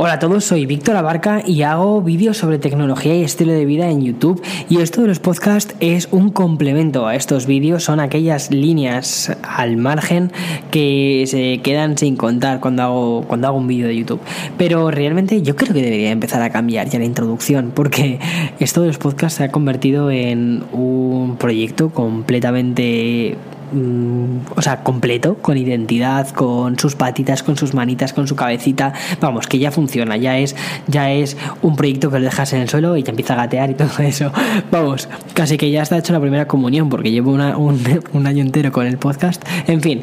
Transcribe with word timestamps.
Hola 0.00 0.12
a 0.12 0.18
todos, 0.20 0.44
soy 0.44 0.64
Víctor 0.64 0.94
Abarca 0.94 1.42
y 1.44 1.62
hago 1.62 2.00
vídeos 2.02 2.36
sobre 2.36 2.60
tecnología 2.60 3.16
y 3.16 3.24
estilo 3.24 3.52
de 3.52 3.64
vida 3.64 3.90
en 3.90 4.00
YouTube 4.00 4.40
y 4.68 4.80
esto 4.80 5.02
de 5.02 5.08
los 5.08 5.18
podcasts 5.18 5.74
es 5.80 6.06
un 6.12 6.30
complemento 6.30 7.08
a 7.08 7.16
estos 7.16 7.46
vídeos, 7.46 7.82
son 7.82 7.98
aquellas 7.98 8.52
líneas 8.52 9.36
al 9.42 9.76
margen 9.76 10.30
que 10.70 11.24
se 11.26 11.58
quedan 11.64 11.98
sin 11.98 12.14
contar 12.14 12.60
cuando 12.60 12.84
hago, 12.84 13.24
cuando 13.26 13.48
hago 13.48 13.58
un 13.58 13.66
vídeo 13.66 13.88
de 13.88 13.96
YouTube. 13.96 14.20
Pero 14.56 14.92
realmente 14.92 15.42
yo 15.42 15.56
creo 15.56 15.74
que 15.74 15.82
debería 15.82 16.12
empezar 16.12 16.42
a 16.42 16.50
cambiar 16.50 16.88
ya 16.88 17.00
la 17.00 17.04
introducción 17.04 17.72
porque 17.74 18.20
esto 18.60 18.82
de 18.82 18.86
los 18.86 18.98
podcasts 18.98 19.38
se 19.38 19.44
ha 19.44 19.50
convertido 19.50 20.12
en 20.12 20.62
un 20.72 21.38
proyecto 21.38 21.90
completamente 21.90 23.36
Mm, 23.72 24.38
o 24.56 24.62
sea, 24.62 24.82
completo, 24.82 25.36
con 25.36 25.56
identidad, 25.58 26.28
con 26.30 26.78
sus 26.78 26.94
patitas, 26.94 27.42
con 27.42 27.56
sus 27.56 27.74
manitas, 27.74 28.12
con 28.12 28.26
su 28.26 28.34
cabecita, 28.34 28.92
vamos, 29.20 29.46
que 29.46 29.58
ya 29.58 29.70
funciona, 29.70 30.16
ya 30.16 30.38
es, 30.38 30.56
ya 30.86 31.12
es 31.12 31.36
un 31.62 31.76
proyecto 31.76 32.10
que 32.10 32.18
lo 32.18 32.24
dejas 32.24 32.52
en 32.54 32.62
el 32.62 32.68
suelo 32.68 32.96
y 32.96 33.02
ya 33.02 33.10
empieza 33.10 33.34
a 33.34 33.36
gatear 33.36 33.70
y 33.70 33.74
todo 33.74 33.90
eso. 33.98 34.32
Vamos, 34.70 35.08
casi 35.34 35.58
que 35.58 35.70
ya 35.70 35.82
está 35.82 35.98
hecho 35.98 36.12
la 36.12 36.20
primera 36.20 36.46
comunión, 36.46 36.88
porque 36.88 37.10
llevo 37.10 37.32
un 38.12 38.26
año 38.26 38.42
entero 38.42 38.72
con 38.72 38.86
el 38.86 38.98
podcast. 38.98 39.44
En 39.66 39.80
fin, 39.80 40.02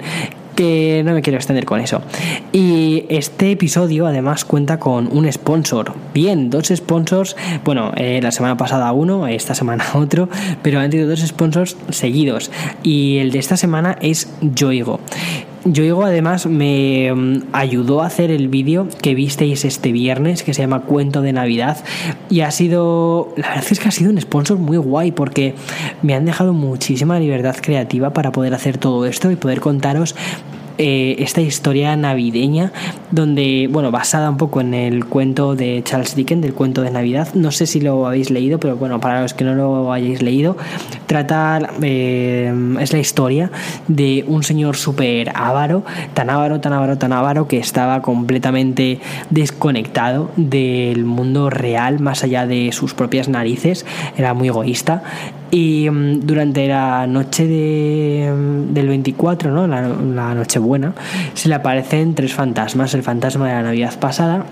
que 0.55 1.03
no 1.05 1.13
me 1.13 1.21
quiero 1.21 1.37
extender 1.37 1.65
con 1.65 1.79
eso. 1.79 2.01
Y 2.51 3.05
este 3.09 3.51
episodio 3.51 4.07
además 4.07 4.45
cuenta 4.45 4.79
con 4.79 5.07
un 5.15 5.31
sponsor. 5.31 5.93
Bien, 6.13 6.49
dos 6.49 6.67
sponsors. 6.73 7.35
Bueno, 7.63 7.91
eh, 7.95 8.19
la 8.21 8.31
semana 8.31 8.57
pasada 8.57 8.91
uno, 8.91 9.27
esta 9.27 9.53
semana 9.53 9.85
otro, 9.93 10.29
pero 10.61 10.79
han 10.79 10.91
sido 10.91 11.07
dos 11.07 11.19
sponsors 11.19 11.77
seguidos. 11.89 12.51
Y 12.83 13.17
el 13.17 13.31
de 13.31 13.39
esta 13.39 13.57
semana 13.57 13.97
es 14.01 14.29
Yoigo. 14.41 14.99
Yoigo 15.65 16.05
además 16.05 16.45
me 16.45 17.11
mm, 17.11 17.47
ayudó 17.51 18.01
a 18.01 18.05
hacer 18.05 18.29
el 18.29 18.49
vídeo 18.49 18.87
que 19.01 19.15
visteis 19.15 19.65
este 19.65 19.91
viernes 19.91 20.43
que 20.43 20.53
se 20.53 20.61
llama 20.61 20.81
Cuento 20.81 21.23
de 21.23 21.33
Navidad 21.33 21.83
y 22.29 22.41
ha 22.41 22.51
sido, 22.51 23.33
la 23.35 23.49
verdad 23.49 23.65
es 23.71 23.79
que 23.79 23.87
ha 23.87 23.91
sido 23.91 24.11
un 24.11 24.21
sponsor 24.21 24.59
muy 24.59 24.77
guay 24.77 25.11
porque 25.11 25.55
me 26.03 26.13
han 26.13 26.25
dejado 26.25 26.53
muchísima 26.53 27.19
libertad 27.19 27.55
creativa 27.59 28.13
para 28.13 28.31
poder 28.31 28.53
hacer 28.53 28.77
todo 28.77 29.07
esto 29.07 29.31
y 29.31 29.35
poder 29.35 29.59
contaros 29.59 30.15
eh, 30.77 31.15
esta 31.19 31.41
historia 31.41 31.95
navideña, 31.95 32.71
donde, 33.11 33.67
bueno, 33.71 33.91
basada 33.91 34.29
un 34.29 34.37
poco 34.37 34.61
en 34.61 34.73
el 34.73 35.05
cuento 35.05 35.55
de 35.55 35.81
Charles 35.83 36.15
Dickens, 36.15 36.41
del 36.41 36.53
cuento 36.53 36.81
de 36.81 36.91
Navidad. 36.91 37.29
No 37.33 37.51
sé 37.51 37.65
si 37.65 37.79
lo 37.79 38.05
habéis 38.07 38.29
leído, 38.29 38.59
pero 38.59 38.75
bueno, 38.75 38.99
para 38.99 39.21
los 39.21 39.33
que 39.33 39.43
no 39.43 39.55
lo 39.55 39.93
hayáis 39.93 40.21
leído, 40.21 40.57
trata, 41.05 41.59
eh, 41.81 42.53
es 42.79 42.93
la 42.93 42.99
historia 42.99 43.51
de 43.87 44.25
un 44.27 44.43
señor 44.43 44.75
súper 44.75 45.31
avaro, 45.35 45.83
tan 46.13 46.29
avaro, 46.29 46.59
tan 46.59 46.73
avaro, 46.73 46.97
tan 46.97 47.13
avaro, 47.13 47.47
que 47.47 47.57
estaba 47.57 48.01
completamente 48.01 48.99
desconectado 49.29 50.31
del 50.35 51.05
mundo 51.05 51.49
real, 51.49 51.99
más 51.99 52.23
allá 52.23 52.45
de 52.45 52.71
sus 52.71 52.93
propias 52.93 53.29
narices, 53.29 53.85
era 54.17 54.33
muy 54.33 54.49
egoísta 54.49 55.03
y 55.55 55.89
mm, 55.89 56.19
durante 56.25 56.67
la 56.67 57.07
noche 57.07 57.47
de, 57.47 58.29
mm, 58.29 58.73
del 58.73 58.89
24, 58.89 59.51
¿no? 59.51 59.67
la, 59.67 59.87
la 59.87 60.35
noche 60.35 60.59
buena, 60.59 60.93
se 61.33 61.47
le 61.47 61.55
aparecen 61.55 62.13
tres 62.13 62.33
fantasmas. 62.33 62.93
El 62.93 63.03
fantasma 63.03 63.47
de 63.47 63.53
la 63.53 63.61
Navidad 63.61 63.97
pasada, 63.97 64.45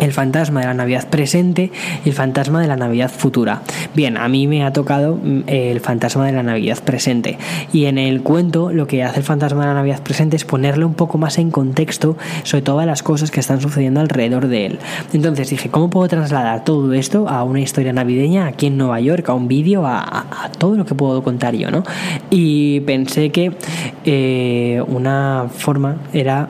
el 0.00 0.12
fantasma 0.12 0.60
de 0.60 0.66
la 0.66 0.74
Navidad 0.74 1.08
presente 1.08 1.70
y 2.04 2.08
el 2.08 2.14
fantasma 2.14 2.60
de 2.60 2.68
la 2.68 2.76
Navidad 2.76 3.10
futura. 3.10 3.62
Bien, 3.94 4.16
a 4.16 4.28
mí 4.28 4.46
me 4.46 4.64
ha 4.64 4.72
tocado 4.72 5.16
mm, 5.16 5.42
el 5.46 5.80
fantasma 5.80 6.26
de 6.26 6.32
la 6.32 6.42
Navidad 6.42 6.78
presente 6.84 7.38
y 7.72 7.86
en 7.86 7.98
el 7.98 8.22
cuento 8.22 8.72
lo 8.72 8.86
que 8.86 9.02
hace 9.02 9.18
el 9.18 9.24
fantasma 9.24 9.62
de 9.62 9.68
la 9.68 9.74
Navidad 9.74 10.02
presente 10.02 10.36
es 10.36 10.44
ponerle 10.44 10.84
un 10.84 10.94
poco 10.94 11.18
más 11.18 11.38
en 11.38 11.50
contexto 11.50 12.16
sobre 12.42 12.62
todas 12.62 12.86
las 12.86 13.02
cosas 13.02 13.30
que 13.30 13.40
están 13.40 13.60
sucediendo 13.60 14.00
alrededor 14.00 14.48
de 14.48 14.66
él. 14.66 14.78
Entonces 15.12 15.50
dije, 15.50 15.68
¿cómo 15.70 15.90
puedo 15.90 16.08
trasladar 16.08 16.64
todo 16.64 16.92
esto 16.92 17.28
a 17.28 17.42
una 17.44 17.60
historia 17.60 17.92
navideña 17.92 18.46
aquí 18.46 18.66
en 18.66 18.76
Nueva 18.76 19.00
York, 19.00 19.28
a 19.28 19.34
un 19.34 19.48
vídeo, 19.48 19.86
a, 19.86 20.50
todo 20.58 20.76
lo 20.76 20.84
que 20.84 20.94
puedo 20.94 21.22
contar 21.22 21.54
yo, 21.54 21.70
¿no? 21.70 21.82
Y 22.30 22.80
pensé 22.80 23.30
que 23.30 23.52
eh, 24.04 24.82
una 24.86 25.46
forma 25.50 25.96
era 26.12 26.48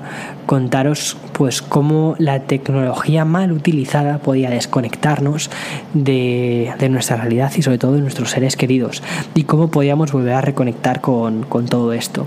contaros 0.48 1.18
pues 1.34 1.60
cómo 1.60 2.16
la 2.18 2.40
tecnología 2.40 3.26
mal 3.26 3.52
utilizada 3.52 4.16
podía 4.16 4.48
desconectarnos 4.48 5.50
de, 5.92 6.74
nuestra 6.88 7.18
realidad 7.18 7.52
y 7.54 7.60
sobre 7.60 7.76
todo 7.76 7.92
de 7.92 8.00
nuestros 8.00 8.30
seres 8.30 8.56
queridos 8.56 9.02
y 9.34 9.44
cómo 9.44 9.68
podíamos 9.68 10.10
volver 10.10 10.32
a 10.32 10.40
reconectar 10.40 11.02
con, 11.02 11.44
todo 11.68 11.92
esto. 11.92 12.26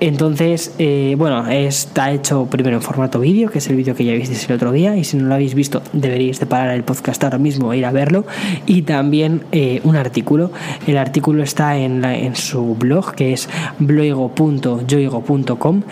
Entonces, 0.00 0.74
eh, 0.78 1.14
bueno, 1.18 1.46
está 1.48 2.10
hecho 2.10 2.46
primero 2.46 2.76
en 2.76 2.82
formato 2.82 3.20
vídeo, 3.20 3.50
que 3.50 3.58
es 3.58 3.68
el 3.68 3.76
vídeo 3.76 3.94
que 3.94 4.04
ya 4.04 4.14
visteis 4.14 4.48
el 4.48 4.56
otro 4.56 4.72
día 4.72 4.96
y 4.96 5.04
si 5.04 5.18
no 5.18 5.26
lo 5.26 5.34
habéis 5.34 5.54
visto 5.54 5.82
deberíais 5.92 6.40
de 6.40 6.46
parar 6.46 6.74
el 6.74 6.84
podcast 6.84 7.22
ahora 7.22 7.36
mismo 7.36 7.70
e 7.72 7.78
ir 7.78 7.84
a 7.84 7.92
verlo 7.92 8.24
y 8.66 8.82
también 8.82 9.42
eh, 9.52 9.80
un 9.84 9.96
artículo. 9.96 10.52
El 10.86 10.96
artículo 10.96 11.42
está 11.42 11.76
en, 11.76 12.02
en 12.04 12.34
su 12.34 12.76
blog 12.76 13.14
que 13.14 13.34
es 13.34 13.48
bloigo.yoigo.com 13.78 15.82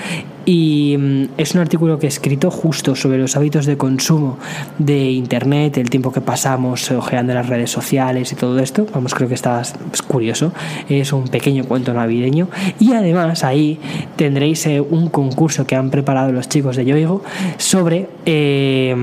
y 0.48 0.96
mm, 0.96 1.24
es 1.36 1.54
un 1.54 1.60
artículo 1.60 1.98
que 1.98 2.06
he 2.06 2.08
escrito 2.08 2.50
justo 2.50 2.96
sobre 2.96 3.18
los 3.18 3.36
hábitos 3.36 3.66
de 3.66 3.76
consumo 3.76 4.38
de 4.78 5.10
Internet, 5.10 5.76
el 5.76 5.90
tiempo 5.90 6.10
que 6.10 6.22
pasamos 6.22 6.90
ojeando 6.90 7.34
las 7.34 7.50
redes 7.50 7.70
sociales 7.70 8.32
y 8.32 8.34
todo 8.34 8.58
esto. 8.58 8.86
Vamos, 8.94 9.14
creo 9.14 9.28
que 9.28 9.34
está 9.34 9.60
curioso. 10.06 10.54
Es 10.88 11.12
un 11.12 11.28
pequeño 11.28 11.64
cuento 11.64 11.92
navideño. 11.92 12.48
Y 12.80 12.94
además 12.94 13.44
ahí 13.44 13.78
tendréis 14.16 14.66
eh, 14.66 14.80
un 14.80 15.08
concurso 15.08 15.66
que 15.66 15.76
han 15.76 15.90
preparado 15.90 16.32
los 16.32 16.48
chicos 16.48 16.76
de 16.76 16.84
Yoigo 16.84 17.22
sobre, 17.56 18.08
eh, 18.26 18.94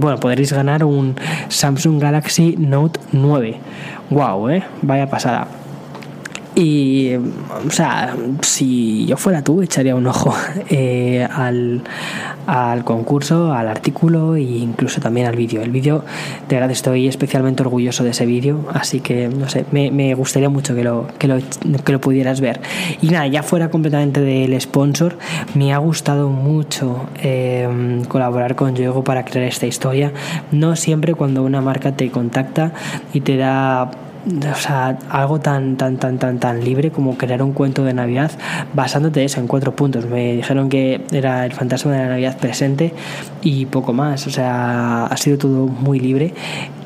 bueno, 0.00 0.18
podréis 0.18 0.52
ganar 0.52 0.84
un 0.84 1.16
Samsung 1.48 2.00
Galaxy 2.00 2.56
Note 2.58 3.00
9. 3.12 3.56
¡Wow! 4.10 4.48
¿eh? 4.50 4.62
Vaya 4.82 5.08
pasada. 5.08 5.61
Y, 6.54 7.14
o 7.14 7.70
sea, 7.70 8.14
si 8.42 9.06
yo 9.06 9.16
fuera 9.16 9.42
tú, 9.42 9.62
echaría 9.62 9.94
un 9.96 10.06
ojo 10.06 10.34
eh, 10.68 11.26
al, 11.30 11.82
al, 12.46 12.84
concurso, 12.84 13.52
al 13.52 13.68
artículo 13.68 14.36
e 14.36 14.42
incluso 14.42 15.00
también 15.00 15.26
al 15.26 15.36
vídeo. 15.36 15.62
El 15.62 15.70
vídeo, 15.70 16.04
de 16.48 16.56
verdad, 16.56 16.70
estoy 16.70 17.08
especialmente 17.08 17.62
orgulloso 17.62 18.04
de 18.04 18.10
ese 18.10 18.26
vídeo, 18.26 18.66
así 18.74 19.00
que, 19.00 19.28
no 19.28 19.48
sé, 19.48 19.64
me, 19.72 19.90
me 19.90 20.14
gustaría 20.14 20.50
mucho 20.50 20.74
que 20.74 20.84
lo, 20.84 21.06
que, 21.18 21.26
lo, 21.26 21.38
que 21.84 21.92
lo 21.92 22.00
pudieras 22.00 22.40
ver. 22.40 22.60
Y 23.00 23.08
nada, 23.08 23.26
ya 23.26 23.42
fuera 23.42 23.70
completamente 23.70 24.20
del 24.20 24.60
sponsor, 24.60 25.16
me 25.54 25.72
ha 25.72 25.78
gustado 25.78 26.28
mucho 26.28 27.06
eh, 27.22 28.02
colaborar 28.08 28.56
con 28.56 28.76
Yogo 28.76 29.04
para 29.04 29.24
crear 29.24 29.46
esta 29.46 29.66
historia. 29.66 30.12
No 30.50 30.76
siempre 30.76 31.14
cuando 31.14 31.42
una 31.42 31.60
marca 31.60 31.92
te 31.92 32.10
contacta 32.10 32.72
y 33.12 33.20
te 33.20 33.36
da 33.36 33.90
o 34.24 34.54
sea, 34.54 34.98
algo 35.10 35.40
tan, 35.40 35.76
tan, 35.76 35.96
tan, 35.96 36.18
tan, 36.18 36.38
tan 36.38 36.64
libre 36.64 36.90
como 36.90 37.16
crear 37.16 37.42
un 37.42 37.52
cuento 37.52 37.84
de 37.84 37.92
Navidad 37.92 38.30
basándote 38.72 39.24
eso 39.24 39.40
en 39.40 39.48
cuatro 39.48 39.74
puntos. 39.74 40.06
Me 40.06 40.34
dijeron 40.34 40.68
que 40.68 41.04
era 41.12 41.44
el 41.44 41.52
fantasma 41.52 41.92
de 41.92 41.98
la 41.98 42.08
Navidad 42.08 42.38
presente 42.38 42.92
y 43.42 43.66
poco 43.66 43.92
más. 43.92 44.26
O 44.26 44.30
sea, 44.30 45.06
ha 45.06 45.16
sido 45.16 45.38
todo 45.38 45.66
muy 45.66 45.98
libre 45.98 46.34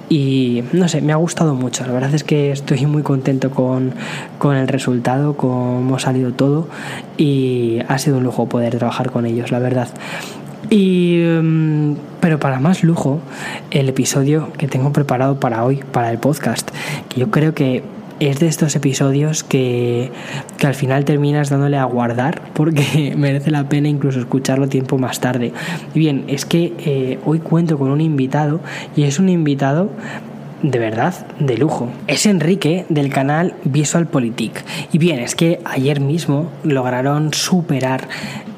y 0.09 0.63
no 0.73 0.89
sé, 0.89 1.01
me 1.01 1.13
ha 1.13 1.17
gustado 1.17 1.55
mucho. 1.55 1.85
La 1.85 1.93
verdad 1.93 2.15
es 2.15 2.25
que 2.25 2.53
estoy 2.53 2.87
muy 2.87 3.03
contento 3.03 3.51
con, 3.51 3.93
con 4.39 4.57
el 4.57 4.69
resultado, 4.69 5.37
cómo 5.37 5.97
ha 5.97 5.99
salido 5.99 6.33
todo 6.33 6.69
y 7.17 7.81
ha 7.89 7.99
sido 7.99 8.19
un 8.19 8.25
lujo 8.25 8.47
poder 8.47 8.79
trabajar 8.79 9.11
con 9.11 9.27
ellos, 9.27 9.51
la 9.51 9.59
verdad. 9.59 9.89
Y, 10.71 11.23
em, 11.23 11.97
pero 12.21 12.41
para 12.41 12.59
más 12.61 12.83
lujo, 12.83 13.21
el 13.71 13.89
episodio 13.89 14.53
que 14.59 14.69
tengo 14.69 14.93
preparado 14.93 15.39
para 15.39 15.65
hoy, 15.65 15.83
para 15.93 16.11
el 16.11 16.19
podcast, 16.19 16.71
que 17.09 17.21
yo 17.21 17.31
creo 17.31 17.55
que 17.55 17.83
es 18.19 18.41
de 18.41 18.47
estos 18.47 18.75
episodios 18.77 19.45
que, 19.45 20.11
que, 20.57 20.67
al 20.67 20.75
final 20.75 21.05
terminas 21.05 21.51
dándole 21.51 21.77
a 21.77 21.85
guardar 21.85 22.41
porque 22.55 23.15
merece 23.17 23.51
la 23.51 23.69
pena 23.69 23.89
incluso 23.89 24.19
escucharlo 24.19 24.69
tiempo 24.69 24.99
más 24.99 25.21
tarde. 25.21 25.53
Y 25.95 25.99
bien, 25.99 26.25
es 26.29 26.47
que 26.47 26.73
eh, 26.79 27.19
hoy 27.25 27.41
cuento 27.41 27.79
con 27.79 27.91
un 27.91 28.01
invitado 28.01 28.61
y 28.97 29.05
es 29.05 29.19
un 29.19 29.29
invitado 29.29 29.91
de 30.63 30.79
verdad 30.79 31.27
de 31.39 31.59
lujo. 31.59 31.91
Es 32.07 32.27
Enrique 32.27 32.87
del 32.89 33.11
canal 33.11 33.55
Visual 33.65 34.07
Politic. 34.07 34.65
Y 34.93 34.99
bien, 34.99 35.19
es 35.21 35.35
que 35.35 35.61
ayer 35.65 36.01
mismo 36.01 36.51
lograron 36.65 37.35
superar 37.35 38.09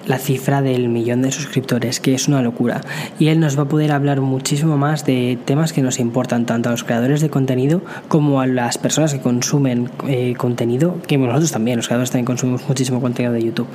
la 0.08 0.18
cifra 0.18 0.62
del 0.62 0.88
millón 0.88 1.22
de 1.22 1.30
suscriptores, 1.30 2.00
que 2.00 2.14
es 2.14 2.28
una 2.28 2.42
locura. 2.42 2.80
Y 3.18 3.28
él 3.28 3.40
nos 3.40 3.58
va 3.58 3.64
a 3.64 3.68
poder 3.68 3.92
hablar 3.92 4.20
muchísimo 4.20 4.76
más 4.76 5.04
de 5.04 5.38
temas 5.44 5.72
que 5.72 5.82
nos 5.82 6.00
importan 6.00 6.46
tanto 6.46 6.70
a 6.70 6.72
los 6.72 6.82
creadores 6.82 7.20
de 7.20 7.28
contenido 7.28 7.82
como 8.08 8.40
a 8.40 8.46
las 8.46 8.78
personas 8.78 9.12
que 9.12 9.20
consumen 9.20 9.90
eh, 10.08 10.34
contenido, 10.36 10.96
que 11.06 11.18
nosotros 11.18 11.52
también, 11.52 11.76
los 11.76 11.86
creadores 11.86 12.10
también 12.10 12.24
consumimos 12.24 12.66
muchísimo 12.66 13.00
contenido 13.00 13.34
de 13.34 13.42
YouTube. 13.42 13.68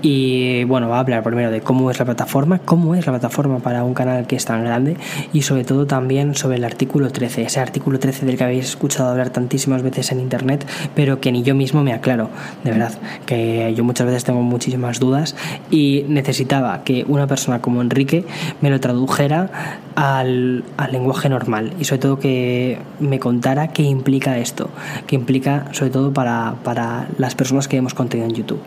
Y 0.00 0.64
bueno, 0.64 0.88
va 0.88 0.96
a 0.96 1.00
hablar 1.00 1.22
primero 1.22 1.50
de 1.50 1.60
cómo 1.60 1.90
es 1.90 1.98
la 1.98 2.06
plataforma, 2.06 2.58
cómo 2.58 2.94
es 2.94 3.04
la 3.04 3.12
plataforma 3.12 3.58
para 3.58 3.84
un 3.84 3.92
canal 3.92 4.26
que 4.26 4.36
es 4.36 4.44
tan 4.46 4.64
grande 4.64 4.96
y 5.32 5.42
sobre 5.42 5.64
todo 5.64 5.86
también 5.86 6.34
sobre 6.34 6.56
el 6.56 6.64
artículo 6.64 7.10
13, 7.10 7.42
ese 7.42 7.60
artículo 7.60 7.98
13 7.98 8.24
del 8.24 8.38
que 8.38 8.44
habéis 8.44 8.64
escuchado 8.64 9.10
hablar 9.10 9.30
tantísimas 9.30 9.82
veces 9.82 10.12
en 10.12 10.20
internet, 10.20 10.66
pero 10.94 11.20
que 11.20 11.30
ni 11.30 11.42
yo 11.42 11.54
mismo 11.54 11.82
me 11.82 11.92
aclaro, 11.92 12.30
de 12.62 12.70
verdad, 12.70 12.92
que 13.26 13.74
yo 13.76 13.84
muchas 13.84 14.06
veces 14.06 14.24
tengo 14.24 14.40
muchísimas 14.40 14.98
dudas 14.98 15.36
y 15.74 16.04
necesitaba 16.06 16.84
que 16.84 17.04
una 17.08 17.26
persona 17.26 17.60
como 17.60 17.82
Enrique 17.82 18.24
me 18.60 18.70
lo 18.70 18.78
tradujera 18.78 19.80
al, 19.96 20.62
al 20.76 20.92
lenguaje 20.92 21.28
normal 21.28 21.72
y 21.80 21.84
sobre 21.84 21.98
todo 21.98 22.20
que 22.20 22.78
me 23.00 23.18
contara 23.18 23.72
qué 23.72 23.82
implica 23.82 24.38
esto, 24.38 24.70
qué 25.08 25.16
implica 25.16 25.66
sobre 25.72 25.90
todo 25.90 26.12
para, 26.12 26.54
para 26.62 27.08
las 27.18 27.34
personas 27.34 27.66
que 27.66 27.76
hemos 27.76 27.92
contenido 27.92 28.28
en 28.28 28.36
YouTube. 28.36 28.62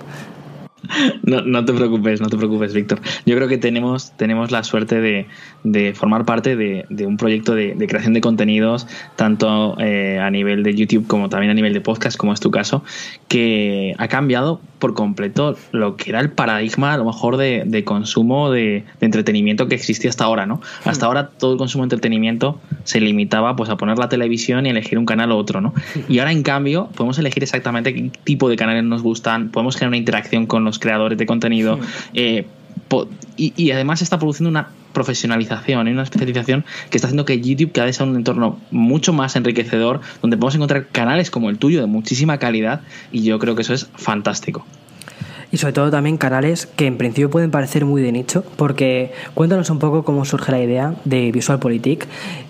No, 1.24 1.42
no, 1.42 1.66
te 1.66 1.74
preocupes, 1.74 2.22
no 2.22 2.30
te 2.30 2.38
preocupes, 2.38 2.74
Víctor. 2.74 3.02
Yo 3.26 3.36
creo 3.36 3.48
que 3.48 3.58
tenemos, 3.58 4.12
tenemos 4.16 4.52
la 4.52 4.64
suerte 4.64 5.02
de, 5.02 5.28
de 5.64 5.94
formar 5.94 6.26
parte 6.26 6.56
de, 6.56 6.86
de 6.90 7.06
un 7.06 7.18
proyecto 7.18 7.54
de, 7.54 7.76
de, 7.76 7.88
creación 7.88 8.14
de 8.14 8.22
contenidos, 8.22 8.88
tanto 9.16 9.76
eh, 9.80 10.20
a 10.22 10.30
nivel 10.32 10.64
de 10.64 10.74
YouTube 10.74 11.08
como 11.08 11.30
también 11.30 11.52
a 11.52 11.54
nivel 11.54 11.74
de 11.74 11.82
podcast, 11.82 12.18
como 12.18 12.34
es 12.34 12.40
tu 12.40 12.52
caso, 12.52 12.84
que 13.28 13.94
ha 13.98 14.08
cambiado 14.08 14.62
por 14.80 14.94
completo 14.94 15.58
lo 15.72 15.98
que 15.98 16.12
era 16.12 16.20
el 16.20 16.32
paradigma, 16.32 16.94
a 16.94 16.98
lo 16.98 17.06
mejor, 17.06 17.38
de, 17.38 17.64
de 17.66 17.84
consumo 17.84 18.52
de, 18.52 18.86
entretenimiento 19.02 19.68
que 19.68 19.76
existía 19.76 20.10
hasta 20.10 20.26
ahora, 20.26 20.46
¿no? 20.46 20.62
Hasta 20.86 21.06
hmm. 21.06 21.08
ahora 21.08 21.30
todo 21.30 21.54
el 21.54 21.58
consumo 21.58 21.84
de 21.84 21.86
entretenimiento 21.88 22.60
se 22.84 23.02
limitaba 23.02 23.56
pues, 23.56 23.70
a 23.70 23.78
poner 23.78 23.98
la 23.98 24.10
televisión 24.10 24.66
y 24.66 24.70
elegir 24.70 25.00
un 25.00 25.06
canal 25.06 25.32
u 25.32 25.36
otro, 25.36 25.62
¿no? 25.62 25.70
Hmm. 25.70 26.12
Y 26.12 26.20
ahora, 26.20 26.32
en 26.32 26.44
cambio, 26.44 26.90
podemos 26.96 27.18
elegir 27.18 27.44
exactamente 27.44 27.94
qué 27.94 28.12
tipo 28.24 28.50
de 28.50 28.56
canales 28.56 28.84
nos 28.84 29.02
gustan, 29.02 29.50
podemos 29.50 29.76
generar 29.76 29.90
una 29.90 29.98
interacción 29.98 30.46
con 30.46 30.64
los 30.64 30.77
creadores 30.80 31.18
de 31.18 31.26
contenido. 31.26 31.80
Eh, 32.14 32.46
y, 33.36 33.54
y, 33.56 33.72
además 33.72 34.02
está 34.02 34.18
produciendo 34.18 34.50
una 34.50 34.70
profesionalización 34.94 35.88
y 35.88 35.92
una 35.92 36.04
especialización 36.04 36.66
que 36.90 36.98
está 36.98 37.08
haciendo 37.08 37.26
que 37.26 37.40
YouTube 37.40 37.72
cada 37.72 37.86
vez 37.86 37.98
sea 37.98 38.06
un 38.06 38.16
entorno 38.16 38.60
mucho 38.72 39.14
más 39.14 39.36
enriquecedor, 39.36 40.02
donde 40.22 40.38
podemos 40.38 40.56
encontrar 40.56 40.88
canales 40.88 41.30
como 41.30 41.50
el 41.50 41.58
tuyo 41.58 41.82
de 41.82 41.88
muchísima 41.88 42.38
calidad 42.38 42.82
y 43.12 43.24
yo 43.24 43.38
creo 43.40 43.56
que 43.56 43.62
eso 43.62 43.74
es 43.74 43.90
fantástico. 43.96 44.66
Y 45.52 45.58
sobre 45.58 45.74
todo 45.74 45.92
también 45.92 46.18
canales 46.18 46.66
que 46.66 46.88
en 46.88 46.98
principio 46.98 47.30
pueden 47.30 47.52
parecer 47.52 47.86
muy 47.86 48.02
de 48.02 48.12
nicho, 48.12 48.44
porque 48.58 49.12
cuéntanos 49.34 49.70
un 49.70 49.80
poco 49.80 50.04
cómo 50.04 50.26
surge 50.26 50.52
la 50.52 50.62
idea 50.62 50.96
de 51.06 51.32
VisualPolitik 51.32 52.06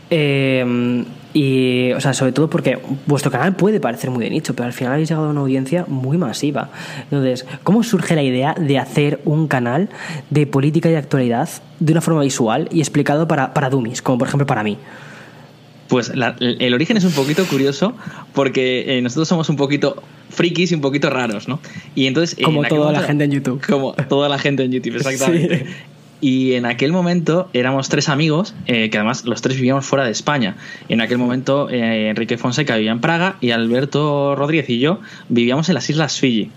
eh, 0.10 1.04
y, 1.38 1.92
o 1.92 2.02
sea, 2.02 2.16
sobre 2.16 2.32
todo 2.32 2.50
porque 2.50 2.80
vuestro 3.06 3.30
canal 3.30 3.56
puede 3.56 3.80
parecer 3.80 4.10
muy 4.10 4.24
de 4.24 4.32
nicho, 4.32 4.56
pero 4.56 4.66
al 4.66 4.74
final 4.74 4.94
habéis 4.94 5.08
llegado 5.08 5.28
a 5.28 5.30
una 5.30 5.42
audiencia 5.42 5.86
muy 5.88 6.18
masiva. 6.18 6.72
Entonces, 7.04 7.46
¿cómo 7.62 7.84
surge 7.84 8.16
la 8.16 8.24
idea 8.24 8.56
de 8.60 8.80
hacer 8.80 9.22
un 9.24 9.48
canal 9.48 9.88
de 10.32 10.48
política 10.48 10.90
y 10.90 10.96
actualidad 10.96 11.48
de 11.80 11.92
una 11.92 12.02
forma 12.02 12.22
visual 12.24 12.68
y 12.72 12.80
explicado 12.80 13.28
para, 13.28 13.54
para 13.54 13.70
dummies, 13.70 14.02
como 14.02 14.18
por 14.18 14.30
ejemplo 14.30 14.48
para 14.48 14.64
mí? 14.64 14.80
Pues 15.90 16.16
la, 16.16 16.36
el 16.40 16.74
origen 16.74 16.98
es 16.98 17.04
un 17.04 17.12
poquito 17.12 17.46
curioso 17.46 17.94
porque 18.34 18.98
eh, 18.98 19.02
nosotros 19.04 19.28
somos 19.28 19.48
un 19.50 19.58
poquito 19.58 20.02
frikis 20.32 20.72
y 20.72 20.76
un 20.76 20.82
poquito 20.82 21.12
raros, 21.12 21.48
¿no? 21.48 21.60
Y 21.94 22.08
entonces 22.08 22.36
como 22.44 22.64
toda 22.64 22.92
la 22.92 23.02
gente 23.02 23.26
en 23.26 23.32
YouTube. 23.32 23.64
Como 23.64 23.94
toda 23.94 24.28
la 24.28 24.40
gente 24.40 24.64
en 24.64 24.72
YouTube, 24.72 24.96
exactamente. 24.98 25.60
Sí. 25.60 25.66
Y 26.20 26.54
en 26.54 26.66
aquel 26.66 26.92
momento 26.92 27.50
éramos 27.54 27.90
tres 27.90 28.10
amigos, 28.10 28.56
eh, 28.66 28.90
que 28.90 28.98
además 28.98 29.26
los 29.26 29.42
tres 29.42 29.58
vivíamos 29.58 29.86
fuera 29.86 30.04
de 30.04 30.12
España. 30.12 30.56
En 30.90 31.02
aquel 31.02 31.18
momento 31.18 31.70
eh, 31.70 32.10
Enrique 32.10 32.38
Fonseca 32.38 32.76
vivía 32.76 32.92
en 32.92 33.02
Praga 33.02 33.38
y 33.40 33.52
Alberto 33.52 34.36
Rodríguez 34.36 34.70
y 34.70 34.80
yo 34.80 35.00
vivíamos 35.30 35.70
en 35.70 35.76
las 35.76 35.90
Islas 35.90 36.20
Fiji. 36.20 36.50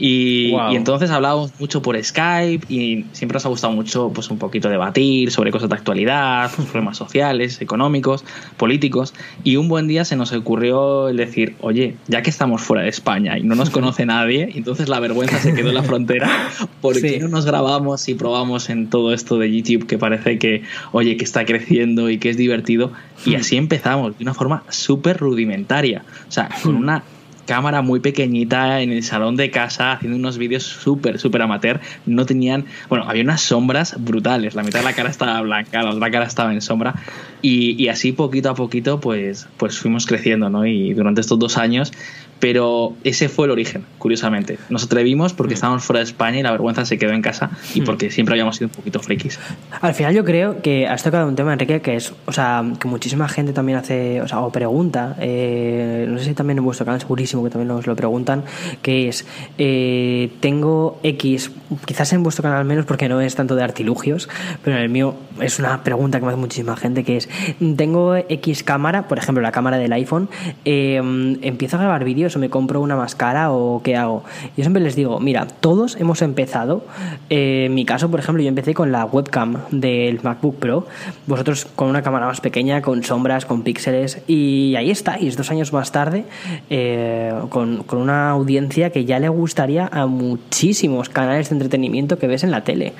Y, 0.00 0.54
y, 0.72 0.76
entonces 0.76 1.10
hablábamos 1.10 1.52
mucho 1.60 1.82
por 1.82 2.02
Skype 2.02 2.66
y 2.72 3.04
siempre 3.12 3.34
nos 3.34 3.44
ha 3.44 3.50
gustado 3.50 3.74
mucho 3.74 4.10
pues 4.14 4.30
un 4.30 4.38
poquito 4.38 4.70
debatir 4.70 5.30
sobre 5.30 5.52
cosas 5.52 5.68
de 5.68 5.74
actualidad, 5.74 6.50
problemas 6.70 6.96
sociales, 6.96 7.60
económicos, 7.60 8.24
políticos. 8.56 9.14
Y 9.44 9.56
un 9.56 9.68
buen 9.68 9.86
día 9.88 10.06
se 10.06 10.16
nos 10.16 10.32
ocurrió 10.32 11.08
el 11.08 11.18
decir, 11.18 11.54
oye, 11.60 11.96
ya 12.08 12.22
que 12.22 12.30
estamos 12.30 12.62
fuera 12.62 12.82
de 12.82 12.88
España 12.88 13.38
y 13.38 13.42
no 13.42 13.54
nos 13.54 13.70
conoce 13.70 14.06
nadie, 14.06 14.50
entonces 14.54 14.88
la 14.88 15.00
vergüenza 15.00 15.38
se 15.38 15.52
quedó 15.52 15.68
en 15.68 15.74
la 15.74 15.82
frontera, 15.82 16.30
¿por 16.80 16.94
qué 16.94 17.10
sí. 17.10 17.18
no 17.20 17.28
nos 17.28 17.44
grabamos 17.44 18.08
y 18.08 18.14
probamos 18.14 18.70
en 18.70 18.88
todo 18.88 19.12
esto 19.12 19.38
de 19.38 19.54
YouTube 19.54 19.86
que 19.86 19.98
parece 19.98 20.38
que, 20.38 20.62
oye, 20.92 21.18
que 21.18 21.24
está 21.24 21.44
creciendo 21.44 22.08
y 22.08 22.18
que 22.18 22.30
es 22.30 22.38
divertido? 22.38 22.92
Y 23.26 23.34
así 23.34 23.56
empezamos, 23.56 24.16
de 24.16 24.24
una 24.24 24.32
forma 24.32 24.62
súper 24.70 25.18
rudimentaria, 25.18 26.04
o 26.26 26.32
sea, 26.32 26.48
con 26.62 26.74
una 26.74 27.02
cámara 27.50 27.82
muy 27.82 27.98
pequeñita 27.98 28.80
en 28.80 28.92
el 28.92 29.02
salón 29.02 29.34
de 29.34 29.50
casa 29.50 29.90
haciendo 29.90 30.16
unos 30.16 30.38
vídeos 30.38 30.62
súper, 30.62 31.18
súper 31.18 31.42
amateur. 31.42 31.80
No 32.06 32.24
tenían, 32.24 32.66
bueno, 32.88 33.06
había 33.08 33.24
unas 33.24 33.40
sombras 33.40 33.96
brutales. 33.98 34.54
La 34.54 34.62
mitad 34.62 34.78
de 34.78 34.84
la 34.84 34.92
cara 34.92 35.10
estaba 35.10 35.40
blanca, 35.40 35.82
la 35.82 35.90
otra 35.90 36.12
cara 36.12 36.26
estaba 36.26 36.52
en 36.52 36.60
sombra. 36.60 36.94
Y, 37.42 37.88
así 37.88 38.12
poquito 38.12 38.50
a 38.50 38.54
poquito, 38.54 39.00
pues, 39.00 39.48
pues 39.56 39.80
fuimos 39.80 40.06
creciendo, 40.06 40.48
¿no? 40.48 40.64
Y 40.64 40.94
durante 40.94 41.22
estos 41.22 41.40
dos 41.40 41.58
años 41.58 41.92
pero 42.40 42.94
ese 43.04 43.28
fue 43.28 43.44
el 43.46 43.52
origen, 43.52 43.84
curiosamente. 43.98 44.58
Nos 44.70 44.84
atrevimos 44.84 45.34
porque 45.34 45.52
mm. 45.52 45.54
estábamos 45.54 45.84
fuera 45.84 45.98
de 45.98 46.04
España 46.04 46.38
y 46.38 46.42
la 46.42 46.50
vergüenza 46.50 46.84
se 46.86 46.98
quedó 46.98 47.12
en 47.12 47.22
casa 47.22 47.50
y 47.74 47.82
mm. 47.82 47.84
porque 47.84 48.10
siempre 48.10 48.32
habíamos 48.32 48.56
sido 48.56 48.68
un 48.68 48.74
poquito 48.74 49.00
frikis. 49.00 49.38
Al 49.80 49.94
final 49.94 50.14
yo 50.14 50.24
creo 50.24 50.62
que 50.62 50.88
has 50.88 51.02
tocado 51.02 51.28
un 51.28 51.36
tema, 51.36 51.52
Enrique, 51.52 51.80
que 51.80 51.96
es, 51.96 52.12
o 52.24 52.32
sea, 52.32 52.64
que 52.80 52.88
muchísima 52.88 53.28
gente 53.28 53.52
también 53.52 53.78
hace, 53.78 54.22
o 54.22 54.28
sea, 54.28 54.40
o 54.40 54.50
pregunta, 54.50 55.16
eh, 55.20 56.06
no 56.08 56.18
sé 56.18 56.24
si 56.24 56.34
también 56.34 56.58
en 56.58 56.64
vuestro 56.64 56.86
canal 56.86 57.00
segurísimo 57.00 57.44
que 57.44 57.50
también 57.50 57.68
nos 57.68 57.86
lo 57.86 57.94
preguntan, 57.94 58.44
que 58.80 59.08
es, 59.08 59.26
eh, 59.58 60.30
tengo 60.40 60.98
X, 61.02 61.50
quizás 61.84 62.12
en 62.14 62.22
vuestro 62.22 62.42
canal 62.42 62.64
menos 62.64 62.86
porque 62.86 63.08
no 63.08 63.20
es 63.20 63.34
tanto 63.34 63.54
de 63.54 63.62
artilugios, 63.62 64.28
pero 64.64 64.76
en 64.76 64.82
el 64.82 64.88
mío 64.88 65.14
es 65.40 65.58
una 65.58 65.84
pregunta 65.84 66.18
que 66.18 66.24
me 66.24 66.32
hace 66.32 66.40
muchísima 66.40 66.76
gente, 66.76 67.04
que 67.04 67.18
es, 67.18 67.28
tengo 67.76 68.16
X 68.16 68.62
cámara, 68.62 69.08
por 69.08 69.18
ejemplo 69.18 69.42
la 69.42 69.52
cámara 69.52 69.76
del 69.76 69.92
iPhone, 69.92 70.30
eh, 70.64 70.96
empiezo 71.42 71.76
a 71.76 71.80
grabar 71.80 72.04
vídeos 72.04 72.29
o 72.36 72.38
me 72.38 72.50
compro 72.50 72.80
una 72.80 72.96
máscara 72.96 73.52
o 73.52 73.82
qué 73.82 73.96
hago. 73.96 74.22
Yo 74.56 74.64
siempre 74.64 74.82
les 74.82 74.96
digo, 74.96 75.20
mira, 75.20 75.46
todos 75.46 75.96
hemos 75.96 76.22
empezado. 76.22 76.84
Eh, 77.28 77.64
en 77.66 77.74
mi 77.74 77.84
caso, 77.84 78.10
por 78.10 78.20
ejemplo, 78.20 78.42
yo 78.42 78.48
empecé 78.48 78.74
con 78.74 78.92
la 78.92 79.04
webcam 79.04 79.58
del 79.70 80.20
MacBook 80.22 80.56
Pro. 80.56 80.86
Vosotros 81.26 81.66
con 81.76 81.88
una 81.88 82.02
cámara 82.02 82.26
más 82.26 82.40
pequeña, 82.40 82.82
con 82.82 83.02
sombras, 83.02 83.46
con 83.46 83.62
píxeles. 83.62 84.22
Y 84.26 84.74
ahí 84.76 84.90
estáis, 84.90 85.36
dos 85.36 85.50
años 85.50 85.72
más 85.72 85.92
tarde, 85.92 86.24
eh, 86.68 87.32
con, 87.48 87.82
con 87.84 88.00
una 88.00 88.30
audiencia 88.30 88.90
que 88.90 89.04
ya 89.04 89.18
le 89.18 89.28
gustaría 89.28 89.88
a 89.92 90.06
muchísimos 90.06 91.08
canales 91.08 91.50
de 91.50 91.56
entretenimiento 91.56 92.18
que 92.18 92.26
ves 92.26 92.44
en 92.44 92.50
la 92.50 92.64
tele. 92.64 92.92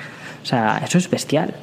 O 0.43 0.45
sea, 0.45 0.81
eso 0.83 0.97
es 0.97 1.09
bestial. 1.09 1.53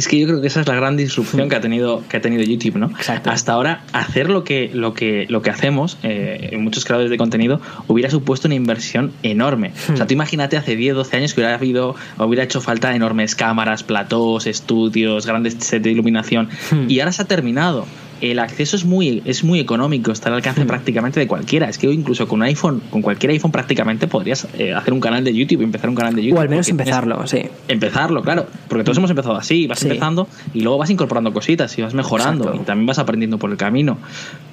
Es 0.00 0.08
que 0.08 0.18
yo 0.18 0.26
creo 0.26 0.40
que 0.40 0.46
esa 0.46 0.62
es 0.62 0.66
la 0.66 0.74
gran 0.74 0.96
disrupción 0.96 1.50
que 1.50 1.56
ha 1.56 1.60
tenido, 1.60 2.02
que 2.08 2.16
ha 2.16 2.22
tenido 2.22 2.42
YouTube, 2.42 2.78
¿no? 2.78 2.86
Exacto. 2.86 3.28
Hasta 3.28 3.52
ahora, 3.52 3.84
hacer 3.92 4.30
lo 4.30 4.44
que, 4.44 4.70
lo 4.72 4.94
que, 4.94 5.26
lo 5.28 5.42
que 5.42 5.50
hacemos, 5.50 5.98
eh, 6.02 6.56
muchos 6.58 6.86
creadores 6.86 7.10
de 7.10 7.18
contenido, 7.18 7.60
hubiera 7.86 8.08
supuesto 8.08 8.48
una 8.48 8.54
inversión 8.54 9.12
enorme. 9.22 9.74
Hmm. 9.88 9.92
O 9.92 9.96
sea, 9.98 10.06
tú 10.06 10.14
imagínate 10.14 10.56
hace 10.56 10.74
10, 10.74 10.94
12 10.94 11.16
años 11.18 11.34
que 11.34 11.42
hubiera 11.42 11.54
habido, 11.54 11.96
hubiera 12.16 12.44
hecho 12.44 12.62
falta 12.62 12.96
enormes 12.96 13.34
cámaras, 13.34 13.82
platós, 13.82 14.46
estudios, 14.46 15.26
grandes 15.26 15.56
sets 15.58 15.84
de 15.84 15.90
iluminación. 15.90 16.48
Hmm. 16.70 16.88
Y 16.88 17.00
ahora 17.00 17.12
se 17.12 17.20
ha 17.20 17.26
terminado 17.26 17.84
el 18.20 18.38
acceso 18.38 18.76
es 18.76 18.84
muy, 18.84 19.22
es 19.24 19.44
muy 19.44 19.60
económico, 19.60 20.12
está 20.12 20.28
al 20.28 20.36
alcance 20.36 20.64
prácticamente 20.64 21.20
de 21.20 21.26
cualquiera. 21.26 21.68
Es 21.68 21.78
que 21.78 21.86
incluso 21.90 22.28
con 22.28 22.40
un 22.40 22.44
iPhone, 22.44 22.82
con 22.90 23.02
cualquier 23.02 23.32
iPhone 23.32 23.52
prácticamente 23.52 24.06
podrías 24.06 24.46
eh, 24.58 24.72
hacer 24.74 24.92
un 24.92 25.00
canal 25.00 25.24
de 25.24 25.34
YouTube, 25.34 25.62
empezar 25.62 25.88
un 25.88 25.96
canal 25.96 26.14
de 26.14 26.22
YouTube. 26.22 26.38
O 26.38 26.40
al 26.40 26.48
menos 26.48 26.68
empezarlo, 26.68 27.26
sí. 27.26 27.42
Empezarlo, 27.68 28.22
claro. 28.22 28.46
Porque 28.68 28.84
todos 28.84 28.98
hemos 28.98 29.10
empezado 29.10 29.36
así, 29.36 29.66
vas 29.66 29.80
sí. 29.80 29.88
empezando 29.88 30.28
y 30.54 30.60
luego 30.60 30.78
vas 30.78 30.90
incorporando 30.90 31.32
cositas 31.32 31.76
y 31.78 31.82
vas 31.82 31.94
mejorando 31.94 32.44
Exacto. 32.44 32.62
y 32.62 32.66
también 32.66 32.86
vas 32.86 32.98
aprendiendo 32.98 33.38
por 33.38 33.50
el 33.50 33.56
camino. 33.56 33.98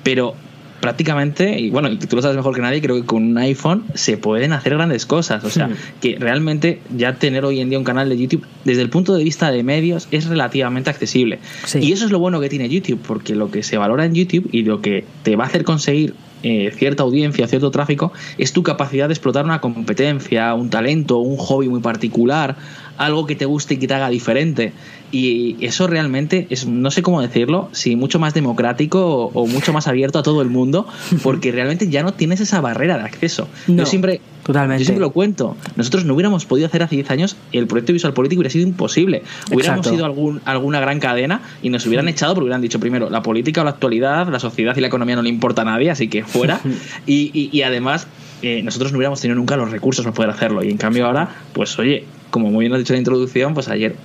Pero 0.04 0.36
prácticamente, 0.80 1.60
y 1.60 1.70
bueno, 1.70 1.90
tú 1.98 2.16
lo 2.16 2.22
sabes 2.22 2.38
mejor 2.38 2.56
que 2.56 2.62
nadie, 2.62 2.82
creo 2.82 2.96
que 2.96 3.06
con 3.06 3.24
un 3.24 3.38
iPhone 3.38 3.86
se 3.94 4.18
pueden 4.18 4.54
hacer 4.54 4.76
grandes 4.76 5.06
cosas. 5.06 5.44
O 5.44 5.50
sea, 5.50 5.68
sí. 5.68 5.74
que 6.02 6.18
realmente 6.20 6.80
ya 6.96 7.16
tener 7.16 7.46
hoy 7.46 7.60
en 7.60 7.70
día 7.70 7.80
un 7.80 7.86
canal 7.86 8.10
de 8.10 8.18
YouTube, 8.18 8.46
desde 8.66 8.82
el 8.82 8.90
punto 8.90 9.16
de 9.16 9.24
vista 9.24 9.52
de 9.52 9.64
medios, 9.64 10.08
es 10.12 10.26
relativamente 10.26 10.90
accesible. 10.90 11.40
Sí. 11.66 11.80
Y 11.80 11.92
eso 11.92 12.06
es 12.06 12.12
lo 12.12 12.20
bueno 12.20 12.40
que 12.40 12.50
tiene 12.50 12.70
YouTube, 12.70 13.00
porque 13.06 13.36
lo 13.36 13.52
que 13.52 13.64
se 13.64 13.78
valora 13.78 14.06
en 14.06 14.14
YouTube 14.14 14.50
y 14.52 14.64
lo 14.64 14.82
que 14.82 15.06
te 15.24 15.36
va 15.36 15.46
a 15.46 15.48
hacer 15.48 15.64
conseguir 15.64 16.14
eh, 16.44 16.72
cierta 16.78 17.02
audiencia, 17.02 17.48
cierto 17.48 17.72
tráfico, 17.72 18.14
es 18.38 18.54
tu 18.54 18.62
capacidad 18.62 19.08
de 19.08 19.14
explotar 19.16 19.44
una 19.44 19.60
competencia, 19.60 20.54
un 20.54 20.70
talento, 20.70 21.18
un 21.18 21.36
hobby 21.38 21.68
muy 21.68 21.80
particular, 21.80 22.56
algo 22.98 23.26
que 23.26 23.36
te 23.36 23.46
guste 23.46 23.74
y 23.74 23.78
que 23.78 23.88
te 23.88 23.96
haga 23.96 24.10
diferente. 24.10 24.72
Y 25.12 25.56
eso 25.62 25.88
realmente 25.88 26.48
es, 26.50 26.68
no 26.68 26.92
sé 26.92 27.02
cómo 27.02 27.22
decirlo, 27.22 27.70
si 27.72 27.96
mucho 27.96 28.20
más 28.20 28.34
democrático 28.34 29.06
o, 29.06 29.32
o 29.34 29.48
mucho 29.48 29.72
más 29.72 29.88
abierto 29.88 30.20
a 30.20 30.24
todo 30.24 30.42
el 30.42 30.50
mundo, 30.50 30.88
porque 31.24 31.52
realmente 31.52 31.90
ya 31.90 32.04
no 32.04 32.14
tienes 32.14 32.42
esa 32.42 32.62
barrera 32.62 32.98
de 32.98 33.04
acceso. 33.04 33.48
No, 33.68 33.78
yo 33.78 33.86
siempre, 33.86 34.20
totalmente. 34.44 34.84
yo 34.84 34.86
siempre 34.86 35.02
lo 35.02 35.12
cuento. 35.12 35.56
Nosotros 35.76 36.06
no 36.06 36.14
hubiéramos 36.14 36.46
podido 36.46 36.68
hacer 36.68 36.84
hace 36.84 36.96
10 36.96 37.12
años 37.12 37.38
el 37.52 37.68
proyecto 37.68 37.94
visual 37.94 38.14
político 38.14 38.40
hubiera 38.40 38.52
sido 38.52 38.68
imposible. 38.68 39.24
Hubiéramos 39.52 39.80
Exacto. 39.80 39.90
sido 39.92 40.06
algún, 40.06 40.42
alguna 40.46 40.80
gran 40.80 41.00
cadena 41.00 41.42
y 41.62 41.70
nos 41.70 41.86
hubieran 41.86 42.08
echado 42.08 42.34
porque 42.34 42.46
hubieran 42.46 42.62
dicho 42.62 42.80
primero 42.80 43.10
la 43.10 43.22
política 43.22 43.62
o 43.62 43.64
la 43.64 43.72
actualidad, 43.72 44.28
la 44.28 44.40
sociedad 44.40 44.76
y 44.76 44.82
la 44.82 44.88
economía 44.88 45.16
no 45.16 45.22
le 45.22 45.30
importa 45.30 45.62
a 45.62 45.66
nadie, 45.66 45.90
así 45.90 46.10
que 46.10 46.24
fuera. 46.24 46.60
y, 47.06 47.32
y, 47.34 47.50
y 47.52 47.62
además 47.62 48.08
eh, 48.42 48.62
nosotros 48.62 48.92
no 48.92 48.98
hubiéramos 48.98 49.20
tenido 49.20 49.36
nunca 49.36 49.58
los 49.58 49.72
recursos 49.72 50.06
para 50.06 50.14
poder 50.14 50.32
hacerlo. 50.32 50.64
Y 50.64 50.70
en 50.70 50.78
cambio 50.78 51.08
ahora, 51.08 51.30
pues 51.54 51.78
oye, 51.80 52.06
como 52.30 52.52
muy 52.52 52.66
bien 52.66 52.74
has 52.74 52.80
dicho 52.80 52.94
en 52.94 52.98
la 52.98 53.00
introducción, 53.00 53.54
pues 53.54 53.68
ayer 53.68 53.96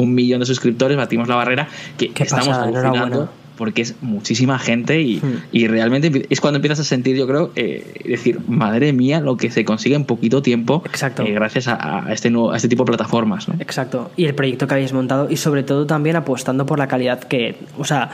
un 0.00 0.14
millón 0.14 0.40
de 0.40 0.46
suscriptores 0.46 0.96
batimos 0.96 1.28
la 1.28 1.36
barrera 1.36 1.68
que 1.96 2.10
¿Qué 2.10 2.22
estamos 2.24 2.48
alucinando 2.48 3.30
porque 3.60 3.82
es 3.82 3.96
muchísima 4.00 4.58
gente 4.58 5.02
y, 5.02 5.18
hmm. 5.18 5.68
realmente 5.68 6.26
es 6.30 6.40
cuando 6.40 6.56
empiezas 6.56 6.80
a 6.80 6.84
sentir, 6.84 7.14
yo 7.14 7.26
creo, 7.26 7.52
eh, 7.56 8.00
decir, 8.06 8.40
madre 8.48 8.94
mía, 8.94 9.20
lo 9.20 9.36
que 9.36 9.50
se 9.50 9.66
consigue 9.66 9.96
en 9.96 10.06
poquito 10.06 10.40
tiempo 10.40 10.82
Exacto. 10.86 11.24
Eh, 11.24 11.32
gracias 11.32 11.68
a, 11.68 12.06
este 12.10 12.30
nuevo, 12.30 12.52
a 12.52 12.56
este 12.56 12.68
tipo 12.68 12.84
de 12.84 12.86
plataformas. 12.86 13.48
¿no? 13.48 13.56
Exacto. 13.58 14.12
Y 14.16 14.24
el 14.24 14.34
proyecto 14.34 14.66
que 14.66 14.72
habéis 14.72 14.94
montado 14.94 15.30
y 15.30 15.36
sobre 15.36 15.62
todo 15.62 15.84
también 15.84 16.16
apostando 16.16 16.64
por 16.64 16.78
la 16.78 16.88
calidad 16.88 17.22
que, 17.24 17.58
o 17.76 17.84
sea, 17.84 18.08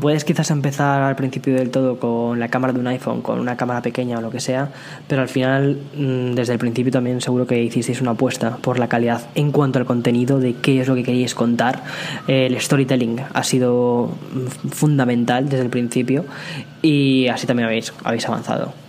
puedes 0.00 0.24
quizás 0.24 0.50
empezar 0.50 1.02
al 1.02 1.16
principio 1.16 1.54
del 1.54 1.70
todo 1.70 1.98
con 1.98 2.38
la 2.38 2.48
cámara 2.48 2.72
de 2.72 2.80
un 2.80 2.86
iPhone, 2.86 3.22
con 3.22 3.38
una 3.38 3.56
cámara 3.56 3.82
pequeña 3.82 4.18
o 4.18 4.20
lo 4.20 4.30
que 4.30 4.40
sea, 4.40 4.70
pero 5.08 5.22
al 5.22 5.28
final, 5.28 5.78
mm, 5.96 6.34
desde 6.34 6.52
el 6.52 6.58
principio 6.58 6.92
también 6.92 7.20
seguro 7.20 7.46
que 7.46 7.62
hicisteis 7.62 8.00
una 8.00 8.12
apuesta 8.12 8.56
por 8.58 8.78
la 8.78 8.88
calidad 8.88 9.22
en 9.34 9.52
cuanto 9.52 9.78
al 9.78 9.84
contenido 9.84 10.38
de 10.38 10.54
qué 10.54 10.80
es 10.80 10.88
lo 10.88 10.94
que 10.94 11.02
queríais 11.02 11.34
contar. 11.34 11.82
El 12.28 12.60
storytelling 12.60 13.20
ha 13.32 13.42
sido 13.42 14.10
fundamental 14.70 15.48
desde 15.48 15.64
el 15.64 15.70
principio 15.70 16.24
y 16.82 17.28
así 17.28 17.46
también 17.46 17.66
habéis, 17.66 17.92
habéis 18.04 18.26
avanzado. 18.28 18.83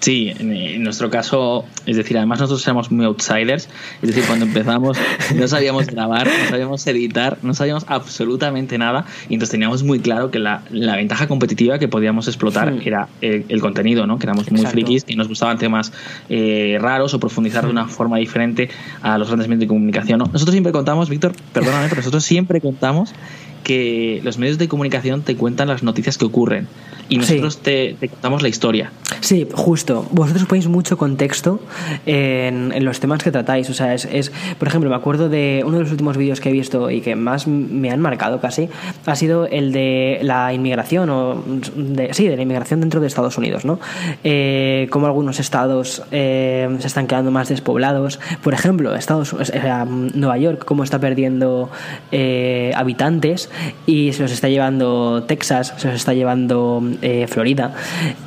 Sí, 0.00 0.32
en, 0.38 0.82
nuestro 0.82 1.10
caso, 1.10 1.66
es 1.84 1.96
decir, 1.96 2.16
además 2.16 2.40
nosotros 2.40 2.66
éramos 2.66 2.90
muy 2.90 3.04
outsiders, 3.04 3.68
es 4.00 4.08
decir, 4.08 4.24
cuando 4.26 4.46
empezamos 4.46 4.96
no 5.34 5.46
sabíamos 5.46 5.86
grabar, 5.88 6.26
no 6.26 6.48
sabíamos 6.48 6.86
editar, 6.86 7.36
no 7.42 7.52
sabíamos 7.52 7.84
absolutamente 7.86 8.78
nada 8.78 9.04
y 9.28 9.34
entonces 9.34 9.50
teníamos 9.50 9.82
muy 9.82 10.00
claro 10.00 10.30
que 10.30 10.38
la, 10.38 10.62
ventaja 10.70 11.28
competitiva 11.28 11.78
que 11.78 11.86
podíamos 11.86 12.28
explotar 12.28 12.72
hmm. 12.72 12.80
era 12.84 13.08
el, 13.20 13.60
contenido, 13.60 14.06
¿no? 14.06 14.18
Que 14.18 14.24
éramos 14.24 14.50
muy 14.50 14.64
frikis 14.64 15.04
y 15.06 15.16
nos 15.16 15.28
gustaban 15.28 15.58
temas 15.58 15.92
eh, 16.30 16.78
raros 16.80 17.12
o 17.12 17.20
profundizar 17.20 17.64
de 17.64 17.70
una 17.70 17.84
hmm. 17.84 17.90
forma 17.90 18.16
diferente 18.16 18.70
a 19.02 19.18
los 19.18 19.28
grandes 19.28 19.48
medios 19.48 19.60
de 19.60 19.66
comunicación. 19.66 20.18
Nosotros 20.18 20.52
siempre 20.52 20.72
contamos, 20.72 21.10
Víctor, 21.10 21.32
perdóname, 21.52 21.88
pero 21.88 22.00
nosotros 22.00 22.24
siempre 22.24 22.60
contamos 22.62 23.12
que 23.62 24.20
los 24.24 24.38
medios 24.38 24.58
de 24.58 24.68
comunicación 24.68 25.22
te 25.22 25.36
cuentan 25.36 25.68
las 25.68 25.82
noticias 25.82 26.18
que 26.18 26.24
ocurren 26.24 26.68
y 27.10 27.18
nosotros 27.18 27.58
te, 27.58 27.96
contamos 27.98 28.40
la 28.40 28.48
historia. 28.48 28.92
Sí, 29.20 29.46
justo. 29.52 30.06
Vosotros 30.12 30.46
ponéis 30.46 30.68
mucho 30.68 30.96
contexto 30.96 31.60
en, 32.06 32.72
en 32.72 32.84
los 32.84 33.00
temas 33.00 33.22
que 33.22 33.32
tratáis. 33.32 33.68
O 33.68 33.74
sea, 33.74 33.94
es, 33.94 34.04
es, 34.04 34.30
por 34.58 34.68
ejemplo, 34.68 34.88
me 34.88 34.96
acuerdo 34.96 35.28
de 35.28 35.62
uno 35.66 35.78
de 35.78 35.82
los 35.82 35.90
últimos 35.90 36.16
vídeos 36.16 36.40
que 36.40 36.50
he 36.50 36.52
visto 36.52 36.88
y 36.88 37.00
que 37.00 37.16
más 37.16 37.48
me 37.48 37.90
han 37.90 38.00
marcado 38.00 38.40
casi, 38.40 38.68
ha 39.06 39.16
sido 39.16 39.46
el 39.46 39.72
de 39.72 40.20
la 40.22 40.54
inmigración, 40.54 41.10
o 41.10 41.42
de, 41.74 42.14
sí, 42.14 42.28
de 42.28 42.36
la 42.36 42.42
inmigración 42.42 42.80
dentro 42.80 43.00
de 43.00 43.08
Estados 43.08 43.36
Unidos, 43.36 43.64
¿no? 43.64 43.80
Eh, 44.22 44.86
cómo 44.90 45.06
algunos 45.06 45.40
estados 45.40 46.04
eh, 46.12 46.68
se 46.78 46.86
están 46.86 47.08
quedando 47.08 47.32
más 47.32 47.48
despoblados. 47.48 48.20
Por 48.40 48.54
ejemplo, 48.54 48.94
Estados, 48.94 49.34
eh, 49.52 49.84
Nueva 50.14 50.38
York, 50.38 50.64
cómo 50.64 50.84
está 50.84 51.00
perdiendo 51.00 51.70
eh, 52.12 52.70
habitantes 52.76 53.49
y 53.86 54.12
se 54.12 54.22
los 54.22 54.32
está 54.32 54.48
llevando 54.48 55.24
Texas, 55.24 55.74
se 55.76 55.88
los 55.88 55.96
está 55.96 56.14
llevando 56.14 56.82
eh, 57.02 57.26
Florida. 57.28 57.74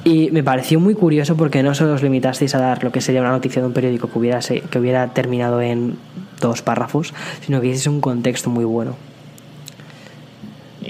Y 0.04 0.30
me 0.32 0.44
pareció 0.44 0.80
muy 0.80 0.96
curioso 0.96 1.36
porque 1.36 1.64
no 1.64 1.74
solo 1.76 1.94
os 1.94 2.04
limitasteis 2.04 2.56
a 2.56 2.60
dar 2.60 2.84
lo 2.84 2.92
que 2.92 3.02
sería 3.02 3.22
una 3.22 3.32
noticia 3.32 3.62
de 3.62 3.68
un 3.68 3.74
periódico 3.74 4.10
que 4.10 4.20
hubiera, 4.20 4.40
que 4.40 4.80
hubiera 4.80 5.14
terminado 5.14 5.62
en 5.62 5.96
dos 6.40 6.62
párrafos, 6.62 7.14
sino 7.46 7.62
que 7.62 7.68
hiciste 7.68 7.90
un 7.90 8.02
contexto 8.02 8.50
muy 8.50 8.66
bueno. 8.66 8.96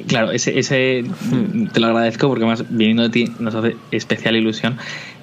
Claro, 0.07 0.31
ese, 0.31 0.57
ese 0.57 1.03
hmm. 1.03 1.67
te 1.67 1.79
lo 1.79 1.87
agradezco 1.87 2.27
porque 2.27 2.45
más 2.45 2.65
viniendo 2.69 3.03
de 3.03 3.09
ti 3.09 3.31
nos 3.39 3.53
hace 3.53 3.75
especial 3.91 4.35
ilusión. 4.35 4.77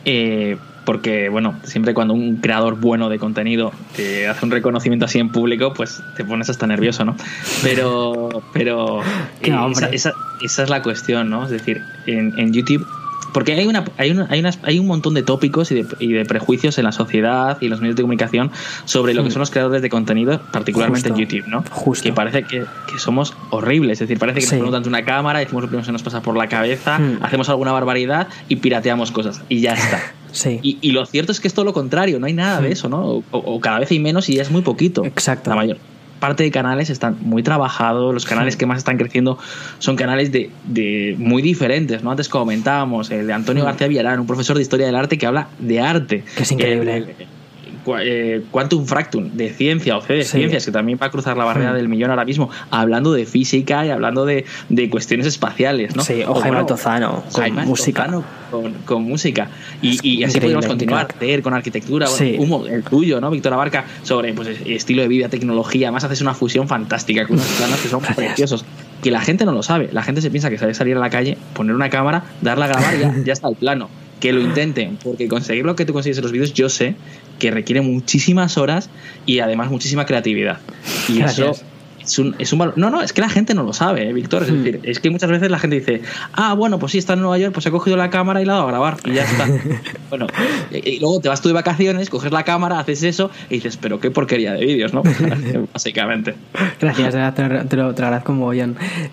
Eh, 0.05 0.57
porque, 0.91 1.29
bueno, 1.29 1.55
siempre 1.63 1.95
cuando 1.95 2.15
un 2.15 2.39
creador 2.39 2.75
bueno 2.75 3.09
de 3.09 3.21
contenido 3.21 3.71
te 3.95 4.27
hace 4.27 4.45
un 4.45 4.51
reconocimiento 4.51 5.05
así 5.05 5.21
en 5.21 5.29
público, 5.29 5.73
pues 5.73 6.03
te 6.17 6.25
pones 6.25 6.51
hasta 6.51 6.67
nervioso, 6.67 7.05
¿no? 7.05 7.15
Pero, 7.63 8.43
pero 8.53 9.01
eh, 9.41 9.55
esa, 9.93 10.15
esa, 10.43 10.63
es 10.65 10.69
la 10.69 10.83
cuestión, 10.83 11.31
¿no? 11.31 11.45
Es 11.45 11.51
decir, 11.51 11.81
en, 12.07 12.37
en 12.41 12.53
YouTube 12.53 12.85
porque 13.33 13.53
hay 13.53 13.67
una, 13.67 13.85
hay, 13.97 14.11
una, 14.11 14.27
hay, 14.31 14.45
hay 14.63 14.79
un 14.79 14.87
montón 14.87 15.15
de 15.15 15.23
tópicos 15.23 15.71
y 15.71 15.83
de, 15.83 15.87
y 15.99 16.13
de, 16.13 16.25
prejuicios 16.25 16.79
en 16.79 16.85
la 16.85 16.93
sociedad 16.93 17.59
y 17.61 17.67
en 17.67 17.71
los 17.71 17.81
medios 17.81 17.97
de 17.97 18.03
comunicación 18.03 18.51
sobre 18.85 19.15
lo 19.15 19.23
que 19.23 19.29
hmm. 19.29 19.33
son 19.33 19.41
los 19.41 19.51
creadores 19.51 19.83
de 19.83 19.89
contenido, 19.89 20.41
particularmente 20.53 21.09
en 21.09 21.17
YouTube, 21.17 21.47
¿no? 21.47 21.65
Justo. 21.71 22.05
Que 22.05 22.13
parece 22.13 22.43
que, 22.45 22.65
que, 22.91 22.99
somos 22.99 23.35
horribles. 23.51 24.01
Es 24.01 24.09
decir, 24.09 24.19
parece 24.19 24.41
que 24.41 24.47
nos 24.47 24.55
ponemos 24.55 24.75
ante 24.75 24.89
una 24.89 25.05
cámara, 25.05 25.39
decimos 25.39 25.63
lo 25.63 25.69
primero 25.69 25.83
que 25.83 25.87
se 25.87 25.93
nos 25.93 26.03
pasa 26.03 26.23
por 26.23 26.37
la 26.37 26.49
cabeza, 26.49 26.99
hmm. 26.99 27.19
hacemos 27.23 27.49
alguna 27.49 27.73
barbaridad 27.73 28.29
y 28.49 28.57
pirateamos 28.57 29.11
cosas. 29.11 29.43
Y 29.49 29.61
ya 29.61 29.75
está. 29.75 30.01
Sí. 30.33 30.61
Y, 30.63 30.79
y, 30.81 30.93
lo 30.93 31.05
cierto 31.07 31.33
es 31.33 31.41
que 31.41 31.49
es 31.49 31.55
todo 31.55 31.65
lo 31.65 31.73
contrario, 31.73 32.21
no 32.21 32.27
hay 32.27 32.33
nada 32.33 32.61
de 32.61 32.69
hmm. 32.69 32.73
eso, 32.73 32.89
¿no? 32.89 33.05
O, 33.05 33.25
o, 33.33 33.61
cada 33.61 33.81
vez 33.81 33.91
hay 33.91 33.99
menos 33.99 34.29
y 34.29 34.37
ya 34.37 34.43
es 34.43 34.51
muy 34.53 34.63
poquito. 34.63 35.05
Exacto. 35.05 35.51
La 35.51 35.57
mayor 35.57 35.79
parte 36.21 36.45
de 36.45 36.51
canales 36.51 36.91
están 36.91 37.17
muy 37.21 37.43
trabajados, 37.43 38.15
los 38.15 38.25
canales 38.25 38.57
que 38.57 38.67
más 38.67 38.79
están 38.79 38.99
creciendo 38.99 39.39
son 39.79 39.97
canales 39.97 40.31
de, 40.31 40.51
de 40.65 41.17
muy 41.19 41.43
diferentes, 41.43 42.05
¿no? 42.05 42.11
Antes 42.11 42.29
comentábamos 42.29 43.11
el 43.11 43.27
de 43.27 43.33
Antonio 43.33 43.65
García 43.65 43.89
Villarán, 43.89 44.21
un 44.21 44.27
profesor 44.27 44.57
de 44.57 44.63
historia 44.63 44.87
del 44.87 44.97
arte 44.97 45.19
que 45.19 45.27
habla 45.27 45.49
de 45.59 45.81
arte. 45.81 46.25
Que 46.37 46.43
es 46.45 46.53
increíble. 46.53 47.17
Eh, 48.03 48.43
Quantum 48.51 48.85
Fractum 48.85 49.31
de 49.33 49.51
ciencia 49.51 49.97
o 49.97 50.03
C 50.03 50.15
de 50.15 50.25
ciencias, 50.25 50.67
que 50.67 50.73
también 50.73 50.99
va 51.01 51.07
a 51.07 51.11
cruzar 51.11 51.37
la 51.37 51.45
barrera 51.45 51.73
del 51.73 51.89
millón 51.89 52.11
ahora 52.11 52.25
mismo, 52.25 52.51
hablando 52.71 53.13
de 53.13 53.27
física 53.27 53.87
y 53.87 53.91
hablando 53.91 54.27
de, 54.27 54.45
de 54.69 54.91
cuestiones 54.91 55.27
espaciales, 55.27 55.97
¿no? 55.97 56.03
Sí, 56.03 56.23
o, 56.27 56.35
Jaime 56.35 56.65
Tozano, 56.65 57.25
con 57.33 57.55
música. 57.67 58.23
con, 58.85 59.03
música. 59.03 59.49
Y, 59.81 60.23
así 60.25 60.41
podemos 60.41 60.67
continuar, 60.67 61.09
leer 61.21 61.43
con 61.43 61.55
arquitectura, 61.55 62.07
el 62.21 62.83
tuyo, 62.85 63.21
¿no? 63.21 63.31
Víctor 63.31 63.55
Abarca, 63.55 63.85
sobre 64.03 64.35
pues, 64.35 64.49
estilo 64.67 65.03
de 65.03 65.09
vida, 65.09 65.29
tecnología. 65.29 65.89
Además, 65.89 66.05
haces 66.05 66.21
una 66.21 66.35
fusión 66.35 66.69
fantástica 66.69 67.27
con 67.27 67.37
unos 67.37 67.49
planos 67.49 67.81
que 67.81 67.89
son 67.89 68.03
preciosos. 68.03 68.65
Que 69.03 69.11
la 69.11 69.23
gente 69.23 69.47
no 69.47 69.53
lo 69.53 69.63
sabe. 69.63 69.89
La 69.93 70.03
gente 70.03 70.21
se 70.21 70.31
piensa 70.31 70.51
que 70.51 70.59
sabe 70.59 70.75
salir 70.75 70.97
a 70.97 71.01
la 71.01 71.09
calle, 71.09 71.39
poner 71.55 71.75
una 71.75 71.89
cámara, 71.89 72.25
darla 72.43 72.67
a 72.67 72.69
grabar 72.69 72.95
y 72.95 73.01
ya, 73.01 73.15
ya 73.25 73.33
está 73.33 73.49
el 73.49 73.57
plano 73.57 73.89
que 74.21 74.33
lo 74.33 74.41
intenten, 74.41 74.99
porque 75.03 75.27
conseguir 75.27 75.65
lo 75.65 75.75
que 75.75 75.87
tú 75.87 75.95
consigues 75.95 76.19
en 76.19 76.23
los 76.23 76.33
vídeos, 76.33 76.53
yo 76.53 76.69
sé 76.69 76.95
que 77.41 77.51
requiere 77.51 77.81
muchísimas 77.81 78.57
horas 78.57 78.89
y 79.27 79.41
además 79.41 79.73
muchísima 79.73 80.07
creatividad. 80.07 80.61
Y 81.09 81.23
eso 81.23 81.57
es 82.03 82.19
un, 82.19 82.35
es 82.39 82.53
un 82.53 82.59
valor. 82.59 82.75
No, 82.77 82.91
no, 82.91 83.03
es 83.03 83.13
que 83.13 83.21
la 83.21 83.29
gente 83.29 83.55
no 83.55 83.63
lo 83.63 83.73
sabe, 83.73 84.09
¿eh, 84.09 84.13
Víctor. 84.13 84.43
Es 84.43 84.51
hmm. 84.51 84.63
decir, 84.63 84.81
es 84.85 85.01
que 85.01 85.11
muchas 85.11 85.31
veces 85.31 85.51
la 85.51 85.59
gente 85.59 85.77
dice, 85.77 86.03
ah, 86.33 86.55
bueno, 86.55 86.79
pues 86.79 86.93
sí, 86.93 86.99
está 86.99 87.15
en 87.15 87.21
Nueva 87.21 87.39
York, 87.39 87.53
pues 87.53 87.67
he 87.67 87.71
cogido 87.71 87.97
la 87.97 88.11
cámara 88.11 88.43
y 88.43 88.45
la 88.45 88.53
he 88.53 88.57
dado 88.57 88.69
a 88.69 88.71
grabar 88.71 88.97
y 89.05 89.13
ya 89.13 89.25
está. 89.25 89.47
bueno, 90.11 90.27
y, 90.71 90.99
luego 91.01 91.21
te 91.21 91.29
vas 91.29 91.41
tú 91.41 91.49
de 91.49 91.55
vacaciones, 91.55 92.11
coges 92.11 92.33
la 92.33 92.45
cámara, 92.45 92.79
haces 92.79 93.03
eso 93.03 93.31
y 93.49 93.55
dices, 93.55 93.77
pero 93.77 94.01
qué 94.01 94.11
porquería 94.11 94.53
de 94.53 94.65
vídeos, 94.65 94.93
¿no? 94.93 95.03
Básicamente. 95.73 96.35
Gracias, 96.81 97.35
te, 97.35 97.77
lo, 97.77 97.95
te 97.95 98.03
agradezco 98.03 98.33
como 98.33 98.53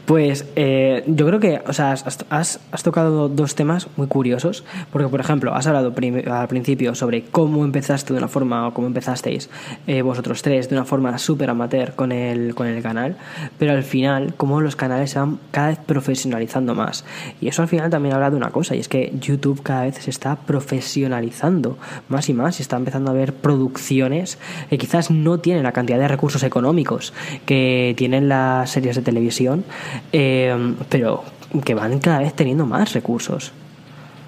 Pues 0.06 0.46
eh, 0.56 1.04
yo 1.08 1.26
creo 1.28 1.40
que, 1.40 1.62
o 1.68 1.74
sea, 1.74 1.92
has, 1.92 2.26
has, 2.30 2.84
tocado 2.84 3.30
dos 3.30 3.56
temas 3.56 3.88
muy 3.98 4.08
curiosos, 4.08 4.64
porque, 4.92 5.08
por 5.08 5.20
ejemplo, 5.20 5.54
has 5.54 5.68
hablado 5.68 5.94
al 6.32 6.48
principio 6.48 6.96
sobre 6.96 7.24
cómo 7.24 7.66
empezaste 7.66 8.14
de 8.14 8.20
una 8.20 8.28
forma, 8.28 8.68
o 8.68 8.74
cómo 8.74 8.88
empezasteis 8.88 9.50
eh, 9.88 10.02
vosotros 10.02 10.42
tres 10.42 10.70
de 10.70 10.76
una 10.76 10.86
forma 10.86 11.18
súper 11.18 11.50
amateur 11.50 11.94
con 11.96 12.12
el, 12.12 12.56
con 12.56 12.68
el 12.68 12.77
canal, 12.82 13.18
pero 13.58 13.74
al 13.74 13.84
final, 13.84 14.34
como 14.36 14.62
los 14.62 14.76
canales 14.76 15.12
se 15.12 15.20
van 15.20 15.40
cada 15.52 15.70
vez 15.70 15.80
profesionalizando 15.80 16.76
más. 16.76 17.06
Y 17.42 17.48
eso 17.48 17.62
al 17.62 17.68
final 17.68 17.90
también 17.90 18.16
habla 18.16 18.30
de 18.30 18.38
una 18.38 18.50
cosa, 18.50 18.76
y 18.76 18.80
es 18.80 18.88
que 18.88 19.14
YouTube 19.20 19.62
cada 19.64 19.84
vez 19.84 19.96
se 19.96 20.10
está 20.10 20.36
profesionalizando 20.36 21.78
más 22.10 22.30
y 22.30 22.34
más, 22.34 22.60
y 22.60 22.62
está 22.62 22.78
empezando 22.78 23.12
a 23.12 23.14
haber 23.14 23.34
producciones 23.34 24.38
que 24.70 24.78
quizás 24.78 25.12
no 25.12 25.40
tienen 25.40 25.64
la 25.64 25.72
cantidad 25.72 26.00
de 26.00 26.08
recursos 26.08 26.44
económicos 26.44 27.14
que 27.46 27.94
tienen 27.98 28.30
las 28.30 28.70
series 28.70 28.96
de 28.96 29.02
televisión, 29.02 29.64
eh, 30.12 30.56
pero 30.90 31.24
que 31.64 31.74
van 31.74 32.00
cada 32.00 32.20
vez 32.20 32.34
teniendo 32.34 32.66
más 32.66 32.94
recursos. 32.94 33.52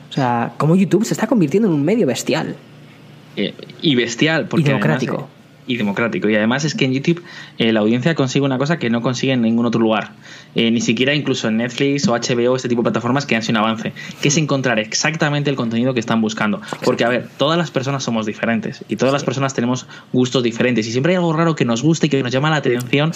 O 0.10 0.14
sea, 0.14 0.54
como 0.58 0.76
YouTube 0.76 1.06
se 1.06 1.14
está 1.14 1.28
convirtiendo 1.28 1.68
en 1.68 1.76
un 1.76 1.84
medio 1.84 2.08
bestial. 2.08 2.56
Eh, 3.36 3.54
y 3.82 3.96
bestial, 3.96 4.48
porque 4.48 4.62
y 4.62 4.66
democrático 4.66 5.30
y 5.70 5.78
democrático. 5.78 6.28
Y 6.28 6.36
además 6.36 6.66
es 6.66 6.74
que 6.74 6.86
en 6.86 6.94
YouTube 6.94 7.24
eh, 7.60 7.72
la 7.72 7.82
audiencia 7.82 8.16
consigue 8.16 8.44
una 8.44 8.58
cosa 8.58 8.80
que 8.80 8.90
no 8.90 9.02
consigue 9.02 9.34
en 9.34 9.44
ningún 9.44 9.68
otro 9.68 9.80
lugar. 9.80 10.14
Eh, 10.56 10.72
ni 10.72 10.82
siquiera 10.82 11.14
incluso 11.14 11.48
en 11.48 11.58
Netflix 11.58 12.08
o 12.08 12.14
HBO, 12.14 12.56
este 12.56 12.68
tipo 12.68 12.82
de 12.82 12.88
plataformas 12.88 13.28
que 13.28 13.36
han 13.36 13.44
sido 13.44 13.60
un 13.60 13.66
avance. 13.66 13.94
Que 14.20 14.30
es 14.30 14.38
encontrar 14.38 14.80
exactamente 14.80 15.52
el 15.52 15.56
contenido 15.56 15.94
que 15.94 16.00
están 16.00 16.22
buscando. 16.22 16.60
Porque, 16.84 17.06
a 17.06 17.10
ver, 17.10 17.30
todas 17.38 17.56
las 17.56 17.70
personas 17.70 18.04
somos 18.04 18.26
diferentes 18.26 18.84
y 18.90 18.96
todas 18.96 19.14
las 19.14 19.24
personas 19.24 19.54
tenemos 19.54 19.86
gustos 20.12 20.42
diferentes. 20.42 20.88
Y 20.88 20.92
siempre 20.92 21.14
hay 21.14 21.18
algo 21.18 21.34
raro 21.34 21.56
que 21.56 21.66
nos 21.66 21.84
gusta 21.84 22.08
y 22.08 22.10
que 22.10 22.24
nos 22.24 22.32
llama 22.32 22.50
la 22.50 22.56
atención. 22.56 23.12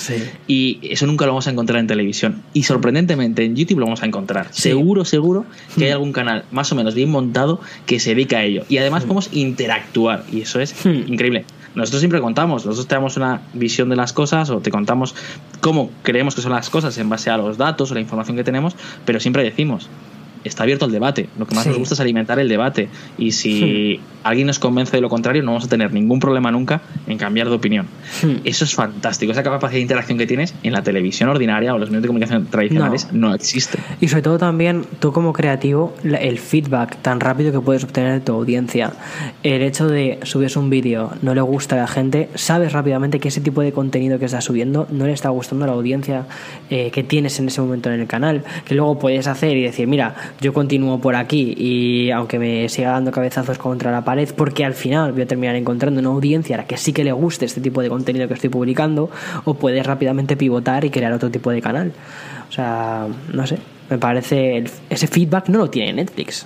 Y 0.45 0.79
eso 0.83 1.07
nunca 1.07 1.25
lo 1.25 1.31
vamos 1.31 1.47
a 1.47 1.51
encontrar 1.51 1.79
en 1.79 1.87
televisión. 1.87 2.43
Y 2.53 2.63
sorprendentemente 2.63 3.43
en 3.43 3.55
YouTube 3.55 3.79
lo 3.79 3.85
vamos 3.85 4.03
a 4.03 4.05
encontrar. 4.05 4.49
Seguro, 4.51 5.05
seguro 5.05 5.47
que 5.75 5.85
hay 5.85 5.89
hmm. 5.89 5.93
algún 5.93 6.13
canal 6.13 6.45
más 6.51 6.71
o 6.71 6.75
menos 6.75 6.93
bien 6.93 7.09
montado 7.09 7.59
que 7.87 7.99
se 7.99 8.11
dedica 8.11 8.37
a 8.37 8.43
ello. 8.43 8.63
Y 8.69 8.77
además 8.77 9.05
hmm. 9.05 9.07
podemos 9.07 9.29
interactuar. 9.31 10.23
Y 10.31 10.41
eso 10.41 10.59
es 10.59 10.85
hmm. 10.85 11.11
increíble. 11.11 11.45
Nosotros 11.75 12.01
siempre 12.01 12.21
contamos, 12.21 12.65
nosotros 12.65 12.87
tenemos 12.87 13.17
una 13.17 13.41
visión 13.53 13.89
de 13.89 13.95
las 13.95 14.13
cosas 14.13 14.49
o 14.49 14.59
te 14.59 14.69
contamos 14.69 15.15
cómo 15.59 15.89
creemos 16.03 16.35
que 16.35 16.41
son 16.41 16.51
las 16.51 16.69
cosas 16.69 16.97
en 16.97 17.09
base 17.09 17.29
a 17.29 17.37
los 17.37 17.57
datos 17.57 17.89
o 17.91 17.93
la 17.93 17.99
información 17.99 18.37
que 18.37 18.43
tenemos, 18.43 18.75
pero 19.05 19.19
siempre 19.19 19.43
decimos, 19.43 19.89
está 20.43 20.63
abierto 20.63 20.85
al 20.85 20.91
debate. 20.91 21.29
Lo 21.37 21.45
que 21.45 21.55
más 21.55 21.65
nos 21.65 21.77
gusta 21.77 21.95
es 21.95 21.99
alimentar 21.99 22.39
el 22.39 22.47
debate. 22.47 22.89
Y 23.17 23.31
si 23.31 23.99
hmm. 23.99 24.25
alguien 24.27 24.47
nos 24.47 24.59
convence 24.59 24.95
de 24.95 25.01
lo 25.01 25.09
contrario, 25.09 25.41
no 25.43 25.51
vamos 25.51 25.65
a 25.65 25.69
tener 25.69 25.91
ningún 25.93 26.19
problema 26.19 26.51
nunca 26.51 26.81
en 27.07 27.17
cambiar 27.17 27.49
de 27.49 27.55
opinión. 27.55 27.87
Hmm. 28.21 28.37
Eso 28.43 28.65
es 28.65 28.73
fantástico. 28.73 29.31
Esa 29.31 29.43
capacidad 29.43 29.77
de 29.77 29.81
interacción 29.81 30.17
que 30.17 30.27
tienes 30.27 30.53
en 30.63 30.73
la 30.73 30.83
televisión 30.83 31.29
ordinaria 31.29 31.73
o 31.73 31.77
los 31.77 31.89
medios 31.89 32.03
de 32.03 32.07
comunicación 32.07 32.45
tradicionales 32.45 33.11
no, 33.11 33.33
existe. 33.33 33.79
Y 33.99 34.07
sobre 34.07 34.21
todo 34.21 34.37
también, 34.37 34.85
tú 34.99 35.11
como 35.11 35.33
creativo, 35.33 35.95
el 36.03 36.39
feedback 36.39 36.97
tan 37.01 37.19
rápido 37.19 37.51
que 37.51 37.59
puedes 37.59 37.83
obtener 37.83 38.13
de 38.13 38.19
tu 38.19 38.33
audiencia. 38.33 38.93
El 39.43 39.61
hecho 39.61 39.87
de 39.87 40.19
subir 40.23 40.43
un 40.57 40.69
vídeo, 40.69 41.11
no 41.21 41.33
le 41.33 41.41
gusta 41.41 41.75
a 41.75 41.79
la 41.79 41.87
gente, 41.87 42.29
sabes 42.35 42.73
rápidamente 42.73 43.19
que 43.19 43.29
ese 43.29 43.41
tipo 43.41 43.61
de 43.61 43.71
contenido 43.71 44.19
que 44.19 44.25
estás 44.25 44.43
subiendo 44.43 44.87
no 44.91 45.05
le 45.05 45.13
está 45.13 45.29
gustando 45.29 45.65
a 45.65 45.67
la 45.67 45.73
audiencia 45.73 46.25
eh, 46.69 46.91
que 46.91 47.03
tienes 47.03 47.39
en 47.39 47.47
ese 47.47 47.61
momento 47.61 47.91
en 47.91 47.99
el 47.99 48.07
canal. 48.07 48.43
Que 48.65 48.75
luego 48.75 48.99
puedes 48.99 49.27
hacer 49.27 49.55
y 49.55 49.63
decir, 49.63 49.87
mira, 49.87 50.32
yo 50.41 50.53
continúo 50.53 50.99
por 50.99 51.15
aquí 51.15 51.53
y 51.57 52.11
aunque 52.11 52.39
me 52.39 52.67
siga 52.69 52.91
dando 52.91 53.11
cabezazos 53.11 53.57
contra 53.57 53.91
la 53.91 54.03
pared, 54.03 54.29
porque 54.35 54.65
al 54.65 54.73
final 54.73 55.11
voy 55.11 55.21
a 55.23 55.27
terminar 55.27 55.55
encontrando 55.55 55.99
una 55.99 56.09
audiencia 56.09 56.55
a 56.55 56.59
la 56.59 56.67
que 56.67 56.77
sí 56.77 56.93
que 56.93 57.03
le 57.03 57.11
guste 57.11 57.45
este 57.45 57.61
tipo 57.61 57.81
de 57.81 57.89
contenido 57.89 58.27
que 58.27 58.33
estoy 58.33 58.49
publicando, 58.49 59.09
o 59.45 59.53
puedes 59.53 59.85
rápidamente 59.85 60.35
pivotar 60.35 60.85
y 60.85 60.89
crear 60.89 61.13
otro 61.13 61.29
tipo 61.29 61.51
de 61.51 61.61
canal. 61.61 61.93
O 62.49 62.51
sea, 62.51 63.07
no 63.31 63.47
sé, 63.47 63.57
me 63.89 63.97
parece 63.97 64.63
ese 64.89 65.07
feedback 65.07 65.49
no 65.49 65.59
lo 65.59 65.69
tiene 65.69 65.93
Netflix. 65.93 66.45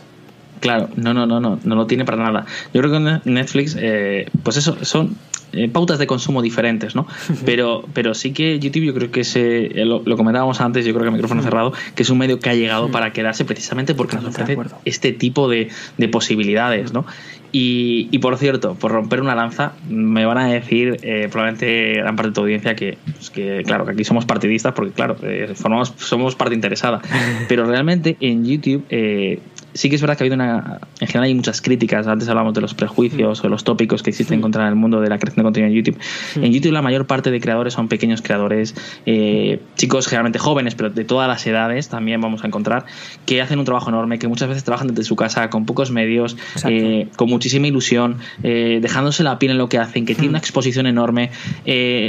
Claro, 0.59 0.89
no, 0.95 1.13
no, 1.13 1.25
no, 1.25 1.39
no, 1.39 1.59
no 1.63 1.75
lo 1.75 1.85
tiene 1.85 2.03
para 2.05 2.17
nada. 2.17 2.45
Yo 2.73 2.81
creo 2.81 2.91
que 2.91 3.29
Netflix, 3.29 3.75
eh, 3.79 4.29
pues 4.43 4.57
eso, 4.57 4.77
son 4.83 5.15
eh, 5.53 5.69
pautas 5.69 5.99
de 5.99 6.07
consumo 6.07 6.41
diferentes, 6.41 6.95
¿no? 6.95 7.07
Pero, 7.45 7.85
pero 7.93 8.13
sí 8.13 8.33
que 8.33 8.59
YouTube 8.59 8.83
yo 8.83 8.93
creo 8.93 9.11
que 9.11 9.23
se, 9.23 9.81
eh, 9.81 9.85
lo, 9.85 10.03
comentábamos 10.17 10.59
antes, 10.61 10.85
yo 10.85 10.93
creo 10.93 11.03
que 11.03 11.09
el 11.09 11.13
micrófono 11.13 11.41
cerrado, 11.41 11.73
que 11.95 12.03
es 12.03 12.09
un 12.09 12.17
medio 12.17 12.39
que 12.39 12.49
ha 12.49 12.55
llegado 12.55 12.89
para 12.91 13.13
quedarse 13.13 13.45
precisamente 13.45 13.95
porque 13.95 14.17
nos 14.17 14.25
ofrece 14.25 14.57
este 14.85 15.13
tipo 15.13 15.49
de, 15.49 15.69
de 15.97 16.07
posibilidades, 16.09 16.93
¿no? 16.93 17.05
Y, 17.51 18.09
y, 18.11 18.19
por 18.19 18.37
cierto, 18.37 18.75
por 18.75 18.91
romper 18.91 19.21
una 19.21 19.33
lanza, 19.33 19.73
me 19.89 20.25
van 20.25 20.37
a 20.37 20.47
decir 20.47 20.97
eh, 21.01 21.29
probablemente 21.31 21.93
gran 21.93 22.15
parte 22.15 22.29
de 22.29 22.33
tu 22.33 22.41
audiencia 22.41 22.75
que, 22.75 22.97
pues 23.05 23.29
que, 23.29 23.63
claro, 23.65 23.85
que 23.85 23.93
aquí 23.93 24.03
somos 24.03 24.25
partidistas 24.25 24.73
porque, 24.73 24.91
claro, 24.91 25.15
eh, 25.23 25.53
formamos, 25.55 25.93
somos 25.97 26.35
parte 26.35 26.55
interesada. 26.55 27.01
Pero 27.47 27.65
realmente 27.65 28.17
en 28.19 28.45
YouTube 28.45 28.83
eh, 28.89 29.39
sí 29.77 29.89
que 29.89 29.95
es 29.95 30.01
verdad 30.01 30.17
que 30.17 30.23
ha 30.23 30.25
habido 30.25 30.35
una. 30.35 30.79
En 30.99 31.07
general 31.07 31.25
hay 31.25 31.35
muchas 31.35 31.61
críticas. 31.61 32.07
Antes 32.07 32.27
hablamos 32.27 32.53
de 32.53 32.61
los 32.61 32.73
prejuicios 32.73 33.39
o 33.39 33.43
de 33.43 33.49
los 33.49 33.63
tópicos 33.63 34.03
que 34.03 34.09
existen 34.09 34.41
contra 34.41 34.67
el 34.67 34.75
mundo 34.75 34.99
de 34.99 35.09
la 35.09 35.19
creación 35.19 35.43
de 35.43 35.47
contenido 35.47 35.69
en 35.69 35.75
YouTube. 35.75 35.99
En 36.35 36.51
YouTube 36.51 36.71
la 36.71 36.81
mayor 36.81 37.05
parte 37.05 37.31
de 37.31 37.39
creadores 37.39 37.73
son 37.73 37.87
pequeños 37.87 38.21
creadores, 38.21 38.75
eh, 39.05 39.61
chicos 39.75 40.07
generalmente 40.07 40.39
jóvenes, 40.39 40.75
pero 40.75 40.89
de 40.89 41.05
todas 41.05 41.27
las 41.27 41.45
edades 41.45 41.89
también 41.89 42.19
vamos 42.19 42.43
a 42.43 42.47
encontrar, 42.47 42.85
que 43.25 43.41
hacen 43.41 43.59
un 43.59 43.65
trabajo 43.65 43.89
enorme, 43.89 44.19
que 44.19 44.27
muchas 44.27 44.49
veces 44.49 44.63
trabajan 44.63 44.87
desde 44.87 45.03
su 45.03 45.15
casa 45.15 45.49
con 45.49 45.65
pocos 45.65 45.91
medios, 45.91 46.37
eh, 46.65 47.07
con 47.15 47.29
muchísima 47.29 47.67
ilusión, 47.67 48.17
eh, 48.43 48.79
dejándose 48.81 49.23
la 49.23 49.37
piel 49.37 49.51
en 49.51 49.57
lo 49.59 49.69
que 49.69 49.77
hacen, 49.77 50.05
que 50.05 50.15
tienen 50.15 50.31
una 50.31 50.39
exposición 50.39 50.87
enorme, 50.87 51.31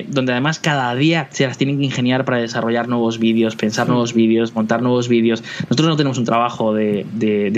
donde 0.09 0.33
además 0.33 0.59
cada 0.59 0.95
día 0.95 1.29
se 1.31 1.47
las 1.47 1.59
tienen 1.59 1.79
que 1.79 1.85
ingeniar 1.85 2.25
para 2.25 2.39
desarrollar 2.39 2.89
nuevos 2.89 3.19
vídeos, 3.19 3.57
pensar 3.57 3.89
nuevos 3.89 4.15
vídeos, 4.15 4.55
montar 4.55 4.83
nuevos 4.83 5.09
vídeos. 5.09 5.43
Nosotros 5.65 5.89
no 5.89 5.97
tenemos 5.97 6.19
un 6.19 6.25
trabajo 6.25 6.75
de 6.75 7.05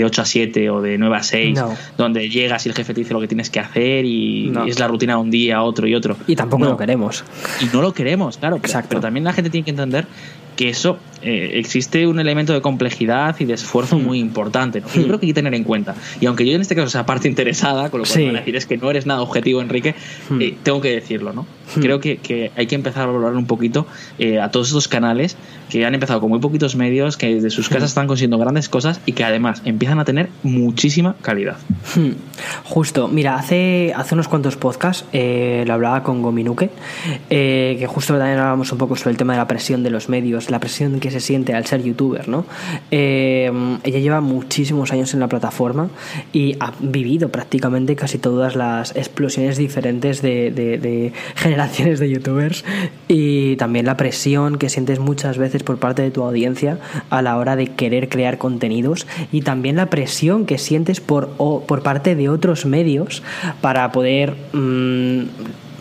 8 0.05 0.21
a 0.21 0.25
7 0.25 0.69
o 0.69 0.81
de 0.81 0.97
9 0.97 1.15
a 1.15 1.23
6, 1.23 1.59
donde 1.97 2.29
llegas 2.29 2.65
y 2.65 2.69
el 2.69 2.75
jefe 2.75 2.93
te 2.93 3.01
dice 3.01 3.13
lo 3.13 3.21
que 3.21 3.27
tienes 3.27 3.49
que 3.49 3.59
hacer 3.59 4.05
y, 4.05 4.51
es 4.67 4.79
la 4.79 4.87
rutina 4.87 5.13
de 5.13 5.19
un 5.19 5.31
día, 5.31 5.61
otro 5.63 5.87
y 5.87 5.95
otro. 5.95 6.15
Y 6.27 6.35
tampoco 6.35 6.65
lo 6.65 6.77
queremos. 6.77 7.23
Y 7.59 7.65
no 7.73 7.81
lo 7.81 7.93
queremos, 7.93 8.37
claro. 8.37 8.57
Exacto. 8.57 8.89
pero 8.89 9.01
también 9.01 9.23
la 9.23 9.33
gente 9.33 9.49
tiene 9.49 9.65
que 9.65 9.71
entender 9.71 10.05
que 10.55 10.69
eso 10.69 10.99
eh, 11.23 11.53
existe 11.55 12.05
un 12.07 12.19
elemento 12.19 12.53
de 12.53 12.61
complejidad 12.61 13.35
y 13.39 13.45
de 13.45 13.53
esfuerzo 13.53 13.97
hmm. 13.97 14.03
muy 14.03 14.19
importante. 14.19 14.81
Yo 14.81 15.01
hmm. 15.01 15.05
creo 15.05 15.19
que 15.19 15.25
hay 15.25 15.31
que 15.31 15.33
tener 15.33 15.53
en 15.53 15.63
cuenta. 15.63 15.95
Y 16.19 16.25
aunque 16.25 16.45
yo 16.45 16.53
en 16.53 16.61
este 16.61 16.75
caso 16.75 16.89
sea 16.89 17.05
parte 17.05 17.27
interesada, 17.27 17.89
con 17.89 18.01
lo 18.01 18.05
cual 18.05 18.25
van 18.25 18.35
a 18.35 18.39
decir 18.39 18.55
es 18.55 18.65
que 18.65 18.77
no 18.77 18.89
eres 18.89 19.05
nada 19.05 19.21
objetivo, 19.21 19.61
Enrique, 19.61 19.95
hmm. 20.29 20.41
eh, 20.41 20.57
tengo 20.61 20.81
que 20.81 20.91
decirlo, 20.91 21.33
¿no? 21.33 21.45
Creo 21.75 21.99
que, 21.99 22.51
hay 22.55 22.67
que 22.67 22.75
empezar 22.75 23.03
a 23.03 23.05
valorar 23.07 23.35
un 23.35 23.45
poquito 23.45 23.87
eh, 24.19 24.39
a 24.39 24.51
todos 24.51 24.67
estos 24.67 24.87
canales 24.87 25.37
que 25.71 25.85
han 25.85 25.93
empezado 25.93 26.19
con 26.19 26.29
muy 26.29 26.39
poquitos 26.39 26.75
medios, 26.75 27.17
que 27.17 27.35
desde 27.35 27.49
sus 27.49 27.69
casas 27.69 27.89
están 27.89 28.07
consiguiendo 28.07 28.37
grandes 28.37 28.69
cosas 28.69 29.01
y 29.05 29.13
que 29.13 29.23
además 29.23 29.61
empiezan 29.65 29.99
a 29.99 30.05
tener 30.05 30.29
muchísima 30.43 31.15
calidad. 31.21 31.57
Justo, 32.63 33.07
mira, 33.07 33.35
hace, 33.35 33.93
hace 33.95 34.13
unos 34.15 34.27
cuantos 34.27 34.55
podcasts 34.55 35.05
lo 35.13 35.73
hablaba 35.73 36.03
con 36.03 36.21
Gominuke, 36.21 36.69
que 37.29 37.87
justo 37.87 38.17
también 38.17 38.37
hablábamos 38.37 38.71
un 38.71 38.77
poco 38.77 38.95
sobre 38.95 39.11
el 39.11 39.17
tema 39.17 39.33
de 39.33 39.39
la 39.39 39.47
presión 39.47 39.83
de 39.83 39.89
los 39.89 40.09
medios, 40.09 40.49
la 40.49 40.59
presión 40.59 40.99
que 40.99 41.11
se 41.11 41.19
siente 41.19 41.53
al 41.53 41.65
ser 41.65 41.83
youtuber, 41.83 42.27
¿no? 42.27 42.45
Eh, 42.91 43.51
ella 43.83 43.99
lleva 43.99 44.21
muchísimos 44.21 44.91
años 44.91 45.13
en 45.13 45.19
la 45.19 45.27
plataforma 45.27 45.89
y 46.33 46.55
ha 46.59 46.73
vivido 46.79 47.29
prácticamente 47.29 47.95
casi 47.95 48.17
todas 48.17 48.55
las 48.55 48.95
explosiones 48.95 49.57
diferentes 49.57 50.21
de, 50.21 51.13
generaciones 51.35 51.99
de 51.99 52.09
youtubers 52.09 52.63
y 53.07 53.55
también 53.55 53.85
la 53.85 53.97
presión 53.97 54.57
que 54.57 54.69
sientes 54.69 54.99
muchas 54.99 55.37
veces 55.37 55.60
por 55.63 55.77
parte 55.77 56.01
de 56.01 56.11
tu 56.11 56.23
audiencia 56.23 56.77
a 57.09 57.21
la 57.21 57.37
hora 57.37 57.55
de 57.55 57.67
querer 57.67 58.09
crear 58.09 58.37
contenidos 58.37 59.07
y 59.31 59.41
también 59.41 59.75
la 59.75 59.87
presión 59.87 60.45
que 60.45 60.57
sientes 60.57 61.01
por, 61.01 61.29
por 61.29 61.83
parte 61.83 62.15
de 62.15 62.29
otros 62.29 62.65
medios 62.65 63.23
para 63.61 63.91
poder... 63.91 64.35
Mm, 64.53 65.23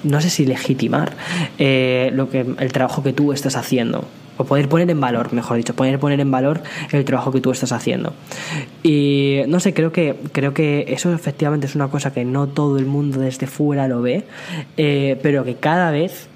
no 0.03 0.21
sé 0.23 0.31
si 0.31 0.47
legitimar 0.47 1.13
eh, 1.59 2.11
lo 2.15 2.31
que 2.31 2.47
el 2.59 2.73
trabajo 2.73 3.03
que 3.03 3.13
tú 3.13 3.35
estás 3.35 3.55
haciendo 3.55 4.09
o 4.41 4.45
poder 4.45 4.71
poner 4.71 4.89
en 4.91 4.99
valor, 4.99 5.35
mejor 5.35 5.59
dicho, 5.59 5.75
poder 5.75 5.99
poner 5.99 6.19
en 6.19 6.31
valor 6.31 6.63
el 6.93 7.05
trabajo 7.05 7.31
que 7.31 7.43
tú 7.43 7.51
estás 7.51 7.73
haciendo. 7.73 8.15
Y 8.83 9.43
no 9.49 9.61
sé, 9.61 9.75
creo 9.75 9.93
que, 9.93 10.17
creo 10.33 10.55
que 10.55 10.87
eso 10.89 11.13
efectivamente 11.13 11.67
es 11.67 11.75
una 11.75 11.89
cosa 11.89 12.15
que 12.15 12.25
no 12.25 12.49
todo 12.49 12.79
el 12.79 12.87
mundo 12.87 13.21
desde 13.21 13.47
fuera 13.47 13.87
lo 13.87 14.01
ve, 14.01 14.25
eh, 14.79 15.19
pero 15.23 15.45
que 15.45 15.57
cada 15.57 15.91
vez 15.91 16.29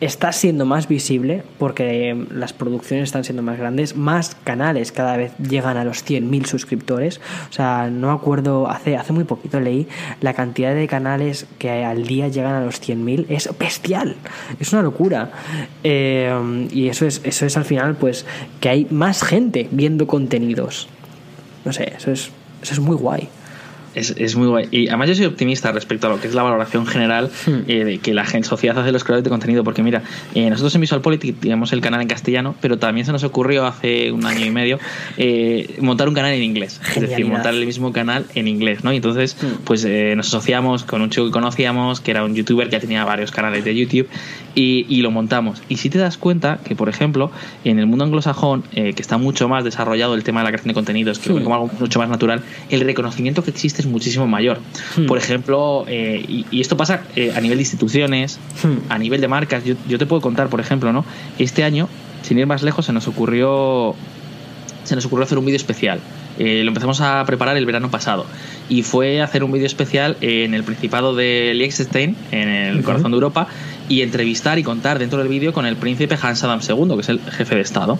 está 0.00 0.32
siendo 0.32 0.66
más 0.66 0.88
visible 0.88 1.42
porque 1.58 2.26
las 2.30 2.52
producciones 2.52 3.04
están 3.04 3.24
siendo 3.24 3.42
más 3.42 3.58
grandes, 3.58 3.96
más 3.96 4.36
canales 4.44 4.92
cada 4.92 5.16
vez 5.16 5.32
llegan 5.38 5.76
a 5.76 5.84
los 5.84 6.04
100.000 6.04 6.46
suscriptores. 6.46 7.20
O 7.50 7.52
sea, 7.52 7.90
no 7.90 8.10
acuerdo, 8.10 8.68
hace, 8.68 8.96
hace 8.96 9.12
muy 9.12 9.24
poquito 9.24 9.60
leí 9.60 9.86
la 10.20 10.34
cantidad 10.34 10.74
de 10.74 10.86
canales 10.88 11.46
que 11.58 11.84
al 11.84 12.06
día 12.06 12.28
llegan 12.28 12.54
a 12.54 12.64
los 12.64 12.80
100.000. 12.80 13.26
Es 13.28 13.48
bestial, 13.58 14.16
es 14.60 14.72
una 14.72 14.82
locura. 14.82 15.30
Eh, 15.82 16.68
y 16.72 16.88
eso 16.88 17.06
es, 17.06 17.20
eso 17.24 17.46
es 17.46 17.56
al 17.56 17.64
final, 17.64 17.96
pues, 17.96 18.26
que 18.60 18.68
hay 18.68 18.86
más 18.90 19.22
gente 19.22 19.68
viendo 19.70 20.06
contenidos. 20.06 20.88
No 21.64 21.72
sé, 21.72 21.94
eso 21.96 22.10
es, 22.10 22.30
eso 22.62 22.72
es 22.74 22.80
muy 22.80 22.96
guay. 22.96 23.28
Es, 23.94 24.36
muy 24.36 24.48
guay. 24.48 24.68
Y 24.70 24.88
además 24.88 25.08
yo 25.08 25.14
soy 25.14 25.26
optimista 25.26 25.70
respecto 25.72 26.08
a 26.08 26.10
lo 26.10 26.20
que 26.20 26.26
es 26.26 26.34
la 26.34 26.42
valoración 26.42 26.86
general 26.86 27.30
hmm. 27.46 27.50
eh, 27.68 27.84
de 27.84 27.98
que 27.98 28.12
la 28.12 28.26
sociedad 28.42 28.78
hace 28.78 28.90
los 28.90 29.04
creadores 29.04 29.24
de 29.24 29.30
contenido. 29.30 29.62
Porque 29.62 29.82
mira, 29.82 30.02
eh, 30.34 30.50
nosotros 30.50 30.74
en 30.74 30.80
Visual 30.80 31.02
tenemos 31.40 31.72
el 31.72 31.80
canal 31.80 32.00
en 32.00 32.08
castellano, 32.08 32.54
pero 32.60 32.78
también 32.78 33.06
se 33.06 33.12
nos 33.12 33.22
ocurrió 33.22 33.66
hace 33.66 34.10
un 34.10 34.26
año 34.26 34.44
y 34.44 34.50
medio 34.50 34.78
eh, 35.16 35.76
montar 35.80 36.08
un 36.08 36.14
canal 36.14 36.32
en 36.32 36.42
inglés. 36.42 36.80
Es 36.94 37.00
decir, 37.00 37.26
montar 37.26 37.54
el 37.54 37.66
mismo 37.66 37.92
canal 37.92 38.26
en 38.34 38.48
inglés, 38.48 38.82
¿no? 38.82 38.92
Y 38.92 38.96
entonces, 38.96 39.36
hmm. 39.40 39.62
pues 39.64 39.86
nos 40.16 40.26
asociamos 40.26 40.84
con 40.84 41.02
un 41.02 41.10
chico 41.10 41.26
que 41.26 41.32
conocíamos, 41.32 42.00
que 42.00 42.10
era 42.10 42.24
un 42.24 42.34
youtuber 42.34 42.68
que 42.68 42.72
ya 42.72 42.80
tenía 42.80 43.04
varios 43.04 43.30
canales 43.30 43.64
de 43.64 43.74
YouTube, 43.76 44.08
y, 44.56 45.02
lo 45.02 45.10
montamos. 45.10 45.62
Y 45.68 45.76
si 45.76 45.90
te 45.90 45.98
das 45.98 46.16
cuenta 46.16 46.60
que, 46.64 46.74
por 46.74 46.88
ejemplo, 46.88 47.30
en 47.64 47.78
el 47.78 47.86
mundo 47.86 48.04
anglosajón, 48.04 48.62
que 48.72 48.94
está 48.96 49.18
mucho 49.18 49.48
más 49.48 49.64
desarrollado 49.64 50.14
el 50.14 50.24
tema 50.24 50.40
de 50.40 50.44
la 50.44 50.50
creación 50.50 50.68
de 50.68 50.74
contenidos, 50.74 51.18
que 51.18 51.30
hmm. 51.30 51.42
como 51.42 51.54
algo 51.54 51.70
mucho 51.78 51.98
más 51.98 52.08
natural, 52.08 52.42
el 52.70 52.80
reconocimiento 52.80 53.44
que 53.44 53.50
existe 53.50 53.83
muchísimo 53.86 54.26
mayor. 54.26 54.60
Hmm. 54.96 55.06
Por 55.06 55.18
ejemplo, 55.18 55.84
eh, 55.88 56.44
y, 56.50 56.60
esto 56.60 56.76
pasa 56.76 57.02
eh, 57.16 57.32
a 57.34 57.40
nivel 57.40 57.58
de 57.58 57.62
instituciones, 57.62 58.38
hmm. 58.62 58.90
a 58.90 58.98
nivel 58.98 59.20
de 59.20 59.28
marcas. 59.28 59.62
Yo, 59.64 59.98
te 59.98 60.06
puedo 60.06 60.20
contar, 60.22 60.48
por 60.48 60.60
ejemplo, 60.60 60.92
¿no? 60.92 61.04
Este 61.38 61.64
año, 61.64 61.88
sin 62.22 62.38
ir 62.38 62.46
más 62.46 62.62
lejos, 62.62 62.86
se 62.86 62.92
nos 62.92 63.08
ocurrió 63.08 63.94
se 64.84 64.94
nos 64.94 65.06
ocurrió 65.06 65.24
hacer 65.24 65.38
un 65.38 65.46
vídeo 65.46 65.56
especial. 65.56 66.00
Eh, 66.38 66.62
lo 66.62 66.68
empezamos 66.68 67.00
a 67.00 67.24
preparar 67.24 67.56
el 67.56 67.64
verano 67.64 67.90
pasado 67.90 68.26
y 68.68 68.82
fue 68.82 69.22
hacer 69.22 69.44
un 69.44 69.52
vídeo 69.52 69.66
especial 69.66 70.16
en 70.20 70.52
el 70.52 70.62
Principado 70.62 71.14
de 71.14 71.52
Liechtenstein, 71.54 72.16
en 72.32 72.48
el 72.48 72.82
corazón 72.82 73.12
de 73.12 73.16
Europa, 73.16 73.46
y 73.88 74.02
entrevistar 74.02 74.58
y 74.58 74.62
contar 74.62 74.98
dentro 74.98 75.18
del 75.18 75.28
vídeo 75.28 75.52
con 75.52 75.66
el 75.66 75.76
príncipe 75.76 76.16
Hans 76.20 76.42
Adam 76.44 76.60
II, 76.66 76.94
que 76.94 77.00
es 77.00 77.08
el 77.08 77.20
jefe 77.20 77.54
de 77.54 77.60
Estado. 77.60 77.98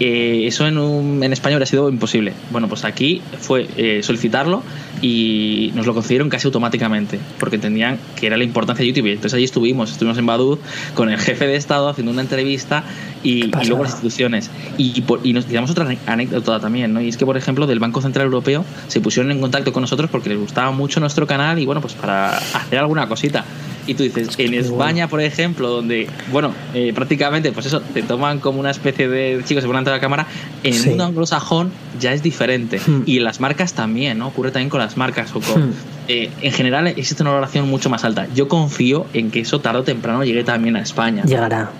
Eh, 0.00 0.44
eso 0.46 0.66
en, 0.66 0.78
un, 0.78 1.22
en 1.22 1.32
España 1.32 1.56
hubiera 1.56 1.66
sido 1.66 1.88
imposible. 1.88 2.32
Bueno, 2.50 2.68
pues 2.68 2.84
aquí 2.84 3.22
fue 3.38 3.68
eh, 3.76 4.02
solicitarlo 4.02 4.62
y 5.02 5.72
nos 5.74 5.86
lo 5.86 5.94
concedieron 5.94 6.28
casi 6.28 6.46
automáticamente, 6.46 7.18
porque 7.38 7.56
entendían 7.56 7.98
que 8.16 8.26
era 8.26 8.36
la 8.36 8.44
importancia 8.44 8.82
de 8.82 8.88
YouTube. 8.88 9.08
Entonces 9.08 9.34
allí 9.34 9.44
estuvimos, 9.44 9.90
estuvimos 9.90 10.18
en 10.18 10.26
Badud 10.26 10.58
con 10.94 11.10
el 11.10 11.18
jefe 11.18 11.46
de 11.46 11.56
Estado 11.56 11.88
haciendo 11.88 12.12
una 12.12 12.22
entrevista 12.22 12.84
y, 13.22 13.44
luego 13.66 13.84
las 13.84 13.92
instituciones. 13.92 14.50
Y, 14.78 15.04
y 15.22 15.32
nos 15.32 15.48
digamos 15.48 15.70
otra 15.70 15.88
anécdota 16.06 16.60
también, 16.60 16.92
¿no? 16.92 17.00
Y 17.00 17.08
es 17.08 17.16
que, 17.16 17.26
por 17.26 17.36
ejemplo, 17.36 17.66
del 17.66 17.78
Banco 17.78 18.00
Central 18.00 18.26
Europeo 18.26 18.64
se 18.88 19.00
pusieron 19.00 19.30
en 19.30 19.40
contacto 19.40 19.72
con 19.72 19.82
nosotros 19.82 20.10
porque 20.10 20.28
les 20.28 20.38
gustaba 20.38 20.70
mucho 20.70 21.00
nuestro 21.00 21.26
canal 21.26 21.58
y 21.58 21.66
bueno, 21.66 21.80
pues 21.80 21.94
para 21.94 22.36
hacer 22.36 22.78
alguna 22.78 23.08
cosita. 23.08 23.44
Y 23.86 23.94
tú 23.94 24.02
dices, 24.02 24.38
en 24.38 24.54
España, 24.54 25.08
por 25.08 25.20
ejemplo, 25.20 25.68
donde, 25.68 26.08
bueno, 26.30 26.54
eh, 26.74 26.92
prácticamente, 26.94 27.52
pues 27.52 27.66
eso, 27.66 27.80
te 27.80 28.02
toman 28.02 28.38
como 28.38 28.60
una 28.60 28.70
especie 28.70 29.08
de 29.08 29.42
chicos 29.44 29.62
se 29.62 29.66
ponen 29.66 29.78
ante 29.78 29.90
la 29.90 30.00
cámara, 30.00 30.26
en 30.62 30.74
el 30.74 30.86
mundo 30.86 31.04
anglosajón 31.04 31.72
ya 31.98 32.12
es 32.12 32.22
diferente. 32.22 32.80
Hmm. 32.84 33.02
Y 33.06 33.18
en 33.18 33.24
las 33.24 33.40
marcas 33.40 33.72
también, 33.72 34.18
¿no? 34.18 34.28
Ocurre 34.28 34.50
también 34.50 34.70
con 34.70 34.80
las 34.80 34.96
marcas 34.96 35.34
o 35.34 35.40
con... 35.40 35.70
Hmm. 35.70 35.72
Eh, 36.08 36.28
en 36.42 36.52
general 36.52 36.88
existe 36.88 37.22
una 37.22 37.34
relación 37.34 37.68
mucho 37.68 37.88
más 37.88 38.04
alta. 38.04 38.26
Yo 38.34 38.48
confío 38.48 39.06
en 39.12 39.30
que 39.30 39.40
eso 39.40 39.60
tarde 39.60 39.80
o 39.80 39.84
temprano 39.84 40.24
llegue 40.24 40.42
también 40.42 40.76
a 40.76 40.82
España. 40.82 41.22
Llegará. 41.24 41.70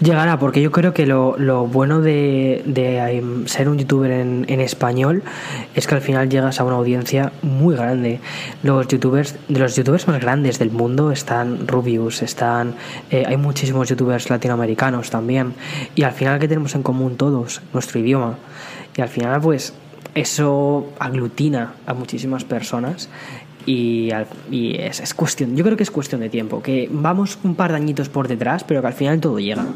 Llegará, 0.00 0.38
porque 0.38 0.62
yo 0.62 0.70
creo 0.70 0.94
que 0.94 1.06
lo, 1.06 1.36
lo 1.38 1.66
bueno 1.66 2.00
de, 2.00 2.62
de, 2.64 3.22
ser 3.46 3.68
un 3.68 3.78
youtuber 3.78 4.10
en, 4.10 4.44
en, 4.48 4.60
español 4.60 5.22
es 5.74 5.86
que 5.86 5.94
al 5.94 6.00
final 6.00 6.28
llegas 6.28 6.60
a 6.60 6.64
una 6.64 6.76
audiencia 6.76 7.32
muy 7.42 7.76
grande. 7.76 8.20
Los 8.62 8.88
youtubers, 8.88 9.36
de 9.48 9.58
los 9.58 9.76
youtubers 9.76 10.08
más 10.08 10.20
grandes 10.20 10.58
del 10.58 10.70
mundo 10.70 11.12
están 11.12 11.68
Rubius, 11.68 12.22
están. 12.22 12.74
Eh, 13.10 13.24
hay 13.26 13.36
muchísimos 13.36 13.88
youtubers 13.88 14.30
latinoamericanos 14.30 15.10
también. 15.10 15.54
Y 15.94 16.04
al 16.04 16.12
final, 16.12 16.38
¿qué 16.38 16.48
tenemos 16.48 16.74
en 16.74 16.82
común 16.82 17.16
todos? 17.16 17.60
Nuestro 17.72 18.00
idioma. 18.00 18.38
Y 18.96 19.02
al 19.02 19.08
final, 19.08 19.40
pues, 19.40 19.74
eso 20.14 20.88
aglutina 20.98 21.74
a 21.86 21.92
muchísimas 21.92 22.44
personas 22.44 23.10
y, 23.66 24.10
es, 24.78 25.14
cuestión, 25.14 25.56
yo 25.56 25.64
creo 25.64 25.76
que 25.76 25.82
es 25.82 25.90
cuestión 25.90 26.20
de 26.20 26.28
tiempo, 26.28 26.62
que 26.62 26.88
vamos 26.90 27.38
un 27.42 27.54
par 27.54 27.72
de 27.72 27.76
añitos 27.76 28.08
por 28.08 28.28
detrás, 28.28 28.64
pero 28.64 28.80
que 28.80 28.86
al 28.86 28.94
final 28.94 29.20
todo 29.20 29.38
llega. 29.38 29.66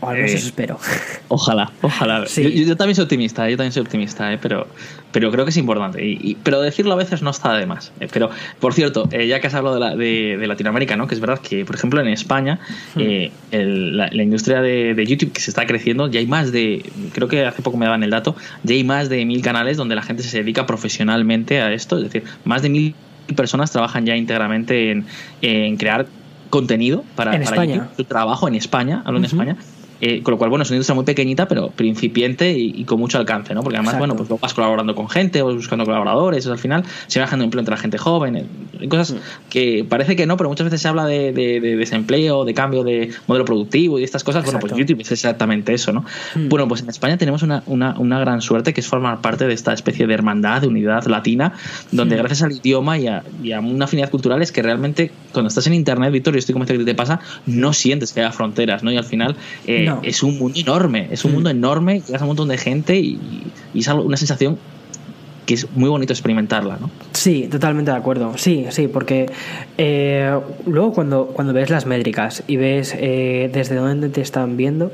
O 0.00 0.08
al 0.08 0.16
menos 0.16 0.32
eh, 0.32 0.34
eso 0.34 0.46
espero. 0.48 0.78
Ojalá, 1.28 1.72
ojalá. 1.82 2.24
Yo, 2.26 2.76
también 2.76 2.94
soy 2.94 3.04
optimista, 3.04 3.48
yo 3.48 3.56
también 3.56 3.72
soy 3.72 3.82
optimista, 3.82 4.32
eh, 4.32 4.38
pero, 4.40 4.68
pero 5.10 5.32
creo 5.32 5.44
que 5.44 5.50
es 5.50 5.56
importante. 5.56 6.04
Y, 6.04 6.36
pero 6.42 6.60
decirlo 6.60 6.92
a 6.92 6.96
veces 6.96 7.22
no 7.22 7.30
está 7.30 7.54
de 7.54 7.66
más. 7.66 7.92
Eh, 7.98 8.08
pero, 8.12 8.30
por 8.60 8.72
cierto, 8.72 9.08
ya 9.08 9.40
que 9.40 9.46
has 9.46 9.54
hablado 9.54 9.80
de, 9.96 10.36
de, 10.36 10.46
Latinoamérica, 10.46 10.96
¿no? 10.96 11.08
que 11.08 11.14
es 11.14 11.20
verdad 11.20 11.40
que, 11.40 11.64
por 11.64 11.74
ejemplo, 11.74 12.00
en 12.00 12.08
España, 12.08 12.60
hmm. 12.94 13.00
la, 13.50 14.22
industria 14.22 14.60
de, 14.60 15.04
YouTube 15.06 15.32
que 15.32 15.40
se 15.40 15.50
está 15.50 15.66
creciendo, 15.66 16.08
ya 16.08 16.20
hay 16.20 16.26
más 16.26 16.52
de, 16.52 16.84
creo 17.12 17.26
que 17.26 17.44
hace 17.44 17.62
poco 17.62 17.76
me 17.76 17.86
daban 17.86 18.04
el 18.04 18.10
dato, 18.10 18.36
ya 18.62 18.74
hay 18.74 18.84
más 18.84 19.08
de 19.08 19.24
mil 19.24 19.42
canales 19.42 19.76
donde 19.76 19.96
la 19.96 20.02
gente 20.02 20.22
se 20.22 20.38
dedica 20.38 20.66
profesionalmente 20.66 21.60
a 21.62 21.72
esto. 21.72 21.96
Es 21.96 22.04
decir, 22.04 22.22
más 22.44 22.62
de 22.62 22.68
mil 22.68 22.94
personas 23.34 23.72
trabajan 23.72 24.06
ya 24.06 24.14
íntegramente 24.14 24.90
en, 24.90 25.06
en 25.42 25.76
crear 25.78 26.06
contenido 26.54 27.04
para, 27.16 27.34
España. 27.34 27.88
su 27.96 28.04
trabajo 28.04 28.46
en 28.46 28.54
España, 28.54 29.02
hablo 29.04 29.18
en 29.18 29.24
España, 29.24 29.56
eh, 30.06 30.22
con 30.22 30.32
lo 30.32 30.38
cual, 30.38 30.50
bueno, 30.50 30.64
es 30.64 30.68
una 30.68 30.76
industria 30.76 30.94
muy 30.94 31.06
pequeñita, 31.06 31.48
pero, 31.48 31.72
incipiente 31.78 32.52
y, 32.52 32.84
con 32.84 33.00
mucho 33.00 33.16
alcance, 33.16 33.54
¿no? 33.54 33.62
Porque 33.62 33.78
además, 33.78 33.96
bueno, 33.96 34.14
pues 34.16 34.28
vas 34.38 34.52
colaborando 34.52 34.94
con 34.94 35.08
gente, 35.08 35.40
vas 35.40 35.54
buscando 35.54 35.86
colaboradores, 35.86 36.46
al 36.46 36.58
final 36.58 36.84
se 37.06 37.20
va 37.20 37.24
dejando 37.24 37.44
empleo 37.44 37.60
entre 37.60 37.74
la 37.74 37.80
gente 37.80 37.96
joven, 37.96 38.36
eh, 38.36 38.44
hay 38.80 38.88
cosas 38.88 39.12
mm. 39.12 39.48
que 39.48 39.86
parece 39.88 40.14
que 40.14 40.26
no, 40.26 40.36
pero 40.36 40.50
muchas 40.50 40.66
veces 40.66 40.82
se 40.82 40.88
habla 40.88 41.06
de, 41.06 41.32
desempleo, 41.32 42.44
de 42.44 42.52
cambio 42.52 42.84
de 42.84 43.12
modelo 43.26 43.46
productivo 43.46 43.98
y 43.98 44.04
estas 44.04 44.24
cosas. 44.24 44.44
Bueno, 44.44 44.58
pues 44.60 44.74
YouTube 44.76 45.00
es 45.00 45.10
exactamente 45.10 45.72
eso, 45.72 45.90
¿no? 45.90 46.04
Mm. 46.34 46.50
Bueno, 46.50 46.68
pues 46.68 46.82
en 46.82 46.90
España 46.90 47.16
tenemos 47.16 47.42
una, 47.42 47.62
gran 47.96 48.42
suerte 48.42 48.74
que 48.74 48.82
es 48.82 48.86
formar 48.86 49.22
parte 49.22 49.46
de 49.46 49.54
esta 49.54 49.72
especie 49.72 50.06
de 50.06 50.12
hermandad, 50.12 50.60
de 50.60 50.68
unidad 50.68 51.06
latina, 51.06 51.54
donde 51.92 52.16
mm. 52.16 52.18
gracias 52.18 52.42
al 52.42 52.52
idioma 52.52 52.98
y 52.98 53.06
a, 53.06 53.22
una 53.58 53.86
afinidad 53.86 54.10
cultural 54.10 54.42
es 54.42 54.52
que 54.52 54.60
realmente 54.60 55.12
cuando 55.32 55.48
estás 55.48 55.66
en 55.66 55.72
Internet, 55.72 56.12
Víctor, 56.12 56.34
y 56.34 56.40
estoy 56.40 56.52
convencido 56.52 56.80
que 56.80 56.84
te 56.84 56.94
pasa, 56.94 57.20
no 57.46 57.72
sientes 57.72 58.12
que 58.12 58.20
haya 58.20 58.32
fronteras, 58.32 58.82
¿no? 58.82 58.92
Y 58.92 58.98
al 58.98 59.04
final... 59.04 59.34
Eh, 59.66 59.93
es 60.02 60.22
un 60.22 60.38
mundo 60.38 60.58
enorme, 60.58 61.08
es 61.10 61.24
un 61.24 61.32
mundo 61.32 61.48
mm. 61.50 61.56
enorme, 61.56 62.00
llegas 62.00 62.22
a 62.22 62.24
un 62.24 62.28
montón 62.28 62.48
de 62.48 62.58
gente 62.58 62.96
y, 62.96 63.18
es 63.74 63.88
una 63.88 64.16
sensación 64.16 64.58
que 65.46 65.54
es 65.54 65.70
muy 65.72 65.90
bonito 65.90 66.12
experimentarla, 66.12 66.78
¿no? 66.80 66.90
Sí, 67.12 67.48
totalmente 67.50 67.90
de 67.90 67.96
acuerdo. 67.96 68.32
Sí, 68.36 68.66
sí, 68.70 68.88
porque 68.88 69.30
eh, 69.76 70.38
luego 70.66 70.92
cuando, 70.92 71.26
cuando 71.26 71.52
ves 71.52 71.70
las 71.70 71.84
métricas 71.86 72.42
y 72.46 72.56
ves 72.56 72.94
eh, 72.96 73.50
desde 73.52 73.74
dónde 73.74 74.08
te 74.08 74.22
están 74.22 74.56
viendo, 74.56 74.92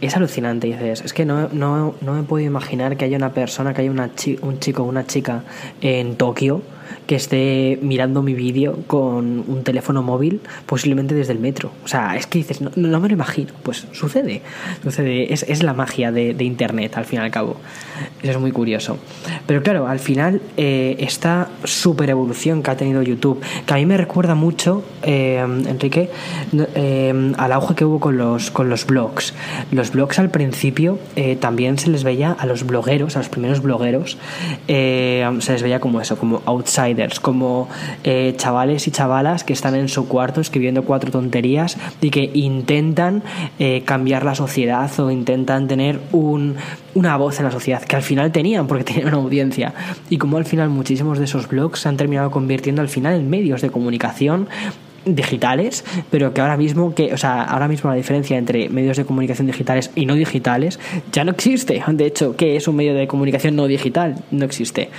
es 0.00 0.16
alucinante. 0.16 0.66
dices, 0.66 1.02
es 1.04 1.12
que 1.12 1.24
no, 1.24 1.48
no, 1.52 1.94
no 2.00 2.12
me 2.14 2.22
puedo 2.22 2.44
imaginar 2.44 2.96
que 2.96 3.04
haya 3.04 3.16
una 3.16 3.32
persona, 3.32 3.74
que 3.74 3.82
haya 3.82 3.90
una 3.90 4.10
un 4.42 4.58
chico 4.58 4.82
o 4.82 4.86
una 4.86 5.06
chica 5.06 5.44
en 5.80 6.16
Tokio 6.16 6.62
que 7.06 7.14
esté 7.14 7.78
mirando 7.82 8.22
mi 8.22 8.34
vídeo 8.34 8.80
con 8.86 9.44
un 9.46 9.62
teléfono 9.62 10.02
móvil, 10.02 10.40
posiblemente 10.66 11.14
desde 11.14 11.32
el 11.32 11.38
metro. 11.38 11.70
O 11.84 11.88
sea, 11.88 12.16
es 12.16 12.26
que 12.26 12.38
dices, 12.38 12.60
no, 12.60 12.70
me 12.74 13.08
lo 13.08 13.14
imagino. 13.14 13.52
Pues 13.62 13.86
sucede. 13.92 14.42
Sucede. 14.82 15.32
Es, 15.32 15.44
es 15.44 15.62
la 15.62 15.72
magia 15.72 16.10
de, 16.10 16.34
de, 16.34 16.44
Internet, 16.44 16.96
al 16.96 17.04
fin 17.04 17.20
y 17.20 17.22
al 17.22 17.30
cabo. 17.30 17.56
Eso 18.22 18.32
es 18.32 18.38
muy 18.38 18.52
curioso. 18.52 18.98
Pero 19.46 19.62
claro, 19.62 19.86
al 19.86 20.00
final, 20.00 20.40
eh, 20.56 20.96
esta 20.98 21.48
super 21.64 22.10
evolución 22.10 22.62
que 22.62 22.70
ha 22.70 22.76
tenido 22.76 23.02
YouTube, 23.02 23.40
que 23.66 23.74
a 23.74 23.76
mí 23.76 23.86
me 23.86 23.96
recuerda 23.96 24.34
mucho, 24.34 24.84
eh, 25.02 25.38
Enrique, 25.38 26.10
eh, 26.74 27.32
al 27.38 27.52
auge 27.52 27.74
que 27.74 27.84
hubo 27.84 28.00
con 28.00 28.18
los, 28.18 28.50
con 28.50 28.68
los 28.68 28.86
blogs. 28.86 29.32
Los 29.70 29.92
blogs 29.92 30.18
al 30.18 30.30
principio 30.30 30.98
también 31.40 31.78
se 31.78 31.90
les 31.90 32.04
veía 32.04 32.32
a 32.32 32.46
los 32.46 32.66
blogueros, 32.66 33.16
a 33.16 33.20
los 33.20 33.28
primeros 33.28 33.62
blogueros, 33.62 34.18
se 34.66 35.52
les 35.52 35.62
veía 35.62 35.80
como 35.80 36.00
eso, 36.00 36.16
como 36.18 36.42
outside 36.46 36.95
como 37.20 37.68
eh, 38.04 38.34
chavales 38.36 38.86
y 38.88 38.90
chavalas 38.90 39.44
que 39.44 39.52
están 39.52 39.74
en 39.74 39.88
su 39.88 40.08
cuarto 40.08 40.40
escribiendo 40.40 40.84
cuatro 40.84 41.10
tonterías 41.10 41.76
y 42.00 42.10
que 42.10 42.30
intentan 42.34 43.22
eh, 43.58 43.82
cambiar 43.84 44.24
la 44.24 44.34
sociedad 44.34 44.90
o 44.98 45.10
intentan 45.10 45.68
tener 45.68 46.00
un, 46.12 46.56
una 46.94 47.16
voz 47.16 47.38
en 47.38 47.44
la 47.44 47.50
sociedad, 47.50 47.82
que 47.82 47.96
al 47.96 48.02
final 48.02 48.32
tenían, 48.32 48.66
porque 48.66 48.84
tenían 48.92 49.08
una 49.08 49.18
audiencia. 49.18 49.74
Y 50.10 50.18
como 50.18 50.36
al 50.36 50.44
final 50.44 50.70
muchísimos 50.70 51.18
de 51.18 51.24
esos 51.24 51.48
blogs 51.48 51.80
se 51.80 51.88
han 51.88 51.96
terminado 51.96 52.30
convirtiendo 52.30 52.82
al 52.82 52.88
final 52.88 53.14
en 53.14 53.30
medios 53.30 53.60
de 53.62 53.70
comunicación 53.70 54.48
digitales, 55.06 55.84
pero 56.10 56.34
que 56.34 56.40
ahora 56.40 56.56
mismo, 56.56 56.94
que, 56.94 57.14
o 57.14 57.16
sea, 57.16 57.42
ahora 57.42 57.68
mismo 57.68 57.88
la 57.88 57.96
diferencia 57.96 58.36
entre 58.36 58.68
medios 58.68 58.96
de 58.96 59.04
comunicación 59.04 59.46
digitales 59.46 59.90
y 59.94 60.04
no 60.04 60.14
digitales 60.14 60.78
ya 61.12 61.24
no 61.24 61.30
existe. 61.30 61.82
De 61.88 62.06
hecho, 62.06 62.36
¿qué 62.36 62.56
es 62.56 62.68
un 62.68 62.76
medio 62.76 62.94
de 62.94 63.06
comunicación 63.06 63.56
no 63.56 63.66
digital? 63.66 64.16
No 64.30 64.44
existe. 64.44 64.90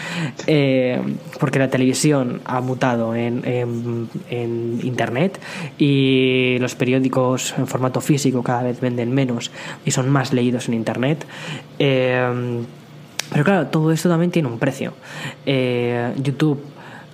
Eh, 0.47 0.99
porque 1.39 1.59
la 1.59 1.69
televisión 1.69 2.41
ha 2.45 2.61
mutado 2.61 3.15
en, 3.15 3.41
en, 3.45 4.79
internet 4.83 5.39
y 5.77 6.57
los 6.59 6.75
periódicos 6.75 7.53
en 7.57 7.67
formato 7.67 7.99
físico 8.01 8.41
cada 8.43 8.63
vez 8.63 8.79
venden 8.79 9.13
menos 9.13 9.51
y 9.85 9.91
son 9.91 10.09
más 10.09 10.33
leídos 10.33 10.67
en 10.67 10.75
internet. 10.75 11.25
Eh, 11.79 12.63
pero 13.31 13.43
claro, 13.43 13.67
todo 13.67 13.91
esto 13.91 14.09
también 14.09 14.31
tiene 14.31 14.47
un 14.47 14.59
precio. 14.59 14.93
Eh, 15.45 16.13
YouTube 16.17 16.61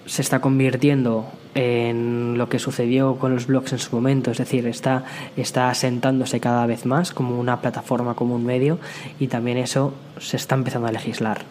se 0.06 0.22
está 0.22 0.40
convirtiendo 0.42 1.28
en 1.56 2.38
lo 2.38 2.50
que 2.50 2.60
sucedió 2.60 3.16
con 3.18 3.34
los 3.34 3.48
blogs 3.48 3.74
en 3.74 3.80
su 3.80 3.96
momento, 3.96 4.32
es 4.32 4.38
decir, 4.38 4.68
está, 4.68 5.04
está 5.38 5.70
asentándose 5.70 6.40
cada 6.40 6.66
vez 6.66 6.86
más 6.86 7.12
como 7.12 7.40
una 7.40 7.62
plataforma, 7.62 8.16
como 8.16 8.36
un 8.36 8.46
medio, 8.46 8.80
y 9.20 9.28
también 9.28 9.58
eso 9.58 9.94
se 10.20 10.38
está 10.38 10.56
empezando 10.56 10.88
a 10.88 10.92
legislar. 10.92 11.42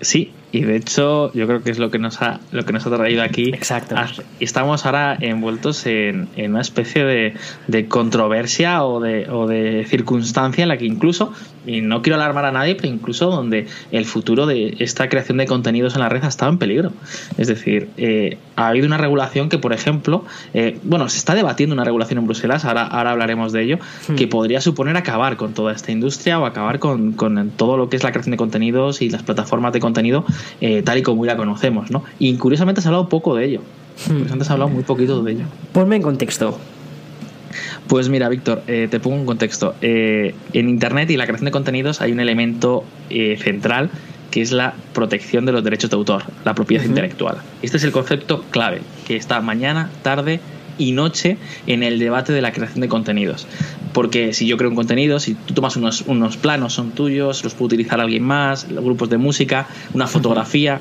Sí, 0.00 0.32
y 0.50 0.62
de 0.62 0.76
hecho 0.76 1.32
yo 1.34 1.46
creo 1.46 1.62
que 1.62 1.70
es 1.70 1.78
lo 1.78 1.90
que 1.90 1.98
nos 1.98 2.22
ha, 2.22 2.40
lo 2.52 2.64
que 2.64 2.72
nos 2.72 2.86
ha 2.86 2.96
traído 2.96 3.22
aquí. 3.22 3.50
Exacto. 3.50 3.94
Estamos 4.40 4.86
ahora 4.86 5.16
envueltos 5.20 5.84
en, 5.86 6.28
una 6.36 6.60
especie 6.60 7.04
de, 7.04 7.34
de 7.66 7.86
controversia 7.86 8.84
o 8.84 9.00
de, 9.00 9.28
o 9.30 9.46
de, 9.46 9.84
circunstancia 9.88 10.62
en 10.62 10.68
la 10.68 10.78
que 10.78 10.86
incluso, 10.86 11.32
y 11.66 11.80
no 11.80 12.02
quiero 12.02 12.16
alarmar 12.16 12.46
a 12.46 12.52
nadie, 12.52 12.74
pero 12.74 12.88
incluso 12.88 13.30
donde 13.30 13.66
el 13.92 14.06
futuro 14.06 14.46
de 14.46 14.76
esta 14.78 15.08
creación 15.08 15.38
de 15.38 15.46
contenidos 15.46 15.94
en 15.94 16.00
la 16.00 16.08
red 16.08 16.24
ha 16.24 16.28
estado 16.28 16.50
en 16.50 16.58
peligro. 16.58 16.92
Es 17.36 17.48
decir, 17.48 17.90
eh, 17.96 18.38
ha 18.56 18.68
habido 18.68 18.86
una 18.86 18.96
regulación 18.96 19.48
que, 19.48 19.58
por 19.58 19.72
ejemplo, 19.72 20.24
eh, 20.54 20.78
bueno, 20.82 21.08
se 21.08 21.18
está 21.18 21.34
debatiendo 21.34 21.74
una 21.74 21.84
regulación 21.84 22.20
en 22.20 22.26
Bruselas, 22.26 22.64
ahora, 22.64 22.84
ahora 22.86 23.10
hablaremos 23.10 23.52
de 23.52 23.62
ello, 23.62 23.78
hmm. 24.08 24.14
que 24.14 24.26
podría 24.26 24.60
suponer 24.60 24.96
acabar 24.96 25.36
con 25.36 25.52
toda 25.52 25.72
esta 25.72 25.92
industria 25.92 26.38
o 26.38 26.46
acabar 26.46 26.78
con, 26.78 27.12
con 27.12 27.50
todo 27.50 27.76
lo 27.76 27.88
que 27.90 27.96
es 27.96 28.02
la 28.02 28.12
creación 28.12 28.30
de 28.30 28.38
contenidos 28.38 29.02
y 29.02 29.10
las 29.10 29.22
plataformas 29.22 29.72
de 29.72 29.80
contenido 29.80 30.24
eh, 30.60 30.82
tal 30.82 30.98
y 30.98 31.02
como 31.02 31.24
la 31.24 31.36
conocemos, 31.36 31.90
¿no? 31.90 32.04
Y 32.18 32.36
curiosamente 32.36 32.80
se 32.80 32.88
ha 32.88 32.90
hablado 32.90 33.08
poco 33.08 33.34
de 33.34 33.44
ello. 33.44 33.62
Curiosamente 34.06 34.44
se 34.44 34.50
ha 34.50 34.54
hablado 34.54 34.70
muy 34.70 34.84
poquito 34.84 35.22
de 35.22 35.32
ello. 35.32 35.44
Ponme 35.72 35.96
en 35.96 36.02
contexto. 36.02 36.58
Pues 37.86 38.08
mira, 38.08 38.28
Víctor, 38.28 38.62
eh, 38.66 38.88
te 38.90 39.00
pongo 39.00 39.16
un 39.16 39.26
contexto. 39.26 39.74
Eh, 39.80 40.34
en 40.52 40.68
Internet 40.68 41.10
y 41.10 41.16
la 41.16 41.24
creación 41.24 41.46
de 41.46 41.50
contenidos 41.50 42.00
hay 42.00 42.12
un 42.12 42.20
elemento 42.20 42.84
central 43.08 43.90
que 44.30 44.42
es 44.42 44.52
la 44.52 44.74
protección 44.92 45.46
de 45.46 45.52
los 45.52 45.64
derechos 45.64 45.88
de 45.90 45.96
autor, 45.96 46.24
la 46.44 46.54
propiedad 46.54 46.84
intelectual. 46.84 47.38
Este 47.62 47.78
es 47.78 47.84
el 47.84 47.92
concepto 47.92 48.44
clave, 48.50 48.82
que 49.06 49.16
está 49.16 49.40
mañana, 49.40 49.90
tarde 50.02 50.40
y 50.78 50.92
noche 50.92 51.36
en 51.66 51.82
el 51.82 51.98
debate 51.98 52.32
de 52.32 52.40
la 52.40 52.52
creación 52.52 52.80
de 52.80 52.88
contenidos. 52.88 53.46
Porque 53.92 54.32
si 54.32 54.46
yo 54.46 54.56
creo 54.56 54.70
un 54.70 54.76
contenido, 54.76 55.20
si 55.20 55.34
tú 55.34 55.54
tomas 55.54 55.76
unos, 55.76 56.04
unos 56.06 56.36
planos, 56.36 56.74
son 56.74 56.90
tuyos, 56.92 57.44
los 57.44 57.54
puede 57.54 57.66
utilizar 57.66 58.00
alguien 58.00 58.22
más, 58.22 58.68
grupos 58.68 59.10
de 59.10 59.18
música, 59.18 59.66
una 59.94 60.06
fotografía. 60.06 60.80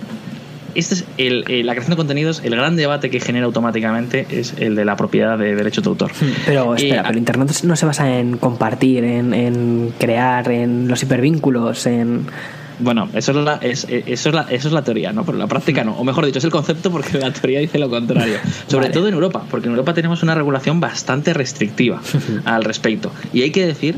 Este 0.75 0.95
es 0.95 1.05
el, 1.17 1.65
la 1.65 1.73
creación 1.73 1.91
de 1.91 1.95
contenidos, 1.95 2.41
el 2.43 2.51
gran 2.51 2.75
debate 2.75 3.09
que 3.09 3.19
genera 3.19 3.45
automáticamente 3.45 4.27
es 4.29 4.53
el 4.59 4.75
de 4.75 4.85
la 4.85 4.95
propiedad 4.95 5.37
de 5.37 5.55
derechos 5.55 5.83
de 5.83 5.89
autor. 5.89 6.11
Pero 6.45 6.75
espera, 6.75 7.03
pero 7.03 7.17
Internet 7.17 7.49
no 7.63 7.75
se 7.75 7.85
basa 7.85 8.19
en 8.19 8.37
compartir, 8.37 9.03
en, 9.03 9.33
en 9.33 9.93
crear, 9.97 10.51
en 10.51 10.87
los 10.87 11.01
hipervínculos, 11.01 11.87
en... 11.87 12.27
Bueno, 12.79 13.09
eso 13.13 13.31
es, 13.31 13.37
la, 13.37 13.55
eso, 13.55 13.87
es 13.89 14.25
la, 14.25 14.41
eso 14.49 14.67
es 14.67 14.73
la 14.73 14.83
teoría, 14.83 15.11
¿no? 15.11 15.25
Pero 15.25 15.37
la 15.37 15.47
práctica 15.47 15.83
no. 15.83 15.97
O 15.97 16.03
mejor 16.03 16.25
dicho, 16.25 16.39
es 16.39 16.45
el 16.45 16.51
concepto 16.51 16.91
porque 16.91 17.17
la 17.17 17.31
teoría 17.31 17.59
dice 17.59 17.79
lo 17.79 17.89
contrario. 17.89 18.37
Sobre 18.67 18.89
todo 18.89 19.07
en 19.07 19.13
Europa, 19.13 19.43
porque 19.49 19.67
en 19.67 19.73
Europa 19.73 19.93
tenemos 19.93 20.23
una 20.23 20.35
regulación 20.35 20.79
bastante 20.79 21.33
restrictiva 21.33 22.01
al 22.45 22.63
respecto. 22.63 23.11
Y 23.33 23.41
hay 23.41 23.51
que 23.51 23.65
decir 23.65 23.95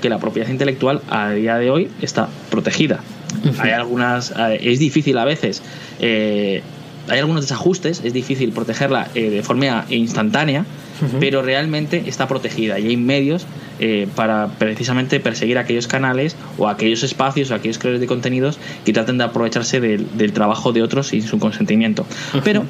que 0.00 0.08
la 0.08 0.18
propiedad 0.18 0.48
intelectual 0.48 1.00
a 1.08 1.30
día 1.30 1.56
de 1.56 1.70
hoy 1.70 1.88
está 2.02 2.28
protegida. 2.50 3.00
Hay 3.58 3.70
algunas. 3.70 4.32
Eh, 4.36 4.58
es 4.62 4.78
difícil 4.78 5.16
a 5.18 5.24
veces. 5.24 5.62
Eh, 6.00 6.62
hay 7.08 7.18
algunos 7.18 7.42
desajustes, 7.42 8.02
es 8.04 8.12
difícil 8.12 8.52
protegerla 8.52 9.08
eh, 9.14 9.30
de 9.30 9.42
forma 9.42 9.84
instantánea, 9.88 10.64
pero 11.20 11.42
realmente 11.42 12.04
está 12.06 12.26
protegida 12.26 12.78
y 12.78 12.88
hay 12.88 12.96
medios 12.96 13.46
para 14.14 14.48
precisamente 14.58 15.20
perseguir 15.20 15.58
aquellos 15.58 15.86
canales 15.86 16.34
o 16.56 16.68
aquellos 16.68 17.02
espacios 17.02 17.50
o 17.50 17.54
aquellos 17.54 17.76
creadores 17.76 18.00
de 18.00 18.06
contenidos 18.06 18.58
que 18.86 18.94
traten 18.94 19.18
de 19.18 19.24
aprovecharse 19.24 19.78
del, 19.80 20.32
trabajo 20.32 20.72
de 20.72 20.82
otros 20.82 21.08
sin 21.08 21.20
su 21.20 21.38
consentimiento. 21.38 22.06
Pero 22.42 22.64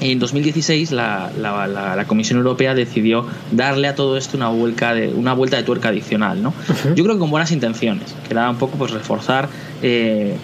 en 0.00 0.18
2016 0.18 0.92
la, 0.92 1.30
la, 1.36 2.04
Comisión 2.06 2.38
Europea 2.38 2.74
decidió 2.74 3.26
darle 3.50 3.88
a 3.88 3.94
todo 3.94 4.16
esto 4.16 4.36
una 4.36 4.48
vuelta 4.48 4.94
de, 4.94 5.08
una 5.08 5.34
vuelta 5.34 5.56
de 5.56 5.62
tuerca 5.62 5.88
adicional. 5.88 6.42
¿no? 6.42 6.54
Yo 6.94 7.04
creo 7.04 7.16
que 7.16 7.20
con 7.20 7.30
buenas 7.30 7.52
intenciones, 7.52 8.14
que 8.26 8.34
era 8.34 8.48
un 8.48 8.56
poco 8.56 8.78
pues, 8.78 8.92
reforzar 8.92 9.48
eh, 9.82 10.36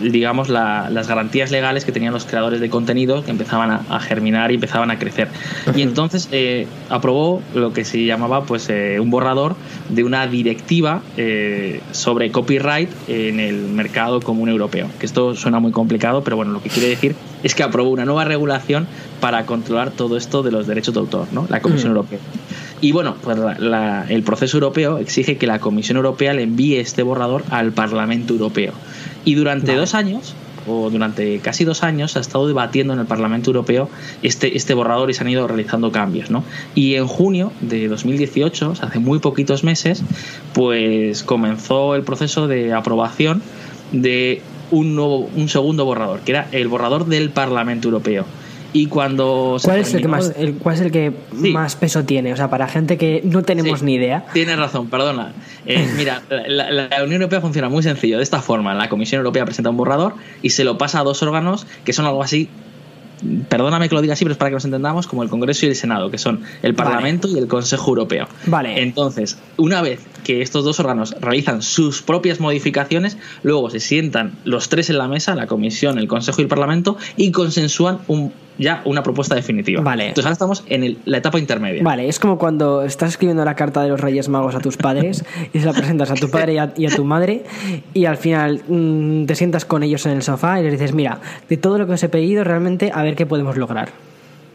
digamos, 0.00 0.48
las 0.48 1.08
garantías 1.08 1.50
legales 1.50 1.84
que 1.84 1.92
tenían 1.92 2.12
los 2.12 2.24
creadores 2.24 2.60
de 2.60 2.70
contenido 2.70 3.24
que 3.24 3.30
empezaban 3.30 3.70
a, 3.70 4.00
germinar 4.00 4.50
y 4.50 4.54
empezaban 4.54 4.90
a 4.90 4.98
crecer. 4.98 5.28
Y 5.74 5.82
entonces 5.82 6.28
eh, 6.32 6.66
aprobó 6.88 7.42
lo 7.54 7.72
que 7.72 7.84
se 7.84 8.04
llamaba 8.04 8.44
pues 8.44 8.68
eh, 8.68 8.98
un 9.00 9.10
borrador 9.10 9.56
de 9.88 10.04
una 10.04 10.26
directiva 10.26 11.02
eh, 11.16 11.80
sobre 11.92 12.30
copyright 12.30 12.90
en 13.08 13.40
el 13.40 13.56
mercado 13.68 14.20
común 14.20 14.48
europeo. 14.48 14.88
Que 14.98 15.06
esto 15.06 15.34
suena 15.34 15.58
muy 15.58 15.72
complicado, 15.72 16.22
pero 16.22 16.36
bueno, 16.36 16.52
lo 16.52 16.62
que 16.62 16.68
quiere 16.68 16.88
decir 16.88 17.14
es 17.42 17.54
que 17.54 17.62
aprobó 17.62 17.90
una 17.90 18.04
nueva 18.04 18.24
regulación 18.24 18.86
para 19.20 19.46
controlar 19.46 19.90
todo 19.90 20.16
esto 20.16 20.42
de 20.42 20.52
los 20.52 20.66
derechos 20.66 20.94
de 20.94 21.00
autor, 21.00 21.26
¿no? 21.32 21.46
La 21.48 21.60
Comisión 21.60 21.90
Europea. 21.90 22.18
Y 22.80 22.92
bueno, 22.92 23.16
pues 23.22 23.36
el 24.08 24.22
proceso 24.22 24.56
europeo 24.56 24.98
exige 24.98 25.36
que 25.36 25.46
la 25.46 25.58
Comisión 25.58 25.96
Europea 25.96 26.32
le 26.32 26.42
envíe 26.42 26.76
este 26.76 27.02
borrador 27.02 27.42
al 27.50 27.72
Parlamento 27.72 28.34
Europeo. 28.34 28.72
Y 29.24 29.34
durante 29.34 29.74
dos 29.74 29.94
años, 29.94 30.34
o 30.66 30.90
durante 30.90 31.38
casi 31.40 31.64
dos 31.64 31.82
años, 31.82 32.16
ha 32.16 32.20
estado 32.20 32.46
debatiendo 32.46 32.92
en 32.92 33.00
el 33.00 33.06
Parlamento 33.06 33.50
Europeo 33.50 33.88
este, 34.22 34.56
este 34.56 34.74
borrador 34.74 35.10
y 35.10 35.14
se 35.14 35.22
han 35.22 35.28
ido 35.28 35.46
realizando 35.46 35.92
cambios. 35.92 36.30
¿no? 36.30 36.44
Y 36.74 36.94
en 36.94 37.06
junio 37.06 37.52
de 37.60 37.88
2018, 37.88 38.74
hace 38.80 38.98
muy 38.98 39.18
poquitos 39.18 39.64
meses, 39.64 40.02
pues 40.52 41.22
comenzó 41.22 41.94
el 41.94 42.02
proceso 42.02 42.46
de 42.46 42.72
aprobación 42.72 43.42
de 43.92 44.42
un, 44.70 44.94
nuevo, 44.94 45.28
un 45.34 45.48
segundo 45.48 45.84
borrador, 45.84 46.20
que 46.20 46.32
era 46.32 46.48
el 46.52 46.68
borrador 46.68 47.06
del 47.06 47.30
Parlamento 47.30 47.88
Europeo. 47.88 48.26
Y 48.72 48.86
cuando 48.86 49.56
¿Cuál, 49.62 49.80
es 49.80 49.94
el 49.94 50.02
que 50.02 50.08
más, 50.08 50.34
el, 50.36 50.54
¿Cuál 50.54 50.74
es 50.74 50.80
el 50.82 50.90
que 50.90 51.12
más 51.32 51.76
peso 51.76 52.04
tiene? 52.04 52.32
O 52.32 52.36
sea, 52.36 52.50
para 52.50 52.68
gente 52.68 52.98
que 52.98 53.22
no 53.24 53.42
tenemos 53.42 53.82
ni 53.82 53.94
idea. 53.94 54.26
Tienes 54.32 54.58
razón, 54.58 54.88
perdona. 54.88 55.32
Eh, 55.64 55.88
mira, 55.96 56.22
la, 56.28 56.70
la, 56.70 57.04
Unión 57.04 57.22
Europea 57.22 57.40
funciona 57.40 57.68
muy 57.68 57.82
sencillo. 57.82 58.18
De 58.18 58.22
esta 58.22 58.42
forma, 58.42 58.74
la 58.74 58.88
Comisión 58.88 59.20
Europea 59.20 59.44
presenta 59.44 59.70
un 59.70 59.76
borrador 59.76 60.14
y 60.42 60.50
se 60.50 60.64
lo 60.64 60.76
pasa 60.76 61.00
a 61.00 61.04
dos 61.04 61.22
órganos 61.22 61.66
que 61.84 61.92
son 61.92 62.04
algo 62.04 62.22
así 62.22 62.48
perdóname 63.48 63.88
que 63.88 63.94
lo 63.94 64.00
diga 64.00 64.14
así, 64.14 64.24
pero 64.24 64.32
es 64.32 64.38
para 64.38 64.50
que 64.50 64.54
nos 64.54 64.64
entendamos, 64.64 65.06
como 65.06 65.22
el 65.22 65.28
Congreso 65.28 65.66
y 65.66 65.70
el 65.70 65.76
Senado, 65.76 66.10
que 66.10 66.18
son 66.18 66.42
el 66.62 66.74
Parlamento 66.74 67.28
y 67.28 67.38
el 67.38 67.48
Consejo 67.48 67.90
Europeo. 67.90 68.28
Vale. 68.46 68.82
Entonces, 68.82 69.38
una 69.56 69.82
vez 69.82 70.00
que 70.24 70.42
estos 70.42 70.64
dos 70.64 70.78
órganos 70.80 71.14
realizan 71.20 71.62
sus 71.62 72.02
propias 72.02 72.40
modificaciones, 72.40 73.16
luego 73.42 73.70
se 73.70 73.80
sientan 73.80 74.32
los 74.44 74.68
tres 74.68 74.90
en 74.90 74.98
la 74.98 75.08
mesa, 75.08 75.34
la 75.34 75.46
Comisión, 75.46 75.98
el 75.98 76.08
Consejo 76.08 76.40
y 76.40 76.44
el 76.44 76.48
Parlamento, 76.48 76.96
y 77.16 77.32
consensúan 77.32 77.98
un, 78.08 78.32
ya 78.58 78.82
una 78.84 79.02
propuesta 79.02 79.34
definitiva. 79.34 79.82
Vale. 79.82 80.08
Entonces 80.08 80.26
ahora 80.26 80.32
estamos 80.32 80.64
en 80.68 80.98
la 81.04 81.18
etapa 81.18 81.38
intermedia. 81.38 81.82
Vale, 81.82 82.08
es 82.08 82.18
como 82.18 82.38
cuando 82.38 82.82
estás 82.82 83.10
escribiendo 83.10 83.44
la 83.44 83.54
carta 83.54 83.82
de 83.82 83.88
los 83.88 84.00
Reyes 84.00 84.28
Magos 84.28 84.54
a 84.54 84.60
tus 84.60 84.76
padres 84.76 85.24
y 85.52 85.60
se 85.60 85.66
la 85.66 85.72
presentas 85.72 86.10
a 86.10 86.14
tu 86.14 86.30
padre 86.30 86.54
y 86.76 86.86
a, 86.86 86.90
tu 86.90 87.04
madre 87.04 87.44
y 87.94 88.04
al 88.04 88.16
final 88.16 88.62
mm, 88.68 89.26
te 89.26 89.34
sientas 89.34 89.64
con 89.64 89.82
ellos 89.82 90.04
en 90.06 90.12
el 90.12 90.22
sofá 90.22 90.60
y 90.60 90.64
les 90.64 90.72
dices, 90.72 90.92
mira, 90.92 91.20
de 91.48 91.56
todo 91.56 91.78
lo 91.78 91.86
que 91.86 91.92
os 91.92 92.02
he 92.02 92.08
pedido, 92.08 92.44
realmente 92.44 92.90
a 92.92 93.02
ver 93.02 93.14
qué 93.14 93.26
podemos 93.26 93.56
lograr. 93.56 93.90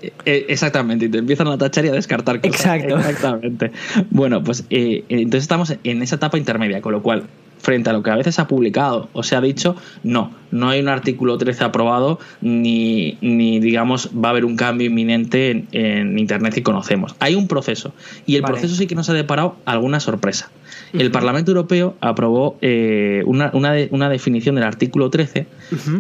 Eh, 0.01 0.11
eh, 0.25 0.45
exactamente, 0.49 1.05
y 1.05 1.09
te 1.09 1.17
empiezan 1.17 1.47
a 1.47 1.57
tachar 1.57 1.85
y 1.85 1.89
a 1.89 1.93
descartar 1.93 2.41
cosas. 2.41 2.59
Exacto. 2.59 2.97
Exactamente. 2.97 3.71
Bueno, 4.09 4.43
pues 4.43 4.65
eh, 4.69 5.05
entonces 5.07 5.43
estamos 5.43 5.75
en 5.83 6.01
esa 6.01 6.15
etapa 6.15 6.37
intermedia, 6.37 6.81
con 6.81 6.91
lo 6.91 7.01
cual 7.01 7.23
frente 7.63 7.89
a 7.89 7.93
lo 7.93 8.03
que 8.03 8.11
a 8.11 8.15
veces 8.15 8.37
ha 8.39 8.47
publicado 8.47 9.09
o 9.13 9.23
se 9.23 9.35
ha 9.35 9.41
dicho, 9.41 9.75
no, 10.03 10.31
no 10.51 10.69
hay 10.69 10.81
un 10.81 10.89
artículo 10.89 11.37
13 11.37 11.63
aprobado 11.63 12.19
ni, 12.41 13.17
ni 13.21 13.59
digamos 13.59 14.09
va 14.13 14.27
a 14.27 14.31
haber 14.31 14.43
un 14.45 14.57
cambio 14.57 14.87
inminente 14.87 15.65
en, 15.71 16.19
Internet 16.19 16.53
que 16.53 16.61
conocemos. 16.61 17.15
Hay 17.19 17.35
un 17.35 17.47
proceso 17.47 17.93
y 18.25 18.35
el 18.35 18.43
proceso 18.43 18.75
sí 18.75 18.85
que 18.85 18.95
nos 18.95 19.09
ha 19.09 19.13
deparado 19.13 19.55
alguna 19.65 19.99
sorpresa. 19.99 20.51
El 20.91 21.09
Parlamento 21.09 21.51
Europeo 21.51 21.95
aprobó 22.01 22.57
eh, 22.61 23.23
una, 23.25 23.51
una, 23.53 24.09
definición 24.09 24.55
del 24.55 24.65
artículo 24.65 25.09
13 25.09 25.47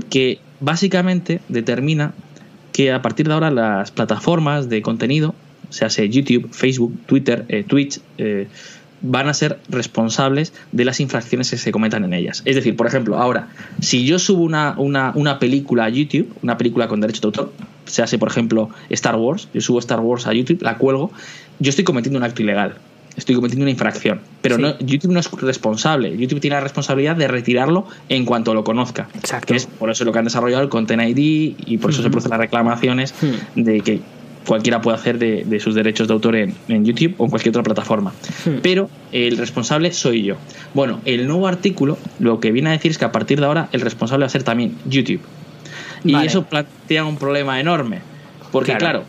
que 0.09 0.39
básicamente 0.59 1.39
determina 1.47 2.13
que 2.73 2.91
a 2.91 3.01
partir 3.01 3.27
de 3.27 3.33
ahora 3.33 3.51
las 3.51 3.91
plataformas 3.91 4.67
de 4.67 4.81
contenido, 4.81 5.33
se 5.69 5.85
hace 5.85 6.07
YouTube, 6.09 6.49
Facebook, 6.51 6.99
Twitter, 7.05 7.45
eh, 7.49 7.63
Twitch, 7.63 7.99
eh, 8.17 8.47
van 9.03 9.27
a 9.27 9.33
ser 9.33 9.59
responsables 9.69 10.53
de 10.71 10.85
las 10.85 10.99
infracciones 10.99 11.51
que 11.51 11.57
se 11.57 11.71
cometan 11.71 12.03
en 12.05 12.13
ellas. 12.13 12.41
Es 12.45 12.55
decir, 12.55 12.75
por 12.75 12.87
ejemplo, 12.87 13.19
ahora, 13.19 13.49
si 13.81 14.05
yo 14.05 14.17
subo 14.17 14.43
una, 14.43 14.73
una, 14.77 15.39
película 15.39 15.85
a 15.85 15.89
YouTube, 15.89 16.33
una 16.41 16.57
película 16.57 16.87
con 16.87 17.01
derecho 17.01 17.21
de 17.21 17.27
autor, 17.27 17.53
se 17.85 18.01
hace, 18.01 18.17
por 18.17 18.29
ejemplo, 18.29 18.69
Star 18.89 19.15
Wars, 19.17 19.49
yo 19.53 19.61
subo 19.61 19.79
Star 19.79 19.99
Wars 19.99 20.25
a 20.25 20.33
YouTube, 20.33 20.61
la 20.61 20.77
cuelgo, 20.77 21.11
yo 21.59 21.69
estoy 21.69 21.83
cometiendo 21.83 22.17
un 22.17 22.23
acto 22.23 22.41
ilegal. 22.41 22.75
Estoy 23.15 23.35
cometiendo 23.35 23.63
una 23.63 23.71
infracción. 23.71 24.21
Pero 24.41 24.57
no, 24.57 24.79
YouTube 24.79 25.11
no 25.11 25.19
es 25.19 25.29
responsable. 25.31 26.17
YouTube 26.17 26.39
tiene 26.39 26.55
la 26.55 26.61
responsabilidad 26.61 27.15
de 27.15 27.27
retirarlo 27.27 27.85
en 28.09 28.25
cuanto 28.25 28.55
lo 28.55 28.63
conozca. 28.63 29.07
Exacto. 29.13 29.53
es 29.53 29.67
por 29.67 29.91
eso 29.91 30.03
lo 30.03 30.11
que 30.11 30.17
han 30.17 30.25
desarrollado 30.25 30.63
el 30.63 30.69
Content 30.69 31.03
ID 31.03 31.55
y 31.67 31.77
por 31.77 31.91
eso 31.91 32.01
se 32.01 32.09
producen 32.09 32.31
las 32.31 32.39
reclamaciones 32.39 33.13
de 33.55 33.81
que 33.81 34.01
cualquiera 34.45 34.81
puede 34.81 34.97
hacer 34.97 35.17
de, 35.17 35.59
sus 35.59 35.75
derechos 35.75 36.07
de 36.07 36.13
autor 36.13 36.35
en, 36.35 36.55
YouTube 36.85 37.15
o 37.17 37.25
en 37.25 37.29
cualquier 37.29 37.51
otra 37.51 37.63
plataforma. 37.63 38.13
Hmm. 38.45 38.59
Pero 38.61 38.89
el 39.11 39.37
responsable 39.37 39.91
soy 39.91 40.23
yo. 40.23 40.35
Bueno, 40.73 41.01
el 41.05 41.27
nuevo 41.27 41.47
artículo 41.47 41.97
lo 42.19 42.39
que 42.39 42.51
viene 42.51 42.69
a 42.69 42.73
decir 42.73 42.91
es 42.91 42.97
que 42.97 43.05
a 43.05 43.11
partir 43.11 43.39
de 43.39 43.45
ahora 43.45 43.69
el 43.71 43.81
responsable 43.81 44.23
va 44.23 44.27
a 44.27 44.29
ser 44.29 44.43
también 44.43 44.75
YouTube. 44.85 45.21
Y 46.03 46.15
eso 46.15 46.43
plantea 46.43 47.05
un 47.05 47.17
problema 47.17 47.59
enorme. 47.59 47.99
Porque 48.51 48.75
claro, 48.75 49.03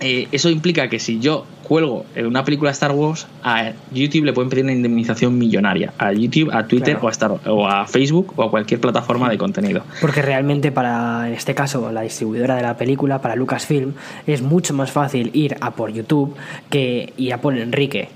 eh, 0.00 0.28
eso 0.32 0.50
implica 0.50 0.88
que 0.88 0.98
si 0.98 1.20
yo 1.20 1.46
cuelgo 1.72 2.04
una 2.22 2.44
película 2.44 2.68
de 2.68 2.74
Star 2.74 2.92
Wars, 2.92 3.26
a 3.42 3.72
YouTube 3.92 4.24
le 4.24 4.34
pueden 4.34 4.50
pedir 4.50 4.64
una 4.64 4.74
indemnización 4.74 5.38
millonaria. 5.38 5.94
A 5.96 6.12
YouTube, 6.12 6.50
a 6.52 6.66
Twitter 6.66 6.98
o, 7.00 7.08
a 7.08 7.10
Star, 7.12 7.30
o 7.46 7.66
a 7.66 7.86
Facebook 7.86 8.34
o 8.36 8.42
a 8.42 8.50
cualquier 8.50 8.78
plataforma 8.78 9.30
de 9.30 9.38
contenido. 9.38 9.82
Porque 10.02 10.20
realmente 10.20 10.70
para, 10.70 11.26
en 11.28 11.32
este 11.32 11.54
caso, 11.54 11.90
la 11.90 12.02
distribuidora 12.02 12.56
de 12.56 12.62
la 12.62 12.76
película, 12.76 13.22
para 13.22 13.36
Lucasfilm, 13.36 13.94
es 14.26 14.42
mucho 14.42 14.74
más 14.74 14.92
fácil 14.92 15.30
ir 15.32 15.56
a 15.62 15.70
por 15.70 15.90
YouTube 15.90 16.36
que 16.68 17.14
ir 17.16 17.32
a 17.32 17.40
por 17.40 17.56
Enrique. 17.56 18.10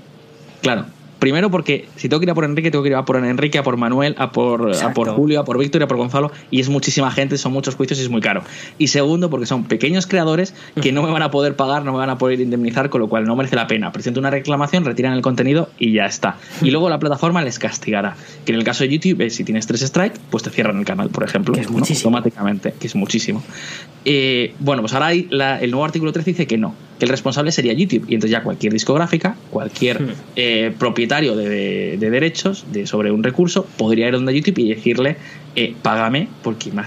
Claro. 0.61 0.85
Primero 1.19 1.49
porque 1.49 1.87
si 1.95 2.09
tengo 2.09 2.19
que 2.19 2.25
ir 2.25 2.31
a 2.31 2.35
por 2.35 2.45
Enrique, 2.45 2.71
tengo 2.71 2.83
que 2.83 2.89
ir 2.89 2.95
a 2.95 3.05
por 3.05 3.17
Enrique, 3.23 3.57
a 3.57 3.63
por 3.63 3.77
Manuel, 3.77 4.15
a 4.17 4.31
por, 4.31 4.71
a 4.75 4.93
por 4.93 5.09
Julio, 5.09 5.39
a 5.39 5.45
por 5.45 5.57
Víctor, 5.57 5.83
a 5.83 5.87
por 5.87 5.97
Gonzalo, 5.97 6.31
y 6.51 6.59
es 6.59 6.69
muchísima 6.69 7.11
gente, 7.11 7.37
son 7.37 7.53
muchos 7.53 7.75
juicios 7.75 7.99
y 7.99 8.03
es 8.03 8.09
muy 8.09 8.21
caro. 8.21 8.43
Y 8.77 8.87
segundo, 8.87 9.29
porque 9.29 9.45
son 9.45 9.63
pequeños 9.65 10.07
creadores 10.07 10.53
que 10.81 10.91
no 10.91 11.03
me 11.03 11.11
van 11.11 11.23
a 11.23 11.31
poder 11.31 11.55
pagar, 11.55 11.83
no 11.83 11.91
me 11.91 11.97
van 11.97 12.09
a 12.09 12.17
poder 12.17 12.39
indemnizar, 12.39 12.89
con 12.89 13.01
lo 13.01 13.09
cual 13.09 13.25
no 13.25 13.35
merece 13.35 13.55
la 13.55 13.67
pena. 13.67 13.91
Presento 13.91 14.19
una 14.19 14.29
reclamación, 14.29 14.85
retiran 14.85 15.13
el 15.13 15.21
contenido 15.21 15.69
y 15.79 15.93
ya 15.93 16.05
está. 16.05 16.37
Y 16.61 16.71
luego 16.71 16.89
la 16.89 16.99
plataforma 16.99 17.41
les 17.43 17.59
castigará. 17.59 18.15
Que 18.45 18.51
en 18.51 18.59
el 18.59 18.63
caso 18.63 18.83
de 18.83 18.89
YouTube, 18.89 19.29
si 19.29 19.43
tienes 19.43 19.67
tres 19.67 19.81
strikes, 19.81 20.19
pues 20.29 20.43
te 20.43 20.49
cierran 20.49 20.77
el 20.77 20.85
canal, 20.85 21.09
por 21.09 21.23
ejemplo. 21.23 21.53
Que 21.53 21.61
es. 21.61 21.67
Automáticamente, 21.67 22.73
que 22.79 22.87
es 22.87 22.95
muchísimo. 22.95 23.43
Eh, 24.05 24.53
bueno, 24.59 24.81
pues 24.81 24.93
ahora 24.93 25.07
hay 25.07 25.27
el 25.29 25.71
nuevo 25.71 25.85
artículo 25.85 26.11
13 26.13 26.31
dice 26.31 26.47
que 26.47 26.57
no, 26.57 26.73
que 26.99 27.05
el 27.05 27.09
responsable 27.09 27.51
sería 27.51 27.73
YouTube. 27.73 28.05
Y 28.07 28.15
entonces 28.15 28.31
ya 28.31 28.43
cualquier 28.43 28.73
discográfica, 28.73 29.35
cualquier 29.49 30.01
hmm. 30.01 30.13
eh, 30.35 30.73
propietario 30.77 31.35
de, 31.35 31.97
derechos 31.97 32.65
de, 32.71 32.87
sobre 32.87 33.11
un 33.11 33.23
recurso 33.23 33.65
podría 33.77 34.07
ir 34.07 34.13
donde 34.13 34.33
YouTube 34.33 34.59
y 34.59 34.69
decirle, 34.69 35.17
eh, 35.55 35.75
págame 35.81 36.27
porque 36.43 36.71
me 36.71 36.81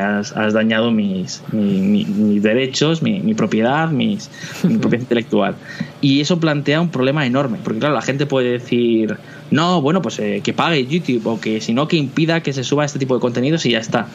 has, 0.00 0.34
dañado 0.52 0.90
mis, 0.90 1.42
mis 1.52 2.42
derechos, 2.42 3.02
mi, 3.02 3.34
propiedad, 3.34 3.90
mis, 3.90 4.30
mi 4.62 4.78
propiedad 4.78 5.02
intelectual. 5.02 5.56
Y 6.00 6.20
eso 6.20 6.40
plantea 6.40 6.80
un 6.80 6.90
problema 6.90 7.26
enorme, 7.26 7.58
porque 7.62 7.80
claro, 7.80 7.94
la 7.94 8.02
gente 8.02 8.26
puede 8.26 8.50
decir, 8.50 9.16
no, 9.52 9.82
bueno, 9.82 10.02
pues 10.02 10.18
eh, 10.18 10.40
que 10.42 10.52
pague 10.52 10.86
YouTube 10.86 11.26
o 11.26 11.40
que 11.40 11.60
si 11.60 11.74
no, 11.74 11.86
que 11.86 11.96
impida 11.96 12.42
que 12.42 12.52
se 12.52 12.64
suba 12.64 12.84
este 12.84 12.98
tipo 12.98 13.14
de 13.14 13.20
contenidos 13.20 13.64
y 13.66 13.70
ya 13.72 13.78
está. 13.78 14.08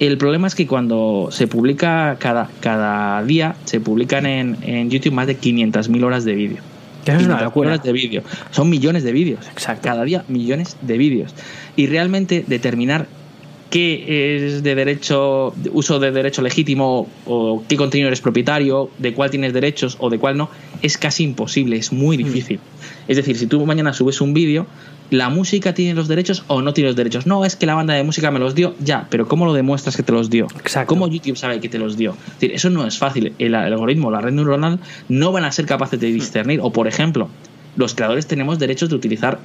El 0.00 0.18
problema 0.18 0.48
es 0.48 0.54
que 0.54 0.66
cuando 0.66 1.28
se 1.30 1.46
publica 1.46 2.16
cada, 2.18 2.50
cada 2.60 3.22
día, 3.22 3.54
se 3.64 3.80
publican 3.80 4.26
en, 4.26 4.58
en 4.62 4.90
YouTube 4.90 5.12
más 5.12 5.26
de 5.26 5.38
500.000 5.38 6.04
horas 6.04 6.24
de 6.24 6.34
vídeo. 6.34 6.58
Que 7.04 7.12
es 7.12 7.22
una 7.24 7.40
locura. 7.40 7.78
de 7.78 7.92
vídeos. 7.92 8.24
Son 8.50 8.68
millones 8.68 9.04
de 9.04 9.12
vídeos. 9.12 9.46
Exacto. 9.48 9.82
Cada 9.88 10.04
día 10.04 10.24
millones 10.28 10.76
de 10.82 10.98
vídeos. 10.98 11.34
Y 11.76 11.86
realmente 11.86 12.44
determinar 12.46 13.06
qué 13.70 14.46
es 14.46 14.62
de 14.62 14.74
derecho, 14.74 15.54
uso 15.72 15.98
de 15.98 16.10
derecho 16.10 16.42
legítimo 16.42 17.08
o 17.26 17.62
qué 17.68 17.76
contenido 17.76 18.08
eres 18.08 18.20
propietario, 18.20 18.90
de 18.98 19.14
cuál 19.14 19.30
tienes 19.30 19.52
derechos 19.52 19.96
o 20.00 20.10
de 20.10 20.18
cuál 20.18 20.36
no, 20.36 20.50
es 20.82 20.98
casi 20.98 21.24
imposible, 21.24 21.76
es 21.76 21.92
muy 21.92 22.16
Hmm. 22.18 22.24
difícil. 22.24 22.60
Es 23.08 23.16
decir, 23.16 23.36
si 23.38 23.46
tú 23.46 23.64
mañana 23.66 23.92
subes 23.92 24.20
un 24.20 24.34
vídeo, 24.34 24.66
¿la 25.10 25.28
música 25.28 25.74
tiene 25.74 25.94
los 25.94 26.06
derechos 26.08 26.44
o 26.48 26.62
no 26.62 26.72
tiene 26.74 26.88
los 26.90 26.96
derechos? 26.96 27.26
No, 27.26 27.44
es 27.44 27.56
que 27.56 27.66
la 27.66 27.74
banda 27.74 27.94
de 27.94 28.02
música 28.04 28.30
me 28.30 28.38
los 28.38 28.54
dio, 28.54 28.74
ya, 28.80 29.06
pero 29.10 29.26
¿cómo 29.26 29.46
lo 29.46 29.52
demuestras 29.52 29.96
que 29.96 30.02
te 30.02 30.12
los 30.12 30.30
dio? 30.30 30.46
Exacto. 30.58 30.88
¿Cómo 30.88 31.08
YouTube 31.08 31.36
sabe 31.36 31.60
que 31.60 31.68
te 31.68 31.78
los 31.78 31.96
dio? 31.96 32.16
Es 32.26 32.34
decir, 32.34 32.52
eso 32.52 32.70
no 32.70 32.86
es 32.86 32.98
fácil. 32.98 33.32
El, 33.38 33.46
el 33.48 33.54
algoritmo, 33.54 34.10
la 34.10 34.20
red 34.20 34.32
neuronal, 34.32 34.78
no 35.08 35.32
van 35.32 35.44
a 35.44 35.52
ser 35.52 35.66
capaces 35.66 35.98
de 35.98 36.12
discernir. 36.12 36.60
O, 36.62 36.72
por 36.72 36.86
ejemplo, 36.86 37.28
los 37.76 37.94
creadores 37.94 38.26
tenemos 38.26 38.58
derechos 38.58 38.88
de 38.88 38.96
utilizar 38.96 39.38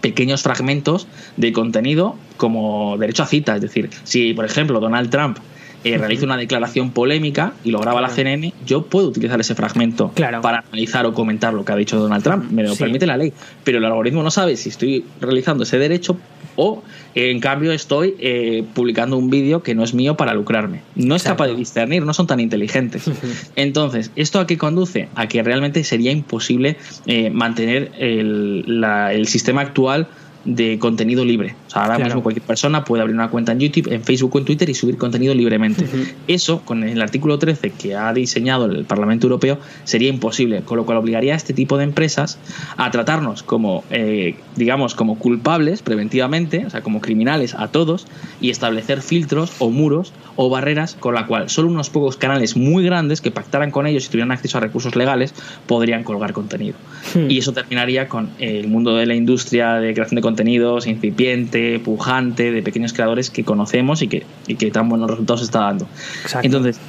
pequeños 0.00 0.42
fragmentos 0.42 1.06
de 1.36 1.52
contenido 1.52 2.16
como 2.36 2.96
derecho 2.98 3.22
a 3.22 3.26
cita. 3.26 3.54
Es 3.56 3.62
decir, 3.62 3.90
si, 4.04 4.34
por 4.34 4.44
ejemplo, 4.44 4.80
Donald 4.80 5.10
Trump 5.10 5.38
eh, 5.84 5.98
realiza 5.98 6.24
una 6.24 6.38
declaración 6.38 6.90
polémica 6.92 7.52
y 7.62 7.70
lo 7.70 7.78
graba 7.78 8.00
la 8.00 8.08
CNN, 8.08 8.54
yo 8.64 8.86
puedo 8.86 9.08
utilizar 9.08 9.38
ese 9.40 9.54
fragmento 9.54 10.12
Claro. 10.14 10.40
para 10.40 10.60
analizar 10.68 11.04
o 11.04 11.12
comentar 11.12 11.52
lo 11.52 11.64
que 11.64 11.72
ha 11.72 11.76
dicho 11.76 11.98
Donald 11.98 12.24
Trump. 12.24 12.50
Me 12.50 12.62
lo 12.62 12.72
Sí. 12.74 12.78
permite 12.78 13.06
la 13.06 13.18
ley. 13.18 13.34
Pero 13.64 13.78
el 13.78 13.84
algoritmo 13.84 14.22
no 14.22 14.30
sabe 14.30 14.56
si 14.56 14.70
estoy 14.70 15.04
realizando 15.20 15.64
ese 15.64 15.78
derecho 15.78 16.16
o, 16.56 16.82
en 17.14 17.40
cambio, 17.40 17.72
estoy 17.72 18.14
eh, 18.18 18.64
publicando 18.74 19.16
un 19.16 19.30
vídeo 19.30 19.62
que 19.62 19.74
no 19.74 19.84
es 19.84 19.94
mío 19.94 20.16
para 20.16 20.34
lucrarme. 20.34 20.80
No 20.96 21.14
es 21.16 21.22
Exacto. 21.22 21.44
capaz 21.44 21.52
de 21.52 21.56
discernir, 21.56 22.02
no 22.04 22.14
son 22.14 22.26
tan 22.26 22.40
inteligentes. 22.40 23.04
Entonces, 23.56 24.10
¿esto 24.16 24.40
a 24.40 24.46
qué 24.46 24.58
conduce? 24.58 25.08
A 25.14 25.28
que 25.28 25.42
realmente 25.42 25.84
sería 25.84 26.10
imposible 26.12 26.76
eh, 27.06 27.30
mantener 27.30 27.92
el, 27.98 28.80
la- 28.80 29.12
el 29.12 29.26
sistema 29.28 29.60
actual 29.62 30.08
de 30.44 30.78
contenido 30.78 31.24
libre. 31.24 31.54
O 31.66 31.70
sea, 31.70 31.82
ahora 31.82 31.96
Claro. 31.96 32.08
mismo 32.10 32.22
cualquier 32.22 32.46
persona 32.46 32.84
puede 32.84 33.02
abrir 33.02 33.14
una 33.14 33.30
cuenta 33.30 33.52
en 33.52 33.60
YouTube, 33.60 33.92
en 33.92 34.02
Facebook 34.02 34.34
o 34.34 34.38
en 34.38 34.44
Twitter 34.44 34.68
y 34.68 34.74
subir 34.74 34.98
contenido 34.98 35.34
libremente. 35.34 35.86
Eso, 36.28 36.60
con 36.64 36.84
el 36.84 37.00
artículo 37.00 37.38
13 37.38 37.70
que 37.70 37.94
ha 37.96 38.12
diseñado 38.12 38.66
el 38.66 38.84
Parlamento 38.84 39.26
Europeo, 39.26 39.58
sería 39.84 40.08
imposible, 40.08 40.62
con 40.62 40.76
lo 40.76 40.86
cual 40.86 40.98
obligaría 40.98 41.34
a 41.34 41.36
este 41.36 41.54
tipo 41.54 41.78
de 41.78 41.84
empresas 41.84 42.38
a 42.76 42.90
tratarnos 42.90 43.42
como, 43.42 43.84
eh, 43.90 44.36
digamos, 44.56 44.94
como 44.94 45.18
culpables 45.18 45.82
preventivamente, 45.82 46.66
o 46.66 46.70
sea, 46.70 46.82
como 46.82 47.00
criminales 47.00 47.54
a 47.54 47.68
todos, 47.68 48.06
y 48.40 48.50
establecer 48.50 49.02
filtros 49.02 49.52
o 49.58 49.70
muros 49.70 50.12
o 50.36 50.50
barreras 50.50 50.96
con 50.98 51.14
la 51.14 51.26
cual 51.26 51.48
solo 51.48 51.68
unos 51.68 51.90
pocos 51.90 52.16
canales 52.16 52.56
muy 52.56 52.84
grandes 52.84 53.20
que 53.20 53.30
pactaran 53.30 53.70
con 53.70 53.86
ellos 53.86 54.06
y 54.06 54.08
tuvieran 54.08 54.32
acceso 54.32 54.58
a 54.58 54.60
recursos 54.60 54.96
legales 54.96 55.34
podrían 55.66 56.04
colgar 56.04 56.32
contenido. 56.32 56.76
Hmm. 57.14 57.30
Y 57.30 57.38
eso 57.38 57.52
terminaría 57.52 58.08
con 58.08 58.30
el 58.38 58.68
mundo 58.68 58.94
de 58.96 59.06
la 59.06 59.14
industria 59.14 59.74
de 59.74 59.94
creación 59.94 60.16
de 60.16 60.22
contenidos 60.34 60.88
incipiente, 60.88 61.78
pujante, 61.78 62.50
de 62.50 62.62
pequeños 62.62 62.92
creadores 62.92 63.30
que 63.30 63.44
conocemos 63.44 64.02
y 64.02 64.08
que, 64.08 64.24
y 64.48 64.56
que 64.56 64.70
tan 64.72 64.88
buenos 64.88 65.08
resultados 65.08 65.42
está 65.42 65.60
dando. 65.60 65.86
Exacto. 66.24 66.44
Entonces, 66.44 66.80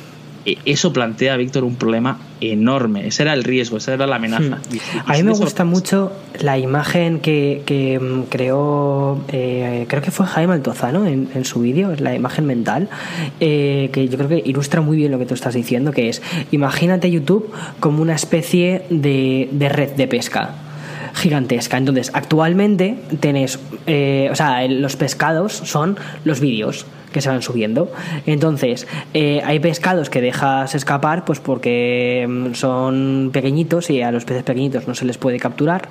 eh, 0.48 0.58
eso 0.66 0.92
plantea, 0.94 1.38
Víctor, 1.38 1.64
un 1.64 1.76
problema 1.76 2.18
enorme. 2.42 3.06
Ese 3.08 3.22
era 3.22 3.34
el 3.34 3.44
riesgo, 3.44 3.78
esa 3.78 3.94
era 3.94 4.08
la 4.08 4.16
amenaza. 4.16 4.58
Hmm. 4.58 5.00
A 5.06 5.14
mí 5.14 5.24
me 5.24 5.34
gusta 5.34 5.64
mucho 5.64 6.12
la 6.40 6.58
imagen 6.58 7.20
que, 7.20 7.62
que, 7.68 8.00
mm, 8.00 8.24
creó, 8.30 9.24
eh, 9.28 9.86
creo 9.88 10.02
que 10.02 10.10
fue 10.10 10.26
Jaime 10.26 10.54
Altozano 10.54 11.06
en, 11.06 11.30
en 11.36 11.46
su 11.46 11.60
vídeo, 11.60 11.94
la 12.00 12.16
imagen 12.16 12.48
mental, 12.48 12.90
eh, 13.40 13.90
que 13.94 14.08
yo 14.10 14.18
creo 14.18 14.30
que 14.30 14.42
ilustra 14.44 14.82
muy 14.82 14.98
bien 14.98 15.12
lo 15.12 15.20
que 15.20 15.28
tú 15.28 15.36
estás 15.36 15.54
diciendo, 15.54 15.92
que 15.92 16.10
es, 16.10 16.24
imagínate 16.52 17.12
YouTube 17.12 17.52
como 17.80 18.02
una 18.02 18.16
especie 18.16 18.84
de, 18.90 19.50
de 19.52 19.70
red 19.70 19.92
de 19.92 20.08
pesca 20.08 20.65
gigantesca. 21.16 21.78
Entonces, 21.78 22.12
actualmente 22.14 22.98
tenés, 23.20 23.60
eh, 23.88 24.30
o 24.32 24.36
sea, 24.36 24.68
los 24.68 24.96
pescados 24.96 25.54
son 25.54 25.98
los 26.24 26.40
vídeos 26.40 26.86
que 27.16 27.22
se 27.22 27.30
van 27.30 27.42
subiendo. 27.42 27.90
Entonces, 28.26 28.88
eh, 29.14 29.42
hay 29.46 29.60
pescados 29.60 30.10
que 30.10 30.20
dejas 30.20 30.76
escapar, 30.76 31.24
pues 31.24 31.40
porque 31.40 32.26
mm, 32.28 32.54
son 32.54 33.30
pequeñitos 33.32 33.90
y 33.90 34.02
a 34.02 34.12
los 34.12 34.26
peces 34.26 34.44
pequeñitos 34.44 34.88
no 34.88 34.96
se 34.96 35.06
les 35.06 35.18
puede 35.18 35.40
capturar. 35.40 35.88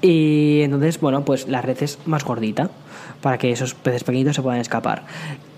Y 0.00 0.62
entonces, 0.62 0.98
bueno, 0.98 1.26
pues 1.26 1.46
la 1.46 1.60
red 1.60 1.76
es 1.82 1.98
más 2.06 2.24
gordita 2.24 2.70
para 3.20 3.36
que 3.36 3.52
esos 3.52 3.74
peces 3.74 4.02
pequeñitos 4.02 4.34
se 4.34 4.42
puedan 4.42 4.60
escapar. 4.60 5.02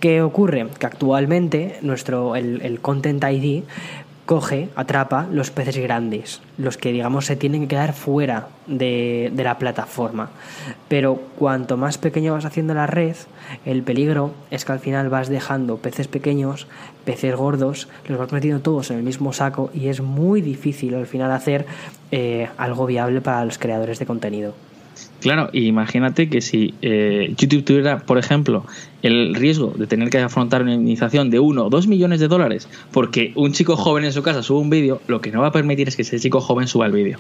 ¿Qué 0.00 0.20
ocurre? 0.20 0.66
Que 0.79 0.87
actualmente 0.87 1.79
nuestro, 1.83 2.35
el, 2.35 2.61
el 2.62 2.81
Content 2.81 3.22
ID 3.24 3.62
coge, 4.26 4.68
atrapa 4.74 5.26
los 5.30 5.50
peces 5.50 5.76
grandes, 5.76 6.40
los 6.56 6.76
que 6.76 6.92
digamos 6.92 7.26
se 7.26 7.37
tienen 7.37 7.62
que 7.62 7.68
quedar 7.68 7.92
fuera 7.92 8.48
de, 8.66 9.30
de 9.34 9.44
la 9.44 9.58
plataforma. 9.58 10.30
Pero 10.88 11.16
cuanto 11.38 11.76
más 11.76 11.98
pequeño 11.98 12.32
vas 12.32 12.44
haciendo 12.44 12.74
la 12.74 12.87
red, 12.87 13.16
el 13.64 13.82
peligro 13.82 14.32
es 14.50 14.64
que 14.64 14.72
al 14.72 14.80
final 14.80 15.08
vas 15.10 15.28
dejando 15.28 15.76
peces 15.76 16.08
pequeños, 16.08 16.66
peces 17.04 17.37
gordos, 17.37 17.88
los 18.08 18.18
vas 18.18 18.32
metiendo 18.32 18.60
todos 18.60 18.90
en 18.90 18.98
el 18.98 19.02
mismo 19.02 19.32
saco 19.32 19.70
y 19.74 19.88
es 19.88 20.00
muy 20.00 20.40
difícil 20.40 20.94
al 20.94 21.06
final 21.06 21.30
hacer 21.30 21.66
eh, 22.10 22.48
algo 22.56 22.87
viable 22.87 23.20
para 23.20 23.44
los 23.44 23.58
creadores 23.58 23.98
de 23.98 24.06
contenido. 24.06 24.54
Claro, 25.20 25.48
y 25.52 25.66
imagínate 25.66 26.28
que 26.28 26.40
si 26.40 26.74
eh, 26.82 27.34
YouTube 27.38 27.64
tuviera, 27.64 28.00
por 28.00 28.18
ejemplo, 28.18 28.66
el 29.02 29.34
riesgo 29.34 29.72
de 29.76 29.86
tener 29.86 30.10
que 30.10 30.18
afrontar 30.18 30.62
una 30.62 30.72
indemnización 30.74 31.30
de 31.30 31.38
uno 31.38 31.64
o 31.64 31.70
dos 31.70 31.86
millones 31.86 32.20
de 32.20 32.28
dólares 32.28 32.68
porque 32.92 33.32
un 33.34 33.52
chico 33.52 33.76
joven 33.76 34.04
en 34.04 34.12
su 34.12 34.22
casa 34.22 34.42
sube 34.42 34.60
un 34.60 34.70
vídeo, 34.70 35.00
lo 35.06 35.20
que 35.20 35.30
no 35.30 35.40
va 35.40 35.48
a 35.48 35.52
permitir 35.52 35.88
es 35.88 35.96
que 35.96 36.02
ese 36.02 36.20
chico 36.20 36.40
joven 36.40 36.68
suba 36.68 36.86
el 36.86 36.92
vídeo. 36.92 37.18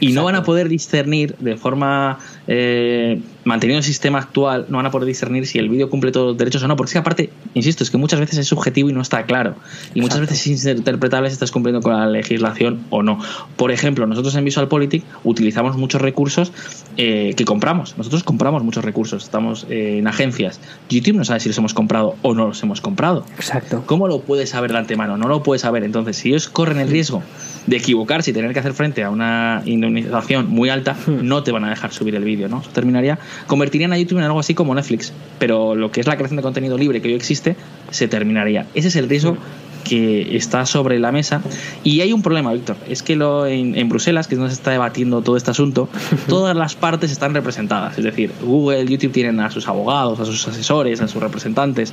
Y 0.00 0.12
no 0.12 0.24
van 0.24 0.34
a 0.34 0.42
poder 0.42 0.68
discernir 0.68 1.36
de 1.38 1.56
forma, 1.56 2.18
eh, 2.48 3.20
manteniendo 3.44 3.78
el 3.78 3.84
sistema 3.84 4.18
actual, 4.18 4.66
no 4.68 4.78
van 4.78 4.86
a 4.86 4.90
poder 4.90 5.06
discernir 5.06 5.46
si 5.46 5.58
el 5.58 5.68
vídeo 5.68 5.90
cumple 5.90 6.12
todos 6.12 6.28
los 6.28 6.38
derechos 6.38 6.62
o 6.62 6.68
no, 6.68 6.76
porque 6.76 6.88
es 6.88 6.92
que 6.94 6.98
aparte, 6.98 7.30
insisto, 7.54 7.84
es 7.84 7.90
que 7.90 7.98
muchas 7.98 8.20
veces 8.20 8.38
es 8.38 8.46
subjetivo 8.46 8.90
y 8.90 8.92
no 8.92 9.00
está 9.00 9.24
claro. 9.24 9.54
Y 9.94 10.00
muchas 10.00 10.20
veces 10.20 10.46
es 10.46 10.64
interpretable 10.64 11.28
si 11.28 11.34
estás 11.34 11.50
cumpliendo 11.50 11.80
con 11.80 11.92
la 11.92 12.06
legislación 12.06 12.84
o 12.90 13.02
no. 13.02 13.18
Por 13.56 13.70
ejemplo, 13.70 14.06
nosotros 14.06 14.34
en 14.34 14.44
VisualPolitik 14.44 15.04
utilizamos 15.24 15.76
muchos 15.76 16.00
recursos 16.00 16.52
eh, 16.96 17.34
que 17.36 17.44
compramos. 17.44 17.96
Nosotros 17.98 18.24
compramos 18.24 18.62
muchos 18.62 18.84
recursos, 18.84 19.24
estamos 19.24 19.66
eh, 19.68 19.98
en 19.98 20.06
agencias. 20.06 20.60
YouTube 20.88 21.16
no 21.16 21.24
sabe 21.24 21.40
si 21.40 21.48
los 21.48 21.58
hemos 21.58 21.74
comprado 21.74 22.16
o 22.22 22.34
no 22.34 22.48
los 22.48 22.62
hemos 22.62 22.80
comprado. 22.80 23.24
Exacto. 23.36 23.84
¿Cómo 23.86 24.08
lo 24.08 24.20
puedes 24.20 24.50
saber 24.50 24.72
de 24.72 24.78
antemano? 24.78 25.16
No 25.16 25.28
lo 25.28 25.42
puedes 25.42 25.62
saber. 25.62 25.84
Entonces, 25.84 26.16
si 26.16 26.30
ellos 26.30 26.48
corren 26.48 26.78
el 26.78 26.88
riesgo 26.88 27.22
de 27.66 27.76
equivocarse 27.76 28.30
y 28.30 28.34
tener 28.34 28.52
que 28.52 28.58
hacer 28.58 28.74
frente 28.74 29.02
a 29.02 29.10
una 29.10 29.62
indemnización 29.64 30.48
muy 30.50 30.68
alta, 30.68 30.96
no 31.06 31.42
te 31.42 31.52
van 31.52 31.64
a 31.64 31.70
dejar 31.70 31.92
subir 31.92 32.14
el 32.14 32.24
vídeo, 32.24 32.48
¿no? 32.48 32.60
Eso 32.60 32.70
terminaría, 32.70 33.18
convertirían 33.46 33.92
a 33.92 33.98
YouTube 33.98 34.18
en 34.18 34.24
algo 34.24 34.40
así 34.40 34.54
como 34.54 34.74
Netflix, 34.74 35.12
pero 35.38 35.74
lo 35.74 35.90
que 35.90 36.00
es 36.00 36.06
la 36.06 36.16
creación 36.16 36.36
de 36.36 36.42
contenido 36.42 36.76
libre 36.76 37.00
que 37.00 37.08
hoy 37.08 37.14
existe, 37.14 37.56
se 37.90 38.08
terminaría. 38.08 38.66
Ese 38.74 38.88
es 38.88 38.96
el 38.96 39.08
riesgo 39.08 39.36
que 39.84 40.36
está 40.36 40.66
sobre 40.66 40.98
la 40.98 41.12
mesa. 41.12 41.42
Y 41.84 42.00
hay 42.00 42.12
un 42.12 42.22
problema, 42.22 42.52
Víctor, 42.52 42.76
es 42.88 43.02
que 43.02 43.16
lo, 43.16 43.46
en, 43.46 43.76
en 43.76 43.88
Bruselas, 43.88 44.26
que 44.26 44.34
es 44.34 44.38
donde 44.38 44.54
se 44.54 44.60
está 44.60 44.70
debatiendo 44.70 45.22
todo 45.22 45.36
este 45.36 45.50
asunto, 45.50 45.88
todas 46.28 46.56
las 46.56 46.74
partes 46.74 47.12
están 47.12 47.34
representadas. 47.34 47.98
Es 47.98 48.04
decir, 48.04 48.32
Google, 48.42 48.86
YouTube 48.86 49.12
tienen 49.12 49.40
a 49.40 49.50
sus 49.50 49.68
abogados, 49.68 50.18
a 50.20 50.24
sus 50.24 50.46
asesores, 50.48 51.00
a 51.00 51.08
sus 51.08 51.22
representantes, 51.22 51.92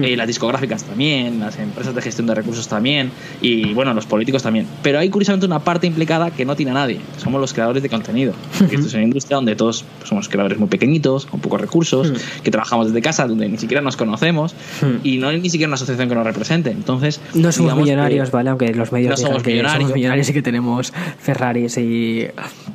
eh, 0.00 0.16
las 0.16 0.26
discográficas 0.26 0.84
también, 0.84 1.40
las 1.40 1.58
empresas 1.58 1.94
de 1.94 2.02
gestión 2.02 2.26
de 2.26 2.34
recursos 2.34 2.68
también, 2.68 3.10
y 3.40 3.74
bueno, 3.74 3.92
los 3.94 4.06
políticos 4.06 4.42
también. 4.42 4.66
Pero 4.82 4.98
hay 4.98 5.10
curiosamente 5.10 5.46
una 5.46 5.58
parte 5.58 5.86
implicada 5.86 6.30
que 6.30 6.44
no 6.44 6.56
tiene 6.56 6.70
a 6.70 6.74
nadie, 6.74 7.00
que 7.14 7.20
somos 7.20 7.40
los 7.40 7.52
creadores 7.52 7.82
de 7.82 7.88
contenido. 7.88 8.34
Esto 8.60 8.86
es 8.86 8.94
una 8.94 9.02
industria 9.02 9.36
donde 9.36 9.56
todos 9.56 9.84
pues, 9.98 10.08
somos 10.08 10.28
creadores 10.28 10.58
muy 10.58 10.68
pequeñitos, 10.68 11.26
con 11.26 11.40
pocos 11.40 11.60
recursos, 11.60 12.12
que 12.42 12.50
trabajamos 12.50 12.86
desde 12.86 13.02
casa, 13.02 13.26
donde 13.26 13.48
ni 13.48 13.58
siquiera 13.58 13.82
nos 13.82 13.96
conocemos, 13.96 14.54
y 15.02 15.18
no 15.18 15.28
hay 15.28 15.40
ni 15.40 15.50
siquiera 15.50 15.68
una 15.68 15.74
asociación 15.76 16.08
que 16.08 16.14
nos 16.14 16.24
represente. 16.24 16.70
Entonces, 16.70 17.20
No 17.34 17.50
somos 17.52 17.56
digamos 17.56 17.74
que- 17.76 17.82
millonarios, 17.90 18.30
¿vale? 18.30 18.50
Aunque 18.50 18.74
los 18.74 18.92
medios 18.92 19.10
No 19.10 19.16
somos 19.28 19.42
que 19.42 19.50
millonarios. 19.50 19.82
somos 19.82 19.94
millonarios 19.94 20.28
y 20.28 20.32
que 20.32 20.42
tenemos 20.42 20.92
Ferraris 21.18 21.76
y 21.78 22.26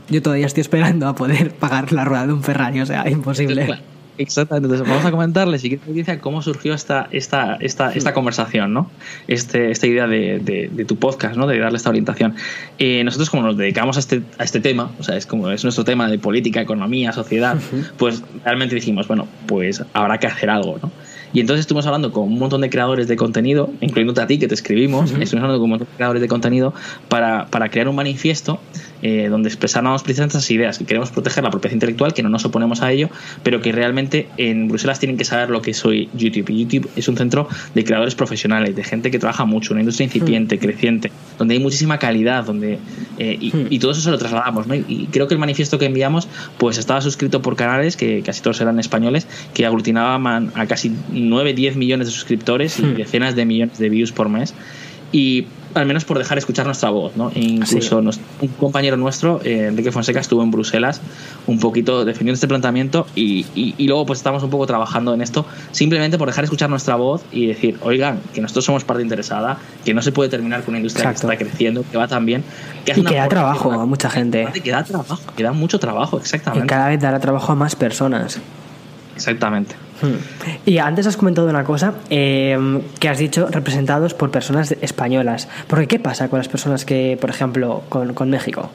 yo 0.09 0.21
todavía 0.21 0.45
estoy 0.45 0.61
esperando 0.61 1.07
a 1.07 1.15
poder 1.15 1.51
pagar 1.51 1.91
la 1.93 2.05
rueda 2.05 2.27
de 2.27 2.33
un 2.33 2.43
Ferrari, 2.43 2.81
o 2.81 2.85
sea, 2.85 3.09
imposible. 3.09 3.65
Claro, 3.65 3.81
Exactamente, 4.19 4.65
entonces 4.65 4.87
vamos 4.89 5.05
a 5.05 5.11
comentarle 5.11 5.59
si 5.59 5.77
quieres 5.77 6.17
cómo 6.17 6.41
surgió 6.41 6.73
esta, 6.73 7.07
esta, 7.11 7.53
esta, 7.59 7.91
esta 7.93 8.15
conversación, 8.15 8.73
¿no? 8.73 8.89
Este, 9.27 9.69
esta 9.69 9.85
idea 9.85 10.07
de, 10.07 10.39
de- 10.39 10.69
de 10.73 10.85
tu 10.85 10.95
podcast, 10.95 11.35
¿no? 11.35 11.45
De 11.45 11.59
darle 11.59 11.77
esta 11.77 11.89
orientación. 11.91 12.33
Eh, 12.79 13.03
nosotros 13.03 13.29
como 13.29 13.43
nos 13.43 13.57
dedicamos 13.57 13.95
a 13.97 13.99
este, 13.99 14.23
a 14.39 14.43
este 14.43 14.59
tema, 14.59 14.89
o 14.99 15.03
sea, 15.03 15.17
es 15.17 15.27
como 15.27 15.51
es 15.51 15.63
nuestro 15.63 15.83
tema 15.83 16.09
de 16.09 16.17
política, 16.17 16.59
economía, 16.61 17.11
sociedad, 17.11 17.57
pues 17.97 18.23
realmente 18.43 18.73
dijimos, 18.73 19.07
bueno, 19.07 19.27
pues 19.45 19.83
habrá 19.93 20.17
que 20.17 20.25
hacer 20.25 20.49
algo, 20.49 20.79
¿no? 20.81 20.91
Y 21.33 21.41
entonces 21.41 21.61
estuvimos 21.61 21.85
hablando 21.85 22.11
con 22.11 22.23
un 22.23 22.39
montón 22.39 22.61
de 22.61 22.69
creadores 22.69 23.07
de 23.07 23.15
contenido, 23.15 23.69
incluyéndote 23.81 24.21
a 24.21 24.27
ti 24.27 24.39
que 24.39 24.47
te 24.47 24.55
escribimos, 24.55 25.11
estuvimos 25.11 25.33
hablando 25.33 25.57
con 25.57 25.63
un 25.63 25.69
montón 25.71 25.87
de 25.87 25.95
creadores 25.95 26.21
de 26.21 26.27
contenido 26.27 26.73
para, 27.09 27.47
para 27.47 27.69
crear 27.69 27.87
un 27.87 27.95
manifiesto 27.95 28.59
eh, 29.01 29.27
donde 29.29 29.49
expresáramos 29.49 30.03
precisamente 30.03 30.37
esas 30.37 30.49
ideas, 30.49 30.77
que 30.77 30.85
queremos 30.85 31.11
proteger 31.11 31.43
la 31.43 31.51
propiedad 31.51 31.73
intelectual, 31.73 32.13
que 32.13 32.23
no 32.23 32.29
nos 32.29 32.45
oponemos 32.45 32.81
a 32.81 32.91
ello, 32.91 33.09
pero 33.43 33.61
que 33.61 33.71
realmente 33.71 34.27
en 34.37 34.67
Bruselas 34.67 34.99
tienen 34.99 35.17
que 35.17 35.25
saber 35.25 35.49
lo 35.49 35.61
que 35.61 35.73
soy 35.73 36.09
YouTube. 36.15 36.49
Y 36.49 36.65
YouTube 36.65 36.89
es 36.95 37.07
un 37.07 37.15
centro 37.15 37.47
de 37.75 37.83
creadores 37.83 38.15
profesionales, 38.15 38.75
de 38.75 38.83
gente 38.83 39.11
que 39.11 39.19
trabaja 39.19 39.45
mucho, 39.45 39.73
una 39.73 39.81
industria 39.81 40.05
incipiente, 40.05 40.55
mm. 40.55 40.59
creciente, 40.59 41.11
donde 41.37 41.53
hay 41.53 41.59
muchísima 41.59 41.99
calidad, 41.99 42.43
donde 42.43 42.79
eh, 43.19 43.37
mm. 43.53 43.67
y, 43.69 43.79
todo 43.79 43.91
eso 43.91 44.01
se 44.01 44.09
lo 44.09 44.17
trasladamos. 44.17 44.67
¿no? 44.67 44.75
Y, 44.75 45.07
creo 45.11 45.27
que 45.27 45.35
el 45.35 45.39
manifiesto 45.39 45.77
que 45.77 45.85
enviamos 45.85 46.27
pues 46.57 46.77
estaba 46.77 47.01
suscrito 47.01 47.41
por 47.41 47.55
canales, 47.55 47.97
que 47.97 48.21
casi 48.23 48.41
todos 48.41 48.59
eran 48.61 48.79
españoles, 48.79 49.27
que 49.53 49.65
aglutinaban 49.65 50.51
a 50.55 50.65
casi 50.65 50.91
9, 51.11 51.53
10 51.53 51.75
millones 51.75 52.07
de 52.07 52.13
suscriptores 52.13 52.79
y 52.79 52.83
hmm. 52.83 52.95
decenas 52.95 53.35
de 53.35 53.45
millones 53.45 53.77
de 53.77 53.89
views 53.89 54.11
por 54.11 54.29
mes. 54.29 54.53
Y 55.11 55.45
al 55.73 55.85
menos 55.85 56.05
por 56.05 56.17
dejar 56.17 56.37
escuchar 56.37 56.65
nuestra 56.65 56.89
voz, 56.89 57.15
¿no? 57.15 57.31
E 57.35 57.39
incluso 57.39 57.99
un 57.99 58.47
compañero 58.59 58.97
nuestro, 58.97 59.41
eh, 59.43 59.67
Enrique 59.67 59.91
Fonseca, 59.91 60.19
estuvo 60.19 60.43
en 60.43 60.51
Bruselas 60.51 61.01
un 61.45 61.59
poquito 61.59 62.05
defendiendo 62.05 62.35
este 62.35 62.47
planteamiento 62.47 63.07
y, 63.15 63.45
y, 63.55 63.87
luego 63.87 64.05
pues 64.05 64.19
estamos 64.19 64.43
un 64.43 64.49
poco 64.49 64.67
trabajando 64.67 65.13
en 65.13 65.21
esto 65.21 65.45
simplemente 65.71 66.17
por 66.17 66.27
dejar 66.27 66.43
escuchar 66.43 66.69
nuestra 66.69 66.95
voz 66.95 67.23
y 67.31 67.47
decir, 67.47 67.77
oigan, 67.81 68.19
que 68.33 68.41
nosotros 68.41 68.65
somos 68.65 68.83
parte 68.83 69.03
interesada, 69.03 69.57
que 69.85 69.93
no 69.93 70.01
se 70.01 70.11
puede 70.11 70.29
terminar 70.29 70.61
con 70.61 70.69
una 70.71 70.79
industria 70.79 71.09
que 71.09 71.15
está 71.15 71.37
creciendo, 71.37 71.83
que 71.89 71.97
va 71.97 72.07
tan 72.07 72.25
bien. 72.25 72.43
Que 72.85 72.99
y 72.99 73.03
que 73.03 73.15
da 73.15 73.27
trabajo 73.27 73.71
a 73.71 73.85
mucha 73.85 74.09
gente. 74.09 74.47
Que 74.63 74.71
da 74.71 74.83
trabajo, 74.83 75.19
que 75.35 75.43
da 75.43 75.51
mucho 75.51 75.79
trabajo, 75.79 76.17
exactamente. 76.17 76.65
Y 76.65 76.67
cada 76.67 76.89
vez 76.89 76.99
dará 76.99 77.19
trabajo 77.19 77.51
a 77.51 77.55
más 77.55 77.75
personas. 77.75 78.39
Exactamente. 79.15 79.75
Y 80.65 80.77
antes 80.77 81.07
has 81.07 81.17
comentado 81.17 81.49
una 81.49 81.63
cosa 81.63 81.93
em, 82.09 82.81
que 82.99 83.09
has 83.09 83.17
dicho 83.17 83.47
representados 83.47 84.13
por 84.13 84.31
personas 84.31 84.75
españolas. 84.81 85.47
Porque 85.67 85.87
¿qué 85.87 85.99
pasa 85.99 86.29
con 86.29 86.39
las 86.39 86.47
personas 86.47 86.85
que, 86.85 87.17
por 87.19 87.29
ejemplo, 87.29 87.83
con, 87.89 88.29
México? 88.29 88.69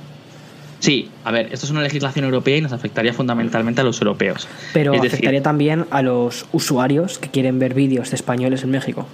Sí, 0.80 1.10
a 1.24 1.30
ver, 1.30 1.48
esto 1.52 1.66
es 1.66 1.70
una 1.70 1.82
legislación 1.82 2.24
europea 2.24 2.56
y 2.56 2.60
nos 2.60 2.72
afectaría 2.72 3.12
fundamentalmente 3.12 3.80
a 3.80 3.84
los 3.84 4.00
europeos. 4.00 4.48
Pero 4.72 4.94
afectaría 4.94 5.42
también 5.42 5.86
a 5.90 6.02
los 6.02 6.46
usuarios 6.52 7.18
que 7.18 7.28
quieren 7.28 7.58
ver 7.58 7.74
vídeos 7.74 8.10
de 8.10 8.16
españoles 8.16 8.64
en 8.64 8.70
México. 8.70 9.06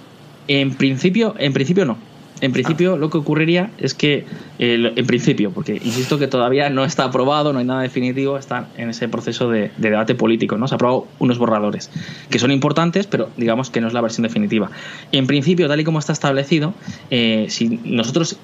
En 0.47 0.73
principio, 0.73 1.35
en 1.37 1.53
principio 1.53 1.85
no. 1.85 1.97
En 2.41 2.53
principio, 2.53 2.97
lo 2.97 3.09
que 3.09 3.17
ocurriría 3.17 3.71
es 3.77 3.93
que, 3.93 4.25
en 4.59 5.05
principio, 5.05 5.51
porque 5.51 5.73
insisto 5.73 6.17
que 6.17 6.27
todavía 6.27 6.69
no 6.69 6.85
está 6.85 7.05
aprobado, 7.05 7.53
no 7.53 7.59
hay 7.59 7.65
nada 7.65 7.81
definitivo, 7.81 8.37
está 8.37 8.67
en 8.77 8.89
ese 8.89 9.07
proceso 9.07 9.49
de, 9.49 9.71
debate 9.77 10.15
político, 10.15 10.57
¿no? 10.57 10.67
Se 10.67 10.75
han 10.75 10.77
aprobado 10.77 11.07
unos 11.19 11.37
borradores 11.37 11.89
que 12.29 12.39
son 12.39 12.51
importantes, 12.51 13.07
pero 13.07 13.29
digamos 13.37 13.69
que 13.69 13.81
no 13.81 13.87
es 13.87 13.93
la 13.93 14.01
versión 14.01 14.23
definitiva. 14.23 14.69
En 15.11 15.27
principio, 15.27 15.67
tal 15.67 15.79
y 15.79 15.83
como 15.83 15.99
está 15.99 16.13
establecido, 16.13 16.73
eh, 17.09 17.47
si 17.49 17.79
nosotros 17.83 18.39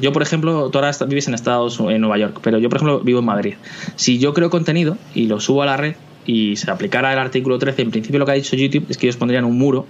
yo, 0.00 0.12
por 0.12 0.22
ejemplo, 0.22 0.70
tú 0.70 0.78
ahora 0.78 0.92
vives 1.08 1.26
en 1.26 1.34
Estados 1.34 1.80
en 1.80 2.00
Nueva 2.00 2.18
York, 2.18 2.38
pero 2.42 2.58
yo, 2.58 2.68
por 2.68 2.76
ejemplo, 2.78 3.00
vivo 3.00 3.18
en 3.18 3.24
Madrid. 3.24 3.54
Si 3.96 4.18
yo 4.18 4.32
creo 4.32 4.48
contenido 4.48 4.96
y 5.14 5.26
lo 5.26 5.40
subo 5.40 5.62
a 5.62 5.66
la 5.66 5.76
red, 5.76 5.96
y 6.28 6.56
se 6.56 6.70
aplicara 6.70 7.10
el 7.10 7.18
artículo 7.18 7.58
13, 7.58 7.80
en 7.80 7.90
principio 7.90 8.18
lo 8.18 8.26
que 8.26 8.32
ha 8.32 8.34
dicho 8.34 8.54
YouTube 8.54 8.84
es 8.90 8.98
que 8.98 9.06
ellos 9.06 9.16
pondrían 9.16 9.46
un 9.46 9.56
muro 9.56 9.86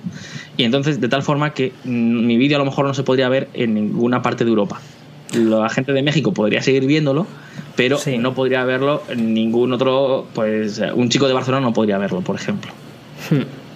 y 0.56 0.62
entonces 0.62 1.00
de 1.00 1.08
tal 1.08 1.24
forma 1.24 1.52
que 1.52 1.72
mm, 1.84 2.26
mi 2.26 2.36
vídeo 2.36 2.56
a 2.56 2.60
lo 2.60 2.64
mejor 2.64 2.86
no 2.86 2.94
se 2.94 3.02
podría 3.02 3.28
ver 3.28 3.48
en 3.54 3.74
ninguna 3.74 4.22
parte 4.22 4.44
de 4.44 4.50
Europa. 4.50 4.80
La 5.34 5.68
gente 5.68 5.92
de 5.92 6.02
México 6.02 6.32
podría 6.32 6.62
seguir 6.62 6.86
viéndolo, 6.86 7.26
pero 7.74 7.98
no 8.20 8.34
podría 8.34 8.64
verlo 8.64 9.02
en 9.10 9.34
ningún 9.34 9.72
otro, 9.72 10.28
pues 10.32 10.80
un 10.94 11.08
chico 11.10 11.26
de 11.26 11.34
Barcelona 11.34 11.66
no 11.66 11.72
podría 11.72 11.98
verlo, 11.98 12.20
por 12.20 12.36
ejemplo. 12.36 12.70
Hmm. 13.28 13.67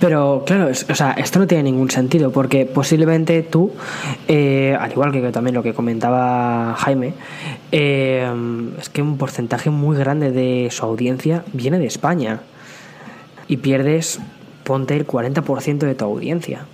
Pero 0.00 0.42
claro, 0.46 0.70
o 0.70 0.94
sea, 0.94 1.12
esto 1.12 1.38
no 1.38 1.46
tiene 1.46 1.64
ningún 1.64 1.90
sentido 1.90 2.30
porque 2.30 2.66
posiblemente 2.66 3.42
tú, 3.42 3.72
eh, 4.28 4.76
al 4.78 4.90
igual 4.92 5.12
que 5.12 5.20
también 5.32 5.54
lo 5.54 5.62
que 5.62 5.74
comentaba 5.74 6.74
Jaime, 6.78 7.14
eh, 7.70 8.30
es 8.78 8.88
que 8.88 9.02
un 9.02 9.16
porcentaje 9.18 9.70
muy 9.70 9.96
grande 9.96 10.30
de 10.30 10.68
su 10.70 10.84
audiencia 10.84 11.44
viene 11.52 11.78
de 11.78 11.86
España 11.86 12.40
y 13.48 13.58
pierdes, 13.58 14.20
ponte 14.64 14.96
el 14.96 15.06
40% 15.06 15.78
de 15.78 15.94
tu 15.94 16.04
audiencia. 16.04 16.66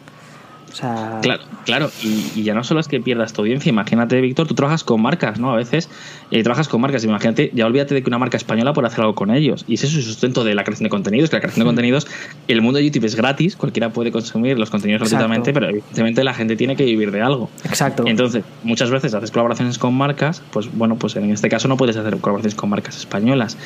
Claro, 1.22 1.42
claro. 1.64 1.90
Y, 2.02 2.42
ya 2.42 2.54
no 2.54 2.62
solo 2.62 2.80
es 2.80 2.88
que 2.88 3.00
pierdas 3.00 3.32
tu 3.32 3.42
audiencia, 3.42 3.70
imagínate, 3.70 4.20
Víctor, 4.20 4.46
tú 4.46 4.54
trabajas 4.54 4.84
con 4.84 5.00
marcas, 5.00 5.38
¿no? 5.38 5.52
A 5.52 5.56
veces 5.56 5.88
eh, 6.30 6.42
trabajas 6.42 6.68
con 6.68 6.80
marcas, 6.80 7.04
imagínate, 7.04 7.50
ya 7.54 7.66
olvídate 7.66 7.94
de 7.94 8.02
que 8.02 8.10
una 8.10 8.18
marca 8.18 8.36
española 8.36 8.72
puede 8.72 8.88
hacer 8.88 9.00
algo 9.00 9.14
con 9.14 9.30
ellos. 9.30 9.64
Y 9.66 9.74
ese 9.74 9.86
es 9.86 9.92
su 9.92 10.02
sustento 10.02 10.44
de 10.44 10.54
la 10.54 10.64
creación 10.64 10.84
de 10.84 10.90
contenidos, 10.90 11.30
que 11.30 11.36
la 11.36 11.40
creación 11.40 11.64
de 11.64 11.68
contenidos, 11.68 12.06
el 12.48 12.60
mundo 12.60 12.78
de 12.78 12.84
YouTube 12.84 13.04
es 13.04 13.14
gratis, 13.14 13.56
cualquiera 13.56 13.90
puede 13.90 14.12
consumir 14.12 14.58
los 14.58 14.70
contenidos 14.70 15.00
gratuitamente, 15.00 15.52
pero 15.52 15.68
evidentemente 15.68 16.24
la 16.24 16.34
gente 16.34 16.56
tiene 16.56 16.76
que 16.76 16.84
vivir 16.84 17.10
de 17.10 17.22
algo. 17.22 17.48
Exacto. 17.64 18.04
Entonces, 18.06 18.44
muchas 18.62 18.90
veces 18.90 19.14
haces 19.14 19.30
colaboraciones 19.30 19.78
con 19.78 19.94
marcas, 19.94 20.42
pues 20.50 20.68
bueno, 20.72 20.96
pues 20.96 21.16
en 21.16 21.30
este 21.30 21.48
caso 21.48 21.68
no 21.68 21.76
puedes 21.76 21.96
hacer 21.96 22.16
colaboraciones 22.18 22.54
con 22.54 22.70
marcas 22.70 22.96
españolas. 22.96 23.56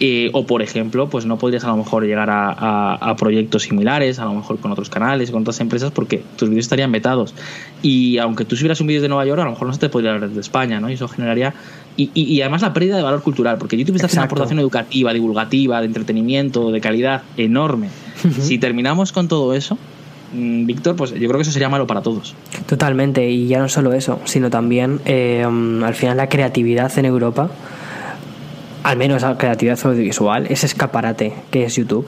Eh, 0.00 0.30
o 0.32 0.46
por 0.46 0.62
ejemplo, 0.62 1.08
pues 1.08 1.26
no 1.26 1.38
podrías 1.38 1.64
a 1.64 1.68
lo 1.68 1.76
mejor 1.76 2.04
llegar 2.04 2.30
a, 2.30 2.94
a, 2.94 3.16
proyectos 3.16 3.62
similares, 3.62 4.18
a 4.18 4.24
lo 4.24 4.34
mejor 4.34 4.58
con 4.58 4.70
otros 4.70 4.90
canales, 4.90 5.30
con 5.30 5.42
otras 5.42 5.60
empresas, 5.60 5.90
porque 5.90 6.22
tus 6.36 6.48
vídeos 6.48 6.66
estarían 6.66 6.92
vetados. 6.92 7.34
Y 7.82 8.18
aunque 8.18 8.44
tú 8.44 8.56
subieras 8.56 8.80
un 8.80 8.86
vídeo 8.86 9.02
de 9.02 9.08
Nueva 9.08 9.24
York, 9.24 9.40
a 9.40 9.44
lo 9.44 9.50
mejor 9.52 9.66
no 9.66 9.72
se 9.72 9.80
te 9.80 9.88
podría 9.88 10.12
ver 10.12 10.28
de 10.28 10.40
España, 10.40 10.80
¿no? 10.80 10.90
Y 10.90 10.94
eso 10.94 11.08
generaría. 11.08 11.54
Y, 12.14 12.22
y, 12.22 12.40
además 12.40 12.62
la 12.62 12.72
pérdida 12.72 12.96
de 12.96 13.02
valor 13.02 13.22
cultural, 13.22 13.58
porque 13.58 13.76
YouTube 13.76 13.96
está 13.96 14.06
haciendo 14.06 14.22
una 14.22 14.26
aportación 14.26 14.58
educativa, 14.58 15.12
divulgativa, 15.12 15.80
de 15.80 15.86
entretenimiento, 15.86 16.70
de 16.70 16.80
calidad 16.80 17.22
enorme. 17.36 17.88
Si 18.40 18.58
terminamos 18.58 19.12
con 19.12 19.28
todo 19.28 19.54
eso, 19.54 19.78
mm, 20.32 20.66
Víctor, 20.66 20.96
pues 20.96 21.12
yo 21.12 21.28
creo 21.28 21.34
que 21.34 21.42
eso 21.42 21.52
sería 21.52 21.68
malo 21.68 21.86
para 21.86 22.02
todos. 22.02 22.34
Totalmente, 22.66 23.28
y 23.28 23.46
ya 23.46 23.58
no 23.58 23.68
solo 23.68 23.92
eso, 23.92 24.20
sino 24.24 24.50
también 24.50 25.00
eh, 25.04 25.44
al 25.44 25.94
final 25.94 26.16
la 26.16 26.28
creatividad 26.28 26.96
en 26.98 27.04
Europa 27.04 27.50
al 28.86 28.96
menos 28.96 29.22
la 29.22 29.36
creatividad 29.36 29.78
audiovisual, 29.82 30.46
ese 30.48 30.66
escaparate 30.66 31.32
que 31.50 31.64
es 31.64 31.74
YouTube, 31.74 32.06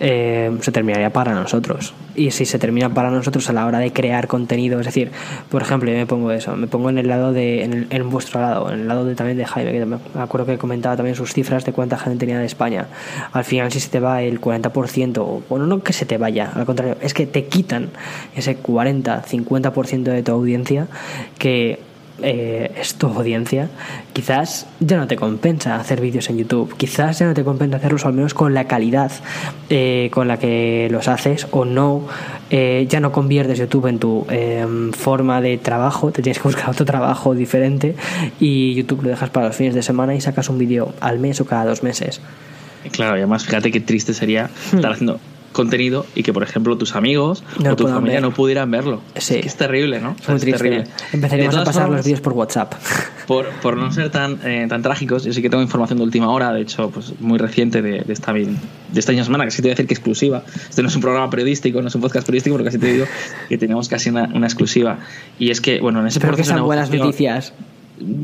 eh, 0.00 0.56
se 0.60 0.72
terminaría 0.72 1.10
para 1.10 1.34
nosotros. 1.34 1.94
Y 2.14 2.30
si 2.30 2.44
se 2.44 2.58
termina 2.58 2.92
para 2.92 3.10
nosotros 3.10 3.48
a 3.50 3.52
la 3.52 3.66
hora 3.66 3.78
de 3.78 3.92
crear 3.92 4.26
contenido, 4.26 4.80
es 4.80 4.86
decir, 4.86 5.10
por 5.50 5.62
ejemplo, 5.62 5.90
yo 5.90 5.96
me 5.96 6.06
pongo 6.06 6.32
eso, 6.32 6.56
me 6.56 6.66
pongo 6.66 6.90
en 6.90 6.98
el 6.98 7.08
lado 7.08 7.32
de, 7.32 7.62
en, 7.62 8.10
vuestro 8.10 8.40
lado, 8.40 8.70
en 8.72 8.80
el 8.80 8.88
lado 8.88 9.04
de, 9.04 9.14
también 9.14 9.38
de 9.38 9.44
Jaime, 9.44 9.72
que 9.72 9.84
me 9.86 9.98
acuerdo 10.18 10.46
que 10.46 10.58
comentaba 10.58 10.96
también 10.96 11.16
sus 11.16 11.32
cifras 11.32 11.64
de 11.64 11.72
cuánta 11.72 11.98
gente 11.98 12.18
tenía 12.18 12.38
de 12.38 12.46
España. 12.46 12.86
Al 13.32 13.44
final, 13.44 13.70
si 13.72 13.80
se 13.80 13.90
te 13.90 14.00
va 14.00 14.22
el 14.22 14.40
40%, 14.40 15.42
bueno, 15.48 15.66
no 15.66 15.82
que 15.82 15.92
se 15.92 16.06
te 16.06 16.18
vaya, 16.18 16.50
al 16.54 16.66
contrario, 16.66 16.96
es 17.00 17.14
que 17.14 17.26
te 17.26 17.46
quitan 17.46 17.90
ese 18.34 18.56
40, 18.56 19.24
50% 19.24 20.02
de 20.02 20.22
tu 20.22 20.32
audiencia 20.32 20.88
que 21.38 21.85
eh, 22.22 22.72
es 22.80 22.94
tu 22.94 23.06
audiencia, 23.08 23.68
quizás 24.12 24.66
ya 24.80 24.96
no 24.96 25.06
te 25.06 25.16
compensa 25.16 25.76
hacer 25.76 26.00
vídeos 26.00 26.30
en 26.30 26.38
YouTube, 26.38 26.74
quizás 26.76 27.18
ya 27.18 27.26
no 27.26 27.34
te 27.34 27.44
compensa 27.44 27.76
hacerlos 27.76 28.06
al 28.06 28.14
menos 28.14 28.32
con 28.32 28.54
la 28.54 28.66
calidad 28.66 29.12
eh, 29.68 30.08
con 30.12 30.26
la 30.26 30.38
que 30.38 30.88
los 30.90 31.08
haces 31.08 31.46
o 31.50 31.64
no, 31.64 32.06
eh, 32.50 32.86
ya 32.88 33.00
no 33.00 33.12
conviertes 33.12 33.58
YouTube 33.58 33.86
en 33.86 33.98
tu 33.98 34.26
em, 34.30 34.92
forma 34.92 35.40
de 35.40 35.58
trabajo, 35.58 36.10
te 36.10 36.22
tienes 36.22 36.38
que 36.38 36.44
buscar 36.48 36.70
otro 36.70 36.86
trabajo 36.86 37.34
diferente 37.34 37.94
y 38.40 38.74
YouTube 38.74 39.02
lo 39.02 39.10
dejas 39.10 39.30
para 39.30 39.48
los 39.48 39.56
fines 39.56 39.74
de 39.74 39.82
semana 39.82 40.14
y 40.14 40.20
sacas 40.20 40.48
un 40.48 40.58
vídeo 40.58 40.94
al 41.00 41.18
mes 41.18 41.40
o 41.40 41.44
cada 41.44 41.66
dos 41.66 41.82
meses. 41.82 42.20
Claro, 42.92 43.16
y 43.16 43.18
además 43.18 43.44
fíjate 43.44 43.70
qué 43.70 43.80
triste 43.80 44.14
sería 44.14 44.44
hmm. 44.72 44.76
estar 44.76 44.92
haciendo 44.92 45.20
contenido 45.56 46.04
y 46.14 46.22
que, 46.22 46.34
por 46.34 46.42
ejemplo, 46.42 46.76
tus 46.76 46.94
amigos 46.94 47.42
o 47.66 47.76
tu 47.76 47.88
familia 47.88 48.20
no 48.20 48.30
pudieran 48.30 48.70
verlo. 48.70 49.00
Sí. 49.16 49.40
Es, 49.42 49.56
terrible, 49.56 50.00
¿no? 50.00 50.14
Es 50.20 50.28
muy 50.28 50.38
triste. 50.38 50.84
Empezaríamos 51.14 51.56
a 51.56 51.64
pasar 51.64 51.88
los 51.88 52.04
vídeos 52.04 52.20
por 52.20 52.34
WhatsApp. 52.34 52.74
Por, 53.26 53.48
por 53.60 53.76
no 53.76 53.90
ser 53.90 54.10
tan, 54.10 54.38
eh, 54.44 54.66
tan 54.68 54.82
trágicos, 54.82 55.24
yo 55.24 55.32
sí 55.32 55.42
que 55.42 55.50
tengo 55.50 55.60
información 55.60 55.98
de 55.98 56.04
última 56.04 56.30
hora, 56.30 56.52
de 56.52 56.60
hecho, 56.60 56.90
pues 56.90 57.12
muy 57.18 57.38
reciente 57.38 57.82
de, 57.82 58.02
de 58.02 58.12
esta, 58.12 58.32
de 58.32 58.54
esta 58.94 59.10
misma 59.10 59.24
semana, 59.24 59.44
que 59.46 59.50
sí 59.50 59.56
te 59.56 59.62
voy 59.62 59.70
a 59.70 59.74
decir 59.74 59.88
que 59.88 59.94
exclusiva. 59.94 60.44
Este 60.68 60.80
no 60.80 60.86
es 60.86 60.94
un 60.94 61.00
programa 61.00 61.28
periodístico, 61.28 61.82
no 61.82 61.88
es 61.88 61.94
un 61.96 62.02
podcast 62.02 62.24
periodístico, 62.24 62.54
porque 62.54 62.66
casi 62.66 62.78
te 62.78 62.86
digo 62.86 63.06
que 63.48 63.58
tenemos 63.58 63.88
casi 63.88 64.10
una, 64.10 64.30
una 64.32 64.46
exclusiva. 64.46 65.00
Y 65.40 65.50
es 65.50 65.60
que, 65.60 65.80
bueno, 65.80 66.02
en 66.02 66.06
ese 66.06 66.20
Pero 66.20 66.36
que 66.36 66.44
son 66.44 66.62
buenas 66.62 66.88
noticias. 66.88 67.52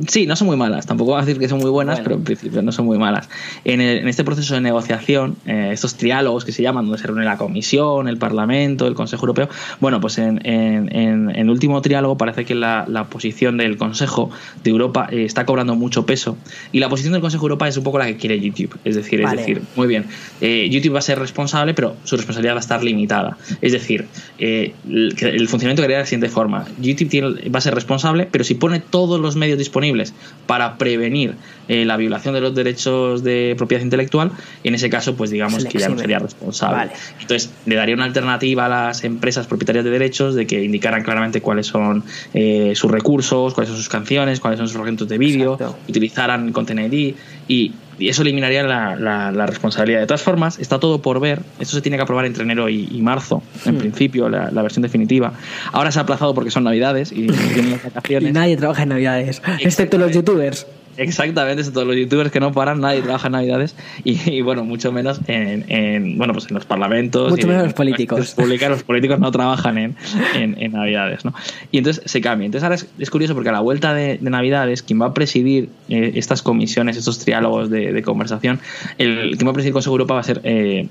Sí, 0.07 0.27
no 0.27 0.37
son 0.37 0.49
muy 0.49 0.57
malas. 0.57 0.87
Tampoco 0.87 1.13
voy 1.13 1.23
a 1.23 1.25
decir 1.25 1.41
que 1.41 1.49
son 1.49 1.59
muy 1.59 1.71
buenas, 1.71 2.01
pero 2.01 2.17
en 2.17 2.25
principio 2.25 2.63
no 2.63 2.73
son 2.73 2.87
muy 2.87 2.99
malas. 2.99 3.29
En, 3.65 3.81
este 3.81 4.25
proceso 4.25 4.55
de 4.55 4.61
negociación, 4.61 5.37
eh, 5.47 5.71
estos 5.73 5.95
triálogos 5.95 6.45
que 6.45 6.53
se 6.53 6.63
llaman, 6.63 6.85
donde 6.85 6.99
se 6.99 7.07
reúne 7.07 7.25
la 7.25 7.39
Comisión, 7.39 8.09
el 8.09 8.19
Parlamento, 8.19 8.87
el 8.87 8.95
Consejo 8.95 9.23
Europeo, 9.23 9.49
bueno, 9.81 10.01
pues 10.01 10.19
en, 10.19 10.41
el 10.45 11.51
último 11.51 11.81
triálogo 11.81 12.17
parece 12.17 12.45
que 12.45 12.55
la, 12.55 13.07
posición 13.11 13.57
del 13.57 13.77
Consejo 13.77 14.31
de 14.63 14.71
Europa 14.71 15.09
eh, 15.11 15.25
está 15.25 15.47
cobrando 15.47 15.75
mucho 15.75 16.07
peso. 16.07 16.37
Y 16.71 16.79
la 16.79 16.89
posición 16.89 17.13
del 17.13 17.23
Consejo 17.23 17.47
de 17.47 17.53
Europa 17.53 17.69
es 17.69 17.77
un 17.77 17.85
poco 17.85 17.99
la 17.99 18.07
que 18.07 18.17
quiere 18.17 18.39
YouTube. 18.41 18.79
Es 18.85 18.95
decir, 18.95 19.23
es 19.23 19.31
decir, 19.31 19.63
muy 19.77 19.87
bien, 19.87 20.07
eh, 20.41 20.69
YouTube 20.71 20.95
va 20.95 20.99
a 20.99 21.03
ser 21.03 21.19
responsable, 21.19 21.75
pero 21.75 21.97
su 22.05 22.17
responsabilidad 22.17 22.55
va 22.55 22.59
a 22.59 22.61
estar 22.61 22.85
limitada. 22.85 23.39
Es 23.61 23.73
decir, 23.73 24.07
el, 24.39 25.49
funcionamiento 25.49 25.83
quedaría 25.83 25.99
de 25.99 26.03
la 26.03 26.07
siguiente 26.07 26.29
forma. 26.29 26.67
YouTube 26.79 27.51
va 27.55 27.59
a 27.59 27.63
ser 27.63 27.75
responsable, 27.75 28.29
pero 28.31 28.45
si 28.45 28.55
pone 28.55 28.81
todos 28.81 29.21
los 29.21 29.37
medios 29.37 29.59
disponibles 29.63 30.15
para 30.47 30.79
prevenir 30.79 31.37
eh, 31.69 31.85
la 31.85 31.97
violación 31.97 32.35
de 32.35 32.41
los 32.41 32.55
derechos 32.55 33.23
de 33.23 33.55
propiedad 33.57 33.83
intelectual, 33.83 34.33
en 34.65 34.75
ese 34.75 34.91
caso, 34.91 35.15
pues 35.17 35.31
digamos 35.31 35.65
que 35.65 35.79
ya 35.79 35.89
no 35.89 35.99
sería 35.99 36.19
responsable. 36.19 36.93
Entonces, 37.21 37.51
le 37.67 37.77
daría 37.77 37.95
una 37.95 38.05
alternativa 38.05 38.67
a 38.67 38.69
las 38.69 39.05
empresas 39.05 39.47
propietarias 39.47 39.85
de 39.85 39.91
derechos 39.91 40.35
de 40.35 40.47
que 40.47 40.63
indicaran 40.63 41.03
claramente 41.03 41.41
cuáles 41.41 41.67
son 41.67 42.05
eh, 42.35 42.73
sus 42.75 42.91
recursos, 42.91 43.55
cuáles 43.55 43.69
son 43.69 43.77
sus 43.79 43.89
canciones, 43.89 44.41
cuáles 44.41 44.59
son 44.59 44.67
sus 44.67 44.75
fragmentos 44.75 45.09
de 45.09 45.19
vídeo, 45.19 45.59
utilizaran 45.89 46.53
Content 46.53 46.93
ID 46.93 47.15
y 47.49 47.73
y 47.99 48.09
eso 48.09 48.23
eliminaría 48.23 48.63
la, 48.63 49.47
responsabilidad. 49.47 50.01
De 50.01 50.07
todas 50.07 50.23
formas, 50.23 50.59
está 50.59 50.79
todo 50.79 51.03
por 51.03 51.21
ver. 51.21 51.41
Esto 51.59 51.77
se 51.77 51.83
tiene 51.83 51.97
que 51.97 52.03
aprobar 52.03 52.27
entre 52.27 52.45
enero 52.45 52.69
y, 52.69 53.01
marzo, 53.03 53.43
en 53.65 53.77
hmm. 53.77 53.79
principio, 53.79 54.29
la, 54.29 54.63
versión 54.63 54.83
definitiva. 54.83 55.33
Ahora 55.73 55.93
se 55.93 55.99
ha 55.99 56.03
aplazado 56.03 56.35
porque 56.35 56.51
son 56.51 56.65
navidades 56.65 57.13
y, 57.13 57.27
y 58.21 58.33
nadie 58.33 58.57
trabaja 58.57 58.83
en 58.85 58.91
navidades, 58.91 59.43
excepto 59.61 59.99
los 59.99 60.13
youtubers. 60.13 60.67
Exactamente, 60.97 61.65
todos 61.65 61.87
los 61.87 61.97
youtubers 61.97 62.31
que 62.31 62.41
no 62.41 62.53
paran, 62.53 62.81
nadie 62.81 63.03
trabaja 63.03 63.29
en 63.29 63.33
Navidades 63.33 63.75
y, 64.05 64.41
bueno, 64.43 64.65
mucho 64.65 64.93
menos 64.93 65.21
en, 65.27 66.19
bueno, 66.19 66.33
pues 66.33 66.47
en 66.49 66.55
los 66.55 66.65
parlamentos. 66.65 67.31
Mucho 67.31 67.47
menos 67.47 67.65
los 67.65 67.75
políticos. 67.75 68.35
los 68.37 68.83
políticos 68.83 69.19
no 69.19 69.31
trabajan 69.31 69.79
en, 69.79 69.97
en, 70.35 70.73
Navidades, 70.73 71.25
¿no? 71.25 71.35
Y 71.71 71.79
entonces 71.79 72.03
se 72.07 72.21
cambia. 72.21 72.47
Entonces 72.47 72.65
ahora 72.65 72.77
es, 72.99 73.11
curioso 73.11 73.35
porque 73.35 73.51
a 73.51 73.53
la 73.53 73.61
vuelta 73.61 73.95
de, 73.95 74.19
Navidades, 74.21 74.83
quien 74.83 75.01
va 75.01 75.07
a 75.07 75.15
presidir 75.15 75.69
eh, 75.89 76.13
estas 76.15 76.43
comisiones, 76.43 76.97
estos 76.97 77.19
triálogos 77.19 77.71
de, 77.71 78.03
conversación, 78.03 78.61
el 78.99 79.37
quien 79.37 79.47
va 79.47 79.51
a 79.51 79.55
presidir 79.55 79.73
Consejo 79.73 79.95
Europa 79.95 80.15
va 80.15 80.21
a 80.21 80.25
ser 80.25 80.41
eh, 80.45 80.89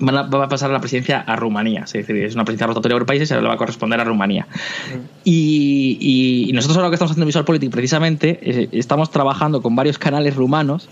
va 0.00 0.44
a 0.44 0.48
pasar 0.48 0.70
la 0.70 0.80
presidencia 0.80 1.20
a 1.20 1.36
Rumanía. 1.36 1.84
Es 1.84 1.92
decir, 1.92 2.16
es 2.16 2.34
una 2.34 2.44
presidencia 2.44 2.66
rotatoria 2.66 2.96
por 2.96 3.06
países 3.06 3.30
y 3.30 3.34
ahora 3.34 3.42
le 3.42 3.48
va 3.48 3.54
a 3.54 3.58
corresponder 3.58 4.00
a 4.00 4.04
Rumanía. 4.04 4.46
Y, 5.24 6.50
nosotros 6.54 6.76
ahora 6.76 6.90
que 6.90 6.94
estamos 6.94 7.12
haciendo 7.12 7.26
Visual 7.26 7.44
Politics, 7.44 7.72
precisamente, 7.72 8.68
estamos 8.72 9.10
trabajando 9.10 9.62
con 9.62 9.76
varios 9.76 9.98
canales 9.98 10.36
rumanos, 10.36 10.88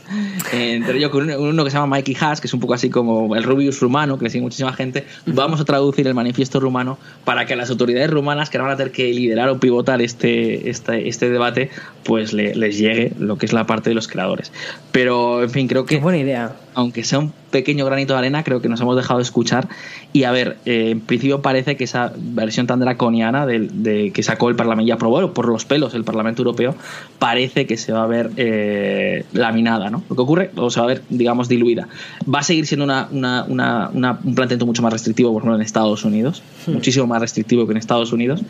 eh, 0.52 0.74
entre 0.74 0.98
ellos 0.98 1.10
con 1.10 1.28
uno, 1.30 1.64
que 1.64 1.70
se 1.70 1.76
llama 1.76 1.96
Mikey 1.96 2.16
Haas, 2.20 2.40
que 2.40 2.46
es 2.46 2.54
un 2.54 2.60
poco 2.60 2.74
así 2.74 2.90
como 2.90 3.34
el 3.36 3.42
Rubius 3.42 3.80
rumano, 3.80 4.18
que 4.18 4.24
le 4.24 4.30
sigue 4.30 4.42
muchísima 4.42 4.72
gente. 4.72 5.06
Vamos 5.26 5.60
a 5.60 5.64
traducir 5.64 6.06
el 6.06 6.14
manifiesto 6.14 6.60
rumano 6.60 6.98
para 7.24 7.46
que 7.46 7.56
las 7.56 7.70
autoridades 7.70 8.10
rumanas, 8.10 8.50
que 8.50 8.58
van 8.58 8.70
a 8.70 8.76
tener 8.76 8.92
que 8.92 9.12
liderar 9.12 9.48
o 9.48 9.58
pivotar 9.58 10.00
este, 10.00 10.70
este, 10.70 11.08
este 11.08 11.30
debate, 11.30 11.70
pues 12.04 12.32
les 12.32 12.78
llegue 12.78 13.12
lo 13.18 13.36
que 13.36 13.46
es 13.46 13.52
la 13.52 13.66
parte 13.66 13.90
de 13.90 13.94
los 13.94 14.08
creadores. 14.08 14.52
Pero, 14.92 15.42
en 15.42 15.50
fin, 15.50 15.68
creo 15.68 15.84
que... 15.84 15.96
Qué 15.96 16.00
buena 16.00 16.18
idea 16.18 16.54
aunque 16.74 17.04
sea 17.04 17.18
un 17.18 17.32
pequeño 17.50 17.84
granito 17.84 18.12
de 18.12 18.18
arena, 18.18 18.44
creo 18.44 18.60
que 18.60 18.68
nos 18.68 18.80
hemos 18.80 18.96
dejado 18.96 19.18
de 19.18 19.24
escuchar. 19.24 19.68
Y 20.12 20.24
a 20.24 20.30
ver, 20.30 20.58
eh, 20.64 20.90
en 20.90 21.00
principio 21.00 21.42
parece 21.42 21.76
que 21.76 21.84
esa 21.84 22.12
versión 22.16 22.66
tan 22.66 22.80
draconiana 22.80 23.46
de, 23.46 24.10
que 24.14 24.22
sacó 24.22 24.48
el 24.48 24.56
Parlamento 24.56 24.88
y 24.88 24.90
aprobó 24.90 25.32
por 25.32 25.48
los 25.48 25.64
pelos 25.64 25.94
el 25.94 26.04
Parlamento 26.04 26.42
Europeo, 26.42 26.74
parece 27.18 27.66
que 27.66 27.76
se 27.76 27.92
va 27.92 28.04
a 28.04 28.06
ver 28.06 28.30
eh, 28.36 29.24
laminada, 29.32 29.90
¿no? 29.90 30.02
Lo 30.08 30.16
que 30.16 30.22
ocurre, 30.22 30.50
o 30.56 30.70
se 30.70 30.80
va 30.80 30.84
a 30.84 30.88
ver, 30.88 31.02
digamos, 31.08 31.48
diluida. 31.48 31.88
Va 32.32 32.40
a 32.40 32.42
seguir 32.42 32.66
siendo 32.66 32.84
una, 32.84 33.08
un 33.10 34.34
planteamiento 34.34 34.66
mucho 34.66 34.82
más 34.82 34.92
restrictivo, 34.92 35.32
por 35.32 35.42
ejemplo, 35.42 35.56
en 35.56 35.62
Estados 35.62 36.04
Unidos, 36.04 36.42
hmm. 36.66 36.72
muchísimo 36.72 37.06
más 37.06 37.20
restrictivo 37.20 37.66
que 37.66 37.72
en 37.72 37.78
Estados 37.78 38.12
Unidos. 38.12 38.42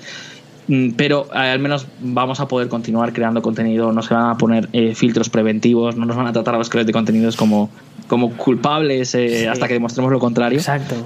Mm, 0.69 0.91
pero 0.93 1.27
eh, 1.35 1.39
al 1.39 1.59
menos 1.59 1.87
vamos 2.01 2.41
a 2.41 2.49
poder 2.49 2.69
continuar 2.69 3.13
creando 3.13 3.43
contenido, 3.43 3.93
no 3.93 4.03
se 4.03 4.15
van 4.15 4.31
a 4.31 4.39
poner 4.39 4.69
eh, 4.73 4.95
filtros 4.95 5.31
preventivos, 5.31 5.97
no 5.97 6.05
nos 6.05 6.17
van 6.17 6.27
a 6.27 6.33
tratar 6.33 6.55
a 6.55 6.59
los 6.59 6.69
creadores 6.69 6.87
de 6.87 6.93
contenidos 6.93 7.37
como, 7.37 7.71
como 8.09 8.37
culpables 8.37 9.15
eh, 9.15 9.49
hasta 9.49 9.69
que 9.69 9.75
demostremos 9.75 10.11
lo 10.11 10.19
contrario. 10.19 10.59
Exacto. 10.59 10.97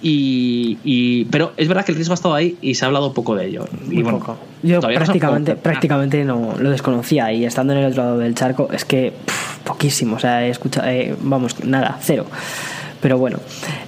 Y, 0.00 1.24
pero 1.30 1.52
es 1.56 1.66
verdad 1.66 1.84
que 1.84 1.92
el 1.92 1.96
riesgo 1.96 2.12
ha 2.12 2.14
estado 2.14 2.34
ahí 2.34 2.56
y 2.60 2.74
se 2.74 2.84
ha 2.84 2.88
hablado 2.88 3.12
poco 3.12 3.34
de 3.34 3.46
ello. 3.46 3.64
y 3.90 4.02
poco. 4.02 4.36
Yo 4.62 4.80
prácticamente, 4.80 5.56
prácticamente 5.56 6.24
no 6.24 6.54
lo 6.58 6.70
desconocía 6.70 7.32
y 7.32 7.44
estando 7.44 7.72
en 7.72 7.80
el 7.80 7.86
otro 7.86 8.04
lado 8.04 8.18
del 8.18 8.34
charco 8.34 8.68
es 8.72 8.84
que 8.84 9.12
poquísimo, 9.64 10.16
o 10.16 10.18
sea, 10.18 10.46
he 10.46 10.50
escuchado, 10.50 10.86
vamos, 11.20 11.64
nada, 11.64 11.98
cero. 12.00 12.26
Pero 13.00 13.16
bueno, 13.18 13.38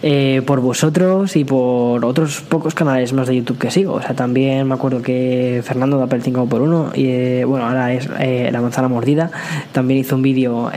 eh, 0.03 0.43
por 0.47 0.61
vosotros 0.61 1.35
y 1.37 1.45
por 1.45 2.05
otros 2.05 2.43
pocos 2.43 2.75
canales 2.75 3.13
más 3.13 3.27
de 3.27 3.37
YouTube 3.37 3.59
que 3.59 3.71
sigo. 3.71 3.95
O 3.95 4.03
sea, 4.03 4.15
también 4.15 4.69
me 4.69 4.75
acuerdo 4.75 5.03
que 5.03 5.63
Fernando 5.65 5.99
de 5.99 6.05
Apple 6.05 6.21
5 6.23 6.47
por 6.47 6.63
1 6.63 6.93
y 6.95 7.07
eh, 7.07 7.45
bueno, 7.45 7.67
ahora 7.67 7.93
es 7.93 8.09
eh, 8.21 8.51
La 8.53 8.61
manzana 8.61 8.89
mordida. 8.89 9.31
También 9.73 10.01
hizo 10.01 10.17
un 10.17 10.23
vídeo 10.23 10.71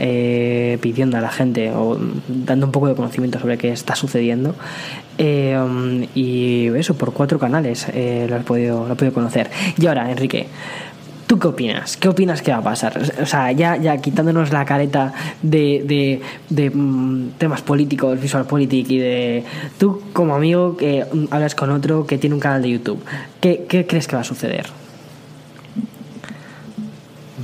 pidiendo 0.80 1.16
a 1.16 1.20
la 1.20 1.30
gente 1.30 1.70
o 1.70 1.98
dando 2.28 2.66
un 2.66 2.72
poco 2.72 2.88
de 2.88 2.94
conocimiento 2.94 3.38
sobre 3.38 3.56
qué 3.58 3.72
está 3.72 3.94
sucediendo. 3.94 4.54
y 5.18 6.68
eso, 6.74 6.94
por 6.94 7.12
cuatro 7.12 7.38
canales 7.38 7.86
lo, 7.94 8.36
he 8.36 8.40
podido, 8.40 8.86
lo 8.86 8.94
he 8.94 8.96
podido 8.96 9.14
conocer. 9.14 9.50
Y 9.78 9.86
ahora, 9.86 10.10
Enrique, 10.10 10.48
¿Tú 11.26 11.38
qué 11.38 11.48
opinas? 11.48 11.96
¿Qué 11.96 12.08
opinas 12.08 12.42
que 12.42 12.50
va 12.50 12.58
a 12.58 12.62
pasar? 12.62 13.00
O 13.20 13.26
sea, 13.26 13.50
ya, 13.52 13.76
ya 13.76 13.96
quitándonos 13.98 14.52
la 14.52 14.64
careta 14.64 15.12
de, 15.42 16.20
de, 16.50 16.70
mm, 16.70 17.30
temas 17.38 17.62
políticos, 17.62 18.20
visual 18.20 18.46
politic 18.46 18.90
y 18.90 18.98
de... 18.98 19.44
Tú 19.78 20.02
como 20.12 20.34
amigo 20.34 20.76
que 20.76 21.04
hablas 21.30 21.54
con 21.54 21.70
otro 21.70 22.06
que 22.06 22.18
tiene 22.18 22.34
un 22.34 22.40
canal 22.40 22.62
de 22.62 22.70
YouTube, 22.70 23.02
¿qué, 23.40 23.64
qué 23.68 23.86
crees 23.86 24.06
que 24.06 24.16
va 24.16 24.22
a 24.22 24.24
suceder? 24.24 24.83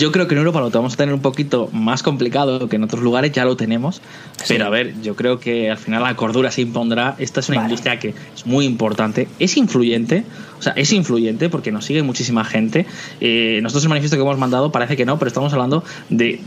Yo 0.00 0.12
creo 0.12 0.26
que 0.26 0.34
en 0.34 0.38
Europa 0.38 0.60
lo 0.60 0.70
vamos 0.70 0.94
a 0.94 0.96
tener 0.96 1.14
un 1.14 1.20
poquito 1.20 1.68
más 1.72 2.02
complicado 2.02 2.70
que 2.70 2.76
en 2.76 2.84
otros 2.84 3.02
lugares, 3.02 3.32
ya 3.32 3.44
lo 3.44 3.58
tenemos. 3.58 4.00
Pero 4.48 4.64
a 4.64 4.70
ver, 4.70 4.94
yo 5.02 5.14
creo 5.14 5.38
que 5.38 5.70
al 5.70 5.76
final 5.76 6.02
la 6.02 6.16
cordura 6.16 6.50
se 6.50 6.62
impondrá. 6.62 7.16
Esta 7.18 7.40
es 7.40 7.50
una 7.50 7.64
industria 7.64 7.98
que 7.98 8.14
es 8.34 8.46
muy 8.46 8.64
importante, 8.64 9.28
es 9.38 9.58
influyente, 9.58 10.24
o 10.58 10.62
sea, 10.62 10.72
es 10.72 10.90
influyente 10.94 11.50
porque 11.50 11.70
nos 11.70 11.84
sigue 11.84 12.02
muchísima 12.02 12.46
gente. 12.46 12.86
Eh, 13.20 13.60
nosotros 13.62 13.84
el 13.84 13.90
manifiesto 13.90 14.16
que 14.16 14.22
hemos 14.22 14.38
mandado 14.38 14.72
parece 14.72 14.96
que 14.96 15.04
no, 15.04 15.18
pero 15.18 15.28
estamos 15.28 15.52
hablando 15.52 15.84
de 16.08 16.40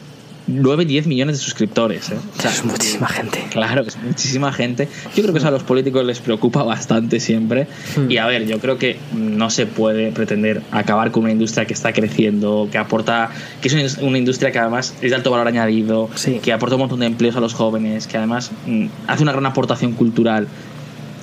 9, 0.48 0.86
10 0.86 1.08
millones 1.08 1.38
de 1.38 1.44
suscriptores. 1.44 2.12
¿eh? 2.12 2.18
es 2.44 2.66
muchísima 2.66 3.08
gente. 3.08 3.44
Claro, 3.52 3.82
es 3.82 3.98
muchísima 3.98 4.52
gente. 4.52 4.88
Yo 5.16 5.24
creo 5.24 5.34
que 5.34 5.40
eso 5.40 5.48
a 5.48 5.52
los 5.52 5.64
políticos 5.64 6.06
les 6.06 6.20
preocupa 6.20 6.64
bastante 6.64 7.20
siempre. 7.20 7.68
Hmm. 7.96 8.12
Y 8.12 8.18
a 8.18 8.26
ver, 8.28 8.46
yo 8.46 8.60
creo 8.60 8.78
que 8.78 8.98
no 9.14 9.50
se 9.50 9.66
puede 9.66 10.12
pretender 10.12 10.62
acabar 10.72 11.12
con 11.12 11.24
una 11.24 11.32
industria 11.32 11.66
que 11.66 11.74
está 11.74 11.94
creciendo, 11.94 12.68
que 12.72 12.78
aporta, 12.78 13.32
que 13.62 13.68
es 13.68 13.98
una 13.98 14.18
industria 14.18 14.52
que 14.52 14.60
además 14.60 14.94
es 15.02 15.12
de 15.12 15.16
alto 15.16 15.32
valor 15.32 15.48
añadido, 15.48 16.10
que 16.42 16.54
aporta 16.54 16.76
un 16.76 16.82
montón 16.82 17.00
de 17.00 17.06
empleos 17.06 17.36
a 17.36 17.40
los 17.40 17.54
jóvenes, 17.54 18.08
que 18.08 18.18
además 18.18 18.52
mm, 18.66 18.88
hace 19.08 19.24
una 19.24 19.32
gran 19.32 19.46
aportación 19.46 19.94
cultural 19.94 20.48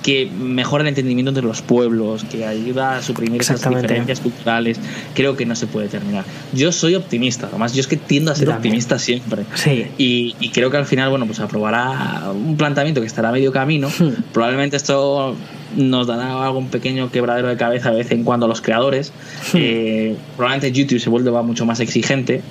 que 0.03 0.27
mejora 0.27 0.83
el 0.83 0.89
entendimiento 0.89 1.31
entre 1.31 1.45
los 1.45 1.63
pueblos, 1.63 2.25
que 2.25 2.47
ayuda 2.47 2.97
a 2.97 3.03
suprimir 3.03 3.41
esas 3.41 3.69
diferencias 3.69 4.21
culturales, 4.21 4.79
creo 5.15 5.37
que 5.37 5.47
no 5.47 5.55
se 5.57 5.67
puede 5.67 5.89
terminar. 5.89 6.25
Yo 6.53 6.73
soy 6.73 6.95
optimista, 6.95 7.49
además 7.49 7.75
yo 7.75 7.81
es 7.81 7.87
que 7.87 7.97
tiendo 7.97 8.33
a 8.33 8.35
ser 8.35 8.49
optimista 8.51 8.99
siempre. 8.99 9.45
Sí. 9.55 9.87
Y, 9.99 10.51
creo 10.51 10.71
que 10.71 10.77
al 10.77 10.87
final, 10.87 11.11
bueno, 11.11 11.27
pues 11.27 11.41
aprobará 11.41 12.31
un 12.33 12.57
planteamiento 12.57 13.01
que 13.01 13.07
estará 13.07 13.29
a 13.29 13.33
medio 13.33 13.53
camino. 13.53 13.89
Hmm. 13.89 14.23
Probablemente 14.33 14.77
esto 14.77 15.37
nos 15.77 16.07
dará 16.07 16.45
algún 16.45 16.69
pequeño 16.69 17.11
quebradero 17.11 17.49
de 17.49 17.57
cabeza 17.57 17.91
de 17.91 17.99
vez 17.99 18.11
en 18.11 18.25
cuando 18.25 18.47
a 18.47 18.49
los 18.49 18.61
creadores. 18.61 19.13
Hmm. 19.53 19.57
Eh, 19.57 20.17
probablemente 20.37 20.73
YouTube 20.73 20.99
se 20.99 21.11
vuelve 21.11 21.31
mucho 21.43 21.65
más 21.65 21.81
exigente 21.81 22.43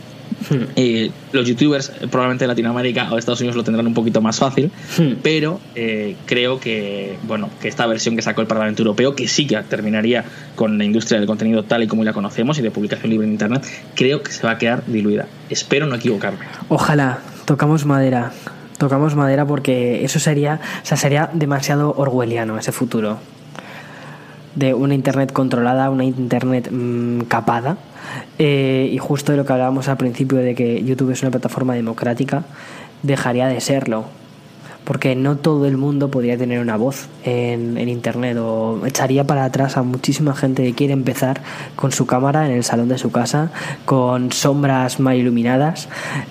Eh, 0.76 1.12
los 1.32 1.48
youtubers 1.48 1.90
eh, 1.90 2.08
probablemente 2.08 2.46
de 2.46 2.48
Latinoamérica 2.48 3.12
o 3.12 3.18
Estados 3.18 3.40
Unidos 3.42 3.56
lo 3.56 3.64
tendrán 3.64 3.86
un 3.88 3.94
poquito 3.94 4.22
más 4.22 4.40
fácil, 4.40 4.72
hmm. 4.98 5.14
pero 5.22 5.60
eh, 5.76 6.16
creo 6.26 6.60
que 6.60 7.18
bueno 7.24 7.50
que 7.62 7.68
esta 7.68 7.86
versión 7.86 8.16
que 8.16 8.22
sacó 8.22 8.42
el 8.42 8.48
Parlamento 8.48 8.82
Europeo, 8.82 9.16
que 9.16 9.28
sí 9.28 9.46
que 9.46 9.58
terminaría 9.64 10.26
con 10.56 10.78
la 10.78 10.86
industria 10.86 11.20
del 11.20 11.28
contenido 11.28 11.64
tal 11.64 11.84
y 11.84 11.88
como 11.88 12.04
la 12.04 12.14
conocemos 12.14 12.58
y 12.60 12.62
de 12.62 12.72
publicación 12.72 13.12
libre 13.12 13.28
en 13.28 13.34
Internet, 13.34 13.66
creo 13.96 14.24
que 14.24 14.32
se 14.32 14.46
va 14.46 14.54
a 14.54 14.58
quedar 14.58 14.84
diluida. 14.86 15.28
Espero 15.50 15.86
no 15.86 15.96
equivocarme. 15.96 16.40
Ojalá, 16.70 17.20
tocamos 17.46 17.86
madera. 17.86 18.32
Tocamos 18.78 19.14
madera 19.14 19.46
porque 19.46 20.06
eso 20.06 20.20
sería, 20.20 20.62
o 20.82 20.86
sea, 20.86 20.96
sería 20.96 21.30
demasiado 21.34 21.94
orwelliano 21.98 22.58
ese 22.58 22.72
futuro 22.72 23.20
de 24.56 24.74
una 24.74 24.93
internet 24.93 25.32
controlada, 25.32 25.89
una 25.89 26.04
internet 26.04 26.70
mm, 26.72 27.22
capada. 27.22 27.78
Eh, 28.38 28.89
y 28.91 28.97
justo 28.97 29.32
de 29.32 29.38
lo 29.38 29.45
que 29.45 29.54
hablábamos 29.54 29.88
al 29.88 29.97
principio 29.97 30.38
de 30.39 30.56
que 30.56 30.84
YouTube 30.84 31.12
es 31.12 31.22
una 31.22 31.32
plataforma 31.32 31.74
democrática, 31.76 32.43
dejaría 33.04 33.47
de 33.47 33.62
serlo 33.62 34.06
porque 34.90 35.16
no 35.16 35.38
todo 35.38 35.68
el 35.68 35.78
mundo 35.78 36.10
podría 36.10 36.36
tener 36.36 36.60
una 36.60 36.76
voz 36.76 37.10
en, 37.24 37.78
Internet 37.78 38.38
o 38.40 38.82
echaría 38.88 39.24
para 39.24 39.46
atrás 39.46 39.78
a 39.78 39.84
muchísima 39.84 40.34
gente 40.34 40.64
que 40.64 40.74
quiere 40.74 40.94
empezar 40.94 41.42
con 41.76 41.92
su 41.92 42.08
cámara 42.08 42.48
en 42.48 42.54
el 42.54 42.64
salón 42.64 42.90
de 42.90 42.98
su 42.98 43.12
casa, 43.12 43.52
con 43.86 44.32
sombras 44.32 45.00
mal 45.00 45.16
iluminadas, 45.16 45.90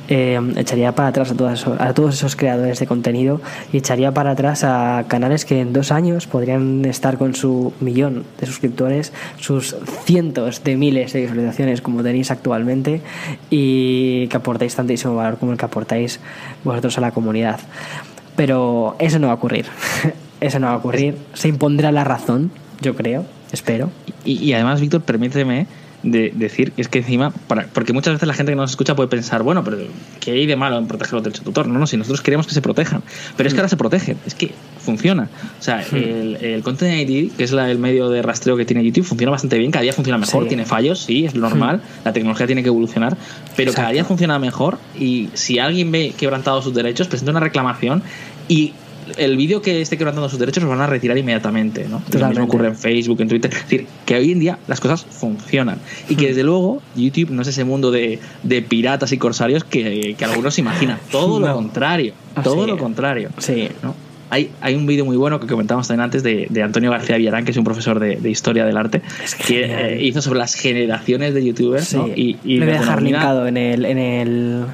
eh, 0.09 0.41
echaría 0.57 0.93
para 0.97 1.11
atrás 1.11 1.31
a, 1.31 1.37
todas, 1.37 1.69
a 1.69 1.95
todos 1.95 2.17
esos 2.17 2.35
creadores 2.35 2.81
de 2.81 2.89
contenido 2.89 3.41
y 3.73 3.77
echaría 3.77 4.11
para 4.11 4.33
atrás 4.33 4.65
a 4.65 5.05
canales 5.07 5.45
que 5.45 5.61
en 5.61 5.73
dos 5.73 5.93
años 5.93 6.27
podrían 6.27 6.85
estar 6.85 7.17
con 7.17 7.37
su 7.37 7.73
millón 7.79 8.25
de 8.41 8.47
suscriptores, 8.49 9.13
sus 9.39 9.77
cientos 10.05 10.65
de 10.65 10.77
miles 10.77 11.13
de 11.13 11.21
visualizaciones 11.21 11.81
como 11.81 12.03
tenéis 12.03 12.33
actualmente 12.33 13.03
y 13.51 14.27
que 14.27 14.37
aportáis 14.37 14.75
tantísimo 14.75 15.15
valor 15.15 15.39
como 15.39 15.53
el 15.53 15.59
que 15.59 15.65
aportáis 15.65 16.19
vosotros 16.65 16.99
a 16.99 17.03
la 17.03 17.13
comunidad. 17.13 17.61
Pero 18.39 18.95
eso 19.01 19.19
no 19.19 19.27
va 19.27 19.33
a 19.33 19.37
ocurrir. 19.37 19.67
eso 20.41 20.61
no 20.61 20.69
va 20.69 20.75
a 20.75 20.77
ocurrir. 20.77 21.19
Se 21.35 21.49
impondrá 21.49 21.91
la 21.91 22.05
razón, 22.05 22.53
yo 22.81 22.95
creo, 22.95 23.27
espero. 23.51 23.91
Y, 24.25 24.53
además, 24.53 24.81
Víctor, 24.81 25.03
permíteme 25.03 25.67
de 26.03 26.33
decir 26.35 26.73
es 26.77 26.89
que 26.89 26.99
encima, 26.99 27.31
para, 27.31 27.67
porque 27.67 27.93
muchas 27.93 28.15
veces 28.15 28.29
la 28.29 28.35
gente 28.35 28.53
que 28.53 28.57
nos 28.57 28.71
escucha 28.71 28.95
puede 28.95 29.09
pensar, 29.09 29.43
bueno, 29.43 29.65
pero 29.65 29.79
¿qué 30.21 30.33
hay 30.33 30.47
de 30.47 30.57
malo 30.57 30.79
en 30.79 30.87
proteger 30.87 31.15
los 31.15 31.23
derechos 31.23 31.45
de 31.45 31.49
autor? 31.49 31.67
No, 31.69 31.79
no, 31.79 31.87
si 31.87 31.97
nosotros 31.97 32.21
queremos 32.21 32.47
que 32.47 32.55
se 32.55 32.63
protejan, 32.63 33.03
pero 33.37 33.49
es 33.49 33.55
que 33.55 33.61
ahora 33.61 33.69
se 33.69 33.77
protegen, 33.77 34.17
es 34.27 34.35
que 34.35 34.53
funciona. 34.81 35.29
O 35.59 35.63
sea, 35.63 35.83
el, 35.93 36.37
el 36.41 36.63
Content 36.63 37.09
ID, 37.09 37.33
que 37.33 37.45
es 37.45 37.53
la, 37.53 37.71
el 37.71 37.79
medio 37.79 38.09
de 38.09 38.23
rastreo 38.23 38.57
que 38.57 38.65
tiene 38.65 38.85
YouTube, 38.85 39.05
funciona 39.05 39.31
bastante 39.31 39.59
bien, 39.59 39.71
cada 39.71 39.83
día 39.83 39.93
funciona 39.93 40.19
mejor, 40.19 40.47
tiene 40.47 40.65
fallos, 40.65 41.01
sí, 41.01 41.25
es 41.25 41.35
normal, 41.35 41.83
la 42.05 42.13
tecnología 42.13 42.47
tiene 42.47 42.63
que 42.63 42.69
evolucionar, 42.69 43.17
pero 43.57 43.73
cada 43.73 43.91
día 43.91 44.05
funciona 44.05 44.39
mejor 44.39 44.79
y 44.99 45.29
si 45.35 45.59
alguien 45.59 45.91
ve 45.91 46.15
quebrantado 46.17 46.63
sus 46.63 46.75
derechos, 46.75 47.09
presenta 47.09 47.33
una 47.33 47.41
reclamación 47.41 48.03
y 48.49 48.73
el 49.17 49.37
vídeo 49.37 49.63
que 49.63 49.81
esté 49.81 49.97
quebrantando 49.97 50.29
sus 50.29 50.39
derechos 50.39 50.63
lo 50.63 50.69
van 50.69 50.81
a 50.81 50.87
retirar 50.87 51.17
inmediatamente, 51.17 51.87
¿no? 51.89 52.03
Lo 52.13 52.29
mismo 52.29 52.45
ocurre 52.45 52.69
en 52.69 52.77
Facebook, 52.77 53.21
en 53.21 53.29
Twitter. 53.29 53.53
Es 53.53 53.63
decir, 53.63 53.87
que 54.05 54.17
hoy 54.17 54.33
en 54.33 54.41
día 54.41 54.59
las 54.67 54.81
cosas 54.81 55.05
funcionan. 55.05 55.79
Y 56.09 56.17
que 56.17 56.27
hmm. 56.27 56.29
desde 56.29 56.43
luego 56.45 56.83
YouTube 56.97 57.31
no 57.31 57.43
es 57.43 57.49
ese 57.49 57.65
mundo 57.65 57.91
de, 57.91 58.19
de 58.43 58.63
piratas 58.63 59.13
y 59.13 59.19
corsarios 59.19 59.65
que, 59.65 60.15
que 60.19 60.25
algunos 60.25 60.59
imaginan. 60.59 60.99
Todo 61.11 61.41
lo 61.41 61.53
contrario. 61.55 62.13
Ah, 62.35 62.43
todo 62.43 62.67
lo 62.67 62.79
contrario. 62.79 63.31
Sí. 63.39 63.69
¿no? 63.83 63.95
Hay, 64.31 64.51
hay, 64.61 64.75
un 64.75 64.87
vídeo 64.87 65.07
muy 65.07 65.17
bueno 65.17 65.41
que 65.41 65.47
comentamos 65.47 65.89
también 65.89 66.05
antes 66.05 66.23
de, 66.23 66.47
de, 66.51 66.63
Antonio 66.63 66.91
García 66.91 67.17
Villarán, 67.17 67.47
que 67.47 67.53
es 67.53 67.57
un 67.57 67.65
profesor 67.65 67.99
de, 67.99 68.17
de 68.17 68.31
historia 68.31 68.67
del 68.67 68.77
arte, 68.77 69.01
que 69.47 69.65
eh, 69.65 70.03
hizo 70.03 70.21
sobre 70.21 70.39
las 70.39 70.55
generaciones 70.55 71.33
de 71.33 71.45
youtubers. 71.47 71.95
¿no? 71.95 72.09
Y, 72.09 72.37
y 72.45 72.59
voy 72.59 72.69
a 72.69 72.73
dejar 72.73 73.03
linkado 73.03 73.47
en 73.47 73.57
el, 73.57 73.87
en 73.87 73.99
el. 73.99 74.65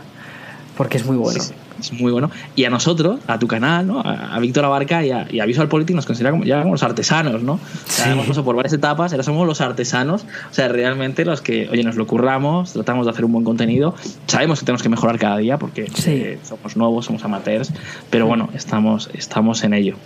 porque 0.76 0.97
es 0.97 1.07
muy 1.07 1.16
bueno. 1.16 1.41
Sí 1.41 1.55
es 1.80 1.92
muy 1.92 2.12
bueno. 2.12 2.30
Y 2.56 2.64
a 2.64 2.70
nosotros, 2.70 3.20
a 3.26 3.38
tu 3.38 3.46
canal, 3.46 3.86
¿no? 3.86 4.00
a, 4.00 4.38
Víctor 4.38 4.64
Abarca 4.64 5.04
y 5.04 5.10
a, 5.10 5.26
y 5.30 5.40
a, 5.40 5.46
Visual 5.46 5.68
Politics 5.68 5.96
nos 5.96 6.06
considera 6.06 6.30
como, 6.30 6.44
ya 6.44 6.60
como 6.60 6.74
los 6.74 6.82
artesanos, 6.82 7.42
¿no? 7.42 7.58
hemos 8.04 8.26
pasado 8.26 8.44
por 8.44 8.56
varias 8.56 8.72
etapas, 8.72 9.12
ahora 9.12 9.22
somos 9.22 9.46
los 9.46 9.60
artesanos, 9.60 10.24
o 10.50 10.54
sea, 10.54 10.68
realmente 10.68 11.24
los 11.24 11.40
que, 11.40 11.68
oye, 11.70 11.82
nos 11.82 11.96
lo 11.96 12.06
curramos, 12.06 12.72
tratamos 12.72 13.06
de 13.06 13.12
hacer 13.12 13.24
un 13.24 13.32
buen 13.32 13.44
contenido, 13.44 13.94
sabemos 14.26 14.60
que 14.60 14.66
tenemos 14.66 14.82
que 14.82 14.88
mejorar 14.88 15.18
cada 15.18 15.38
día 15.38 15.58
porque 15.58 15.90
eh, 16.06 16.38
somos 16.42 16.76
nuevos, 16.76 17.06
somos 17.06 17.24
amateurs, 17.24 17.72
pero 18.10 18.26
bueno, 18.26 18.50
estamos, 18.54 19.10
estamos 19.14 19.64
en 19.64 19.74
ello. 19.74 19.96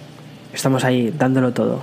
Estamos 0.52 0.84
ahí 0.84 1.12
dándolo 1.16 1.52
todo. 1.52 1.82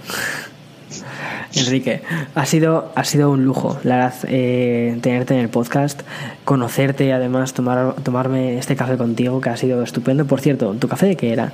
Enrique, 1.56 2.02
ha 2.34 2.46
sido, 2.46 2.92
ha 2.96 3.04
sido 3.04 3.32
un 3.32 3.46
lujo, 3.46 3.80
la 3.84 3.98
verdad, 3.98 4.16
eh, 4.28 4.98
tenerte 5.02 5.34
en 5.34 5.40
el 5.40 5.50
podcast, 5.50 6.02
conocerte 6.44 7.06
y 7.06 7.12
además 7.12 7.54
tomar, 7.54 7.96
tomarme 8.04 8.58
este 8.58 8.76
café 8.76 8.98
contigo, 8.98 9.42
que 9.42 9.50
ha 9.50 9.58
sido 9.58 9.82
estupendo. 9.84 10.26
Por 10.26 10.42
cierto, 10.42 10.74
¿tu 10.74 10.88
café 10.88 11.08
de 11.08 11.16
qué 11.16 11.32
era? 11.32 11.52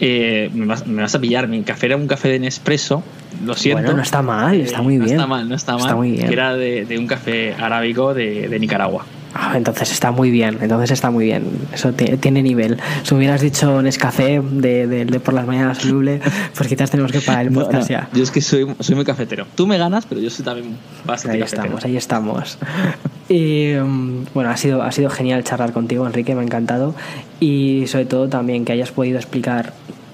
Eh, 0.00 0.50
me, 0.54 0.66
vas, 0.66 1.14
a 1.14 1.20
pillar, 1.20 1.48
mi 1.48 1.62
café 1.62 1.86
era 1.86 1.96
un 1.96 2.06
café 2.06 2.28
de 2.28 2.38
Nespresso, 2.40 3.02
lo 3.44 3.54
siento. 3.54 3.82
Bueno, 3.82 3.96
no 3.96 4.02
está 4.02 4.22
mal, 4.22 4.60
está 4.60 4.82
muy 4.82 4.98
bien. 4.98 5.06
No 5.06 5.12
está 5.12 5.26
mal, 5.26 5.48
no 5.48 5.54
está 5.54 5.76
mal. 5.76 5.96
muy 5.96 6.12
bien. 6.12 6.32
era 6.32 6.54
de, 6.54 6.96
un 6.98 7.06
café 7.06 7.54
arábico 7.54 8.14
de 8.14 8.56
Nicaragua. 8.58 9.04
Ah, 9.34 9.54
entonces 9.56 9.90
está 9.90 10.10
muy 10.10 10.30
bien, 10.30 10.58
entonces 10.60 10.90
está 10.90 11.10
muy 11.10 11.24
bien. 11.24 11.44
Eso 11.72 11.92
tiene 11.92 12.42
nivel. 12.42 12.78
Si 13.02 13.14
hubieras 13.14 13.40
dicho 13.40 13.80
Nescafé 13.80 14.40
de, 14.42 14.86
de, 14.86 15.20
por 15.20 15.34
las 15.34 15.46
mañanas 15.46 15.78
soluble, 15.78 16.20
pues 16.54 16.68
quizás 16.68 16.90
tenemos 16.90 17.12
que 17.12 17.20
parar 17.20 17.46
el 17.46 17.52
podcast 17.52 17.88
ya. 17.88 18.08
Yo 18.12 18.22
es 18.22 18.30
que 18.30 18.40
soy, 18.40 18.66
soy 18.80 18.94
muy 18.94 19.04
cafetero. 19.04 19.46
Tú 19.54 19.66
me 19.66 19.78
ganas, 19.78 20.06
pero 20.06 20.20
yo 20.20 20.30
soy 20.30 20.44
también 20.44 20.76
bastante 21.04 21.38
Ahí 21.38 21.42
estamos, 21.42 21.84
ahí 21.84 21.96
estamos. 21.96 22.58
y 23.28 23.72
mm, 23.74 24.26
bueno, 24.34 24.50
ha 24.50 24.56
sido, 24.56 24.82
ha 24.82 24.92
sido 24.92 25.08
genial 25.08 25.44
charlar 25.44 25.72
contigo, 25.72 26.06
Enrique, 26.06 26.34
me 26.34 26.42
ha 26.42 26.44
encantado. 26.44 26.94
Y 27.40 27.86
sobre 27.86 28.04
todo 28.04 28.28
también 28.28 28.64
que 28.64 28.72
hayas 28.72 28.90
podido 28.90 29.18
explicar 29.18 29.72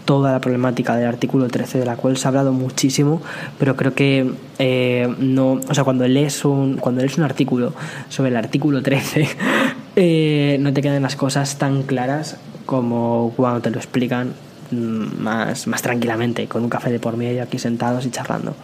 toda 0.09 0.33
la 0.33 0.41
problemática 0.41 0.97
del 0.97 1.07
artículo 1.07 1.49
13, 1.49 1.81
de 1.81 1.85
la 1.85 1.97
cual 1.97 2.17
se 2.17 2.27
ha 2.27 2.29
hablado 2.31 2.51
muchísimo, 2.55 3.21
pero 3.59 3.77
creo 3.77 3.93
que 3.93 4.33
eh, 4.59 5.15
no, 5.19 5.61
o 5.69 5.75
sea, 5.75 5.85
cuando 5.85 6.09
lees 6.09 6.47
un, 6.47 6.79
cuando 6.79 7.03
lees 7.03 7.19
un 7.19 7.25
artículo 7.25 7.75
sobre 8.09 8.31
el 8.31 8.39
artículo 8.39 8.83
13, 8.83 9.29
eh, 9.97 10.57
no 10.61 10.73
te 10.73 10.81
quedan 10.81 11.03
las 11.03 11.15
cosas 11.15 11.59
tan 11.59 11.83
claras 11.83 12.39
como 12.65 13.35
cuando 13.37 13.61
te 13.61 13.71
lo 13.71 13.77
explican 13.77 14.33
mm, 14.71 15.21
más, 15.21 15.67
más 15.67 15.83
tranquilamente, 15.83 16.47
con 16.47 16.63
un 16.63 16.71
café 16.71 16.91
de 16.91 17.01
por 17.01 17.19
medio 17.19 17.43
aquí 17.43 17.59
sentados 17.59 18.07
y 18.07 18.11
charlando 18.11 18.55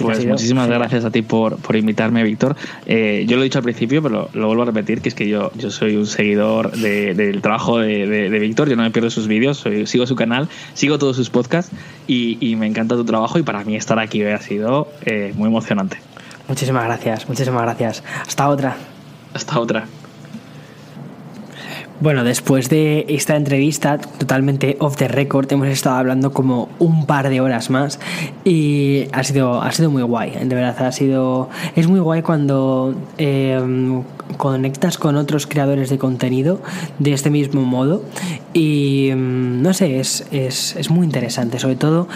pues 0.00 0.26
muchísimas 0.26 0.68
gracias 0.68 1.04
a 1.04 1.10
ti 1.10 1.22
por, 1.22 1.56
por 1.56 1.76
invitarme, 1.76 2.22
Víctor. 2.22 2.56
Eh, 2.86 3.24
yo 3.26 3.36
lo 3.36 3.42
he 3.42 3.44
dicho 3.44 3.58
al 3.58 3.64
principio, 3.64 4.02
pero 4.02 4.28
lo, 4.32 4.46
vuelvo 4.46 4.62
a 4.62 4.66
repetir, 4.66 5.00
que 5.00 5.08
es 5.08 5.14
que 5.14 5.28
yo, 5.28 5.50
yo 5.54 5.70
soy 5.70 5.96
un 5.96 6.06
seguidor 6.06 6.72
del 6.72 7.40
trabajo 7.42 7.78
de, 7.78 8.06
de, 8.06 8.38
Víctor, 8.38 8.68
yo 8.68 8.76
no 8.76 8.82
me 8.82 8.90
pierdo 8.90 9.10
sus 9.10 9.26
vídeos, 9.28 9.64
sigo 9.84 10.06
su 10.06 10.16
canal, 10.16 10.48
sigo 10.74 10.98
todos 10.98 11.16
sus 11.16 11.30
podcasts 11.30 11.74
y, 12.06 12.38
y, 12.40 12.56
me 12.56 12.66
encanta 12.66 12.94
tu 12.96 13.04
trabajo 13.04 13.38
y 13.38 13.42
para 13.42 13.64
mí 13.64 13.76
estar 13.76 13.98
aquí 13.98 14.22
ha 14.22 14.40
sido 14.40 14.88
eh, 15.04 15.32
muy 15.36 15.48
emocionante. 15.48 15.98
Muchísimas 16.48 16.84
gracias, 16.84 17.28
muchísimas 17.28 17.62
gracias. 17.62 18.02
Hasta 18.26 18.48
otra. 18.48 18.76
Hasta 19.34 19.58
otra. 19.58 19.86
Bueno, 22.02 22.24
después 22.24 22.68
de 22.68 23.06
esta 23.10 23.36
entrevista 23.36 23.96
totalmente 23.96 24.76
off 24.80 24.96
the 24.96 25.06
record, 25.06 25.52
hemos 25.52 25.68
estado 25.68 25.94
hablando 25.94 26.32
como 26.32 26.68
un 26.80 27.06
par 27.06 27.28
de 27.28 27.40
horas 27.40 27.70
más 27.70 28.00
y 28.44 29.06
ha 29.12 29.22
sido, 29.22 29.62
ha 29.62 29.70
sido 29.70 29.88
muy 29.88 30.02
guay, 30.02 30.32
de 30.32 30.52
verdad, 30.52 30.84
ha 30.84 30.90
sido... 30.90 31.48
Es 31.76 31.86
muy 31.86 32.00
guay 32.00 32.22
cuando 32.22 32.92
em, 33.18 34.02
conectas 34.36 34.98
con 34.98 35.14
otros 35.14 35.46
creadores 35.46 35.90
de 35.90 35.98
contenido 35.98 36.60
de 36.98 37.12
este 37.12 37.30
mismo 37.30 37.62
modo 37.62 38.02
y 38.52 39.10
em, 39.10 39.62
no 39.62 39.72
sé, 39.72 40.00
es, 40.00 40.26
es, 40.32 40.74
es 40.74 40.90
muy 40.90 41.06
interesante, 41.06 41.60
sobre 41.60 41.76
todo 41.76 42.08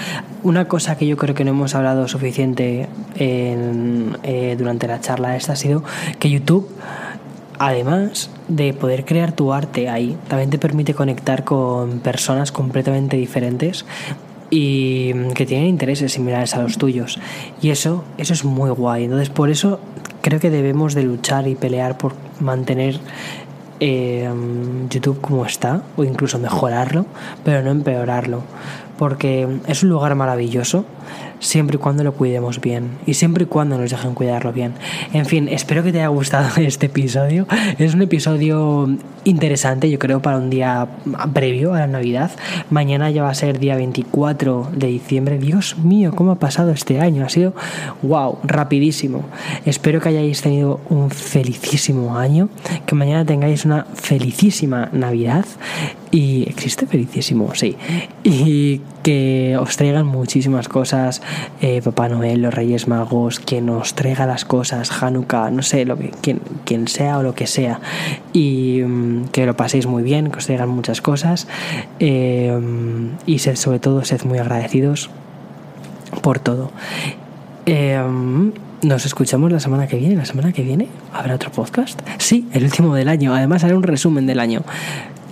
una 0.43 0.67
cosa 0.67 0.99
que 0.99 1.07
yo 1.07 1.17
creo 1.17 1.37
que 1.37 1.45
no 1.45 1.53
hemos 1.53 1.77
hablado 1.77 2.09
suficiente 2.09 2.89
en, 3.15 4.19
eh, 4.25 4.57
durante 4.59 4.89
la 4.89 5.01
charla 5.01 5.37
esta 5.37 5.53
ha 5.53 5.57
sido 5.57 5.85
que 6.19 6.29
YouTube 6.29 6.69
además 7.59 8.31
de 8.49 8.73
poder 8.73 9.05
crear 9.05 9.33
tu 9.33 9.53
arte 9.53 9.89
ahí, 9.89 10.17
también 10.29 10.51
te 10.51 10.59
permite 10.59 10.95
conectar 10.95 11.45
con 11.45 12.01
personas 12.01 12.53
completamente 12.53 13.17
diferentes 13.17 13.85
y 14.51 15.13
que 15.35 15.47
tienen 15.47 15.69
intereses 15.69 16.13
similares 16.13 16.55
a 16.55 16.63
los 16.63 16.79
tuyos. 16.79 17.19
Y 17.61 17.71
eso, 17.71 18.05
eso 18.19 18.33
es 18.33 18.45
muy 18.45 18.71
guay. 18.71 19.05
Entonces, 19.05 19.31
por 19.31 19.51
eso 19.51 19.81
creo 20.23 20.41
que 20.41 20.51
debemos 20.51 20.95
de 20.95 21.03
luchar 21.03 21.49
y 21.49 21.55
pelear 21.55 21.99
por 21.99 22.15
mantener 22.41 23.01
eh, 23.81 24.31
YouTube 24.89 25.21
como 25.21 25.45
está, 25.45 25.83
o 25.97 26.05
incluso 26.05 26.39
mejorarlo, 26.39 27.07
pero 27.45 27.63
no 27.63 27.71
empeorarlo. 27.71 28.43
Porque 28.99 29.47
es 29.67 29.83
un 29.83 29.91
lugar 29.91 30.15
maravilloso 30.15 30.85
siempre 31.47 31.77
y 31.77 31.79
cuando 31.79 32.03
lo 32.03 32.13
cuidemos 32.13 32.61
bien 32.61 32.99
y 33.07 33.15
siempre 33.15 33.45
y 33.45 33.47
cuando 33.47 33.79
nos 33.79 33.91
dejen 33.91 34.15
cuidarlo 34.15 34.53
bien. 34.53 34.75
En 35.13 35.27
fin, 35.27 35.49
espero 35.49 35.83
que 35.83 35.93
te 35.93 35.99
haya 35.99 36.09
gustado 36.09 36.49
este 36.57 36.87
episodio. 36.87 37.47
Es 37.79 37.95
un 37.95 38.03
episodio 38.03 38.89
interesante, 39.25 39.91
yo 39.91 39.99
creo, 39.99 40.21
para 40.21 40.39
un 40.39 40.51
día 40.51 40.89
previo 41.33 41.75
a 41.75 41.81
la 41.81 41.87
Navidad. 41.87 42.33
Mañana 42.71 43.11
ya 43.11 43.23
va 43.23 43.31
a 43.31 43.35
ser 43.35 43.59
día 43.59 43.77
24 43.77 44.71
de 44.75 44.87
diciembre. 44.89 45.39
Dios 45.39 45.79
mío, 45.79 46.13
cómo 46.15 46.33
ha 46.33 46.39
pasado 46.39 46.73
este 46.73 47.01
año. 47.01 47.25
Ha 47.25 47.29
sido, 47.29 47.55
wow, 48.03 48.39
rapidísimo. 48.43 49.25
Espero 49.65 50.01
que 50.01 50.09
hayáis 50.09 50.43
tenido 50.43 50.81
un 50.89 51.11
felicísimo 51.11 52.19
año, 52.19 52.49
que 52.87 52.95
mañana 52.95 53.25
tengáis 53.25 53.65
una 53.65 53.87
felicísima 53.95 54.89
Navidad. 54.93 55.45
Y 56.11 56.49
existe 56.49 56.87
felicísimo, 56.87 57.55
sí. 57.55 57.77
Y 58.25 58.81
que 59.03 59.57
os 59.61 59.77
traigan 59.77 60.07
muchísimas 60.07 60.69
cosas 60.69 61.23
eh, 61.61 61.81
Papá 61.83 62.09
Noel, 62.09 62.43
los 62.43 62.55
Reyes 62.55 62.89
Magos, 62.89 63.41
quien 63.41 63.67
nos 63.67 63.95
traiga 63.95 64.27
las 64.27 64.45
cosas, 64.45 65.03
Hanukkah, 65.03 65.51
no 65.51 65.63
sé, 65.63 65.85
lo 65.85 65.97
que, 65.97 66.11
quien, 66.11 66.41
quien 66.65 66.89
sea 66.89 67.19
o 67.19 67.23
lo 67.23 67.35
que 67.35 67.47
sea. 67.47 67.81
Y 68.33 68.83
mm, 68.87 69.27
que 69.33 69.47
lo 69.47 69.57
paséis 69.57 69.87
muy 69.87 70.03
bien, 70.03 70.31
que 70.31 70.39
os 70.39 70.47
traigan 70.47 70.69
muchas 70.69 71.01
cosas. 71.01 71.47
Eh, 71.99 72.59
y 73.27 73.39
sed, 73.39 73.57
sobre 73.57 73.79
todo, 73.79 74.05
sed 74.05 74.23
muy 74.25 74.39
agradecidos 74.39 75.11
por 76.23 76.39
todo. 76.39 76.71
Eh, 77.67 78.01
nos 78.83 79.07
escuchamos 79.07 79.51
la 79.51 79.61
semana 79.61 79.87
que 79.87 79.97
viene. 79.97 80.17
La 80.17 80.25
semana 80.25 80.53
que 80.53 80.63
viene 80.63 80.89
habrá 81.13 81.35
otro 81.35 81.51
podcast. 81.51 82.01
Sí, 82.19 82.47
el 82.53 82.65
último 82.65 82.95
del 82.95 83.09
año. 83.09 83.35
Además 83.35 83.65
haré 83.65 83.75
un 83.75 83.83
resumen 83.83 84.27
del 84.27 84.39
año. 84.39 84.63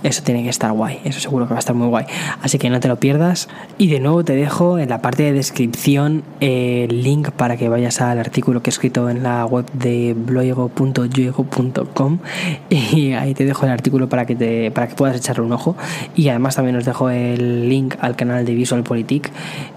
Eso 0.05 0.21
tiene 0.21 0.43
que 0.43 0.49
estar 0.49 0.71
guay, 0.71 0.99
eso 1.03 1.19
seguro 1.19 1.47
que 1.47 1.55
va 1.55 1.57
a 1.57 1.59
estar 1.59 1.75
muy 1.75 1.87
guay. 1.87 2.05
Así 2.43 2.59
que 2.59 2.69
no 2.69 2.79
te 2.79 2.87
lo 2.87 2.97
pierdas. 2.97 3.49
Y 3.79 3.87
de 3.87 3.99
nuevo 3.99 4.23
te 4.23 4.35
dejo 4.35 4.77
en 4.77 4.89
la 4.89 5.01
parte 5.01 5.23
de 5.23 5.33
descripción 5.33 6.21
el 6.41 7.01
link 7.01 7.31
para 7.31 7.57
que 7.57 7.69
vayas 7.69 8.01
al 8.01 8.19
artículo 8.19 8.61
que 8.61 8.69
he 8.69 8.73
escrito 8.73 9.09
en 9.09 9.23
la 9.23 9.47
web 9.47 9.65
de 9.73 10.15
blogo.yoego.com 10.15 12.19
y 12.69 13.13
ahí 13.13 13.33
te 13.33 13.45
dejo 13.45 13.65
el 13.65 13.71
artículo 13.71 14.07
para 14.07 14.27
que, 14.27 14.35
te, 14.35 14.69
para 14.69 14.87
que 14.87 14.93
puedas 14.93 15.17
echarle 15.17 15.43
un 15.43 15.53
ojo. 15.53 15.75
Y 16.15 16.29
además 16.29 16.55
también 16.55 16.75
os 16.75 16.85
dejo 16.85 17.09
el 17.09 17.67
link 17.67 17.95
al 17.99 18.15
canal 18.15 18.45
de 18.45 18.53
Visual 18.53 18.83
Politic, 18.83 19.31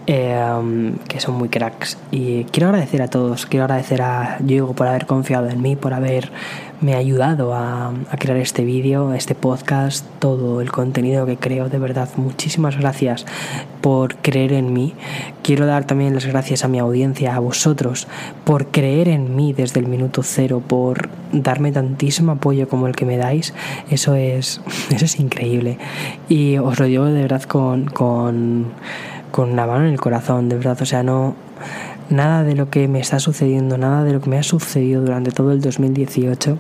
eh, 0.07 0.93
que 1.09 1.21
son 1.21 1.37
muy 1.37 1.49
cracks. 1.49 1.97
Y 2.11 2.45
quiero 2.45 2.69
agradecer 2.69 3.01
a 3.01 3.09
todos, 3.09 3.47
quiero 3.47 3.65
agradecer 3.65 4.03
a 4.03 4.37
Diego 4.41 4.75
por 4.75 4.89
haber 4.89 5.07
confiado 5.07 5.49
en 5.49 5.63
mí, 5.63 5.75
por 5.75 5.95
haber 5.95 6.31
me 6.81 6.95
ha 6.95 6.99
ayudado 6.99 7.55
a, 7.55 7.93
crear 8.19 8.39
este 8.39 8.65
vídeo, 8.65 9.13
este 9.15 9.35
podcast, 9.35 10.07
todo 10.19 10.61
el 10.61 10.71
contenido 10.71 11.27
que 11.27 11.37
creo. 11.37 11.69
De 11.69 11.79
verdad, 11.79 12.09
muchísimas 12.17 12.79
gracias 12.79 13.27
por 13.81 14.17
creer 14.17 14.53
en 14.53 14.73
mí. 14.73 14.95
Quiero 15.43 15.67
dar 15.67 15.85
también 15.85 16.15
las 16.15 16.27
gracias 16.27 16.65
a 16.65 16.69
mi 16.69 16.79
audiencia, 16.79 17.35
a 17.35 17.41
vosotros, 17.41 18.07
por 18.45 18.67
creer 18.69 19.09
en 19.09 19.35
mí 19.35 19.53
desde 19.53 19.81
el 19.81 19.87
minuto 19.87 20.23
cero, 20.23 20.63
por 20.67 21.09
darme 21.33 21.73
tantísimo 21.73 22.33
apoyo 22.33 22.69
como 22.69 22.87
el 22.87 22.95
que 22.95 23.07
me 23.07 23.17
dais. 23.17 23.55
Eso 23.91 24.15
es, 24.15 24.61
eso 24.91 25.05
es 25.05 25.19
increíble. 25.19 25.79
Y 26.29 26.59
os 26.59 26.79
lo 26.79 26.87
digo 26.87 27.07
de 27.07 27.23
verdad 27.23 27.43
con, 27.43 27.87
con, 27.87 28.67
con 29.33 29.57
la 29.57 29.67
mano 29.67 29.87
en 29.87 29.93
el 29.93 30.01
corazón, 30.01 30.49
de 30.49 30.57
verdad. 30.57 30.79
O 30.81 30.87
sea, 30.87 31.03
no 31.03 31.35
Nada 32.11 32.43
de 32.43 32.55
lo 32.55 32.71
que 32.71 32.89
me 32.89 33.01
está 33.01 33.21
sucediendo, 33.21 33.77
nada 33.77 34.05
de 34.05 34.13
lo 34.13 34.21
que 34.21 34.31
me 34.31 34.39
ha 34.39 34.43
sucedido 34.43 35.03
durante 35.03 35.31
todo 35.31 35.53
el 35.53 35.61
2018 35.61 36.59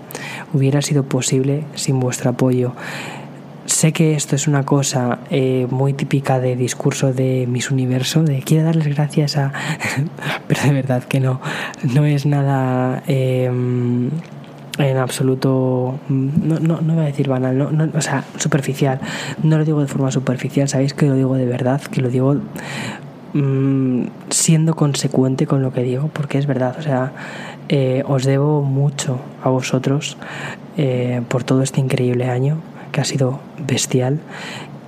hubiera 0.52 0.82
sido 0.82 1.04
posible 1.04 1.64
sin 1.74 2.00
vuestro 2.00 2.30
apoyo. 2.30 2.74
Sé 3.64 3.92
que 3.92 4.14
esto 4.14 4.34
es 4.34 4.48
una 4.48 4.64
cosa 4.64 5.20
eh, 5.30 5.66
muy 5.70 5.92
típica 5.92 6.40
de 6.40 6.56
discurso 6.56 7.12
de 7.12 7.46
Miss 7.46 7.70
Universo, 7.70 8.22
de 8.22 8.40
quiero 8.42 8.64
darles 8.64 8.88
gracias 8.88 9.36
a... 9.36 9.52
Pero 10.48 10.62
de 10.62 10.72
verdad 10.72 11.04
que 11.04 11.20
no, 11.20 11.40
no 11.82 12.04
es 12.04 12.26
nada... 12.26 13.02
Em, 13.06 14.10
en 14.78 14.96
absoluto, 14.96 15.98
no, 16.08 16.60
no, 16.60 16.80
no 16.80 16.94
voy 16.94 17.02
a 17.02 17.06
decir 17.06 17.28
banal, 17.28 17.58
no, 17.58 17.72
no, 17.72 17.90
o 17.94 18.00
sea, 18.00 18.24
superficial. 18.38 19.00
No 19.42 19.58
lo 19.58 19.64
digo 19.64 19.80
de 19.80 19.88
forma 19.88 20.12
superficial, 20.12 20.68
sabéis 20.68 20.94
que 20.94 21.06
lo 21.06 21.14
digo 21.14 21.34
de 21.34 21.46
verdad, 21.46 21.80
que 21.82 22.00
lo 22.00 22.10
digo 22.10 22.36
Mm, 23.34 24.04
siendo 24.30 24.74
consecuente 24.74 25.46
con 25.46 25.62
lo 25.62 25.72
que 25.72 25.82
digo, 25.82 26.08
porque 26.12 26.38
es 26.38 26.46
verdad, 26.46 26.76
o 26.78 26.82
sea, 26.82 27.12
eh, 27.68 28.02
os 28.06 28.24
debo 28.24 28.62
mucho 28.62 29.20
a 29.42 29.50
vosotros 29.50 30.16
eh, 30.78 31.20
por 31.28 31.44
todo 31.44 31.62
este 31.62 31.80
increíble 31.80 32.30
año 32.30 32.58
que 32.90 33.00
ha 33.00 33.04
sido 33.04 33.40
bestial. 33.66 34.20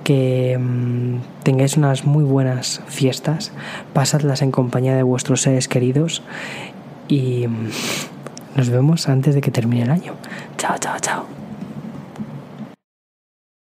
Que 0.03 0.57
mm, 0.59 1.43
tengáis 1.43 1.77
unas 1.77 2.05
muy 2.05 2.23
buenas 2.23 2.81
fiestas, 2.87 3.51
pasadlas 3.93 4.41
en 4.41 4.51
compañía 4.51 4.95
de 4.95 5.03
vuestros 5.03 5.43
seres 5.43 5.67
queridos 5.67 6.23
y 7.07 7.47
mm, 7.47 7.69
nos 8.55 8.69
vemos 8.69 9.07
antes 9.07 9.35
de 9.35 9.41
que 9.41 9.51
termine 9.51 9.83
el 9.83 9.91
año. 9.91 10.13
Chao, 10.57 10.77
chao, 10.79 10.97
chao. 10.99 11.40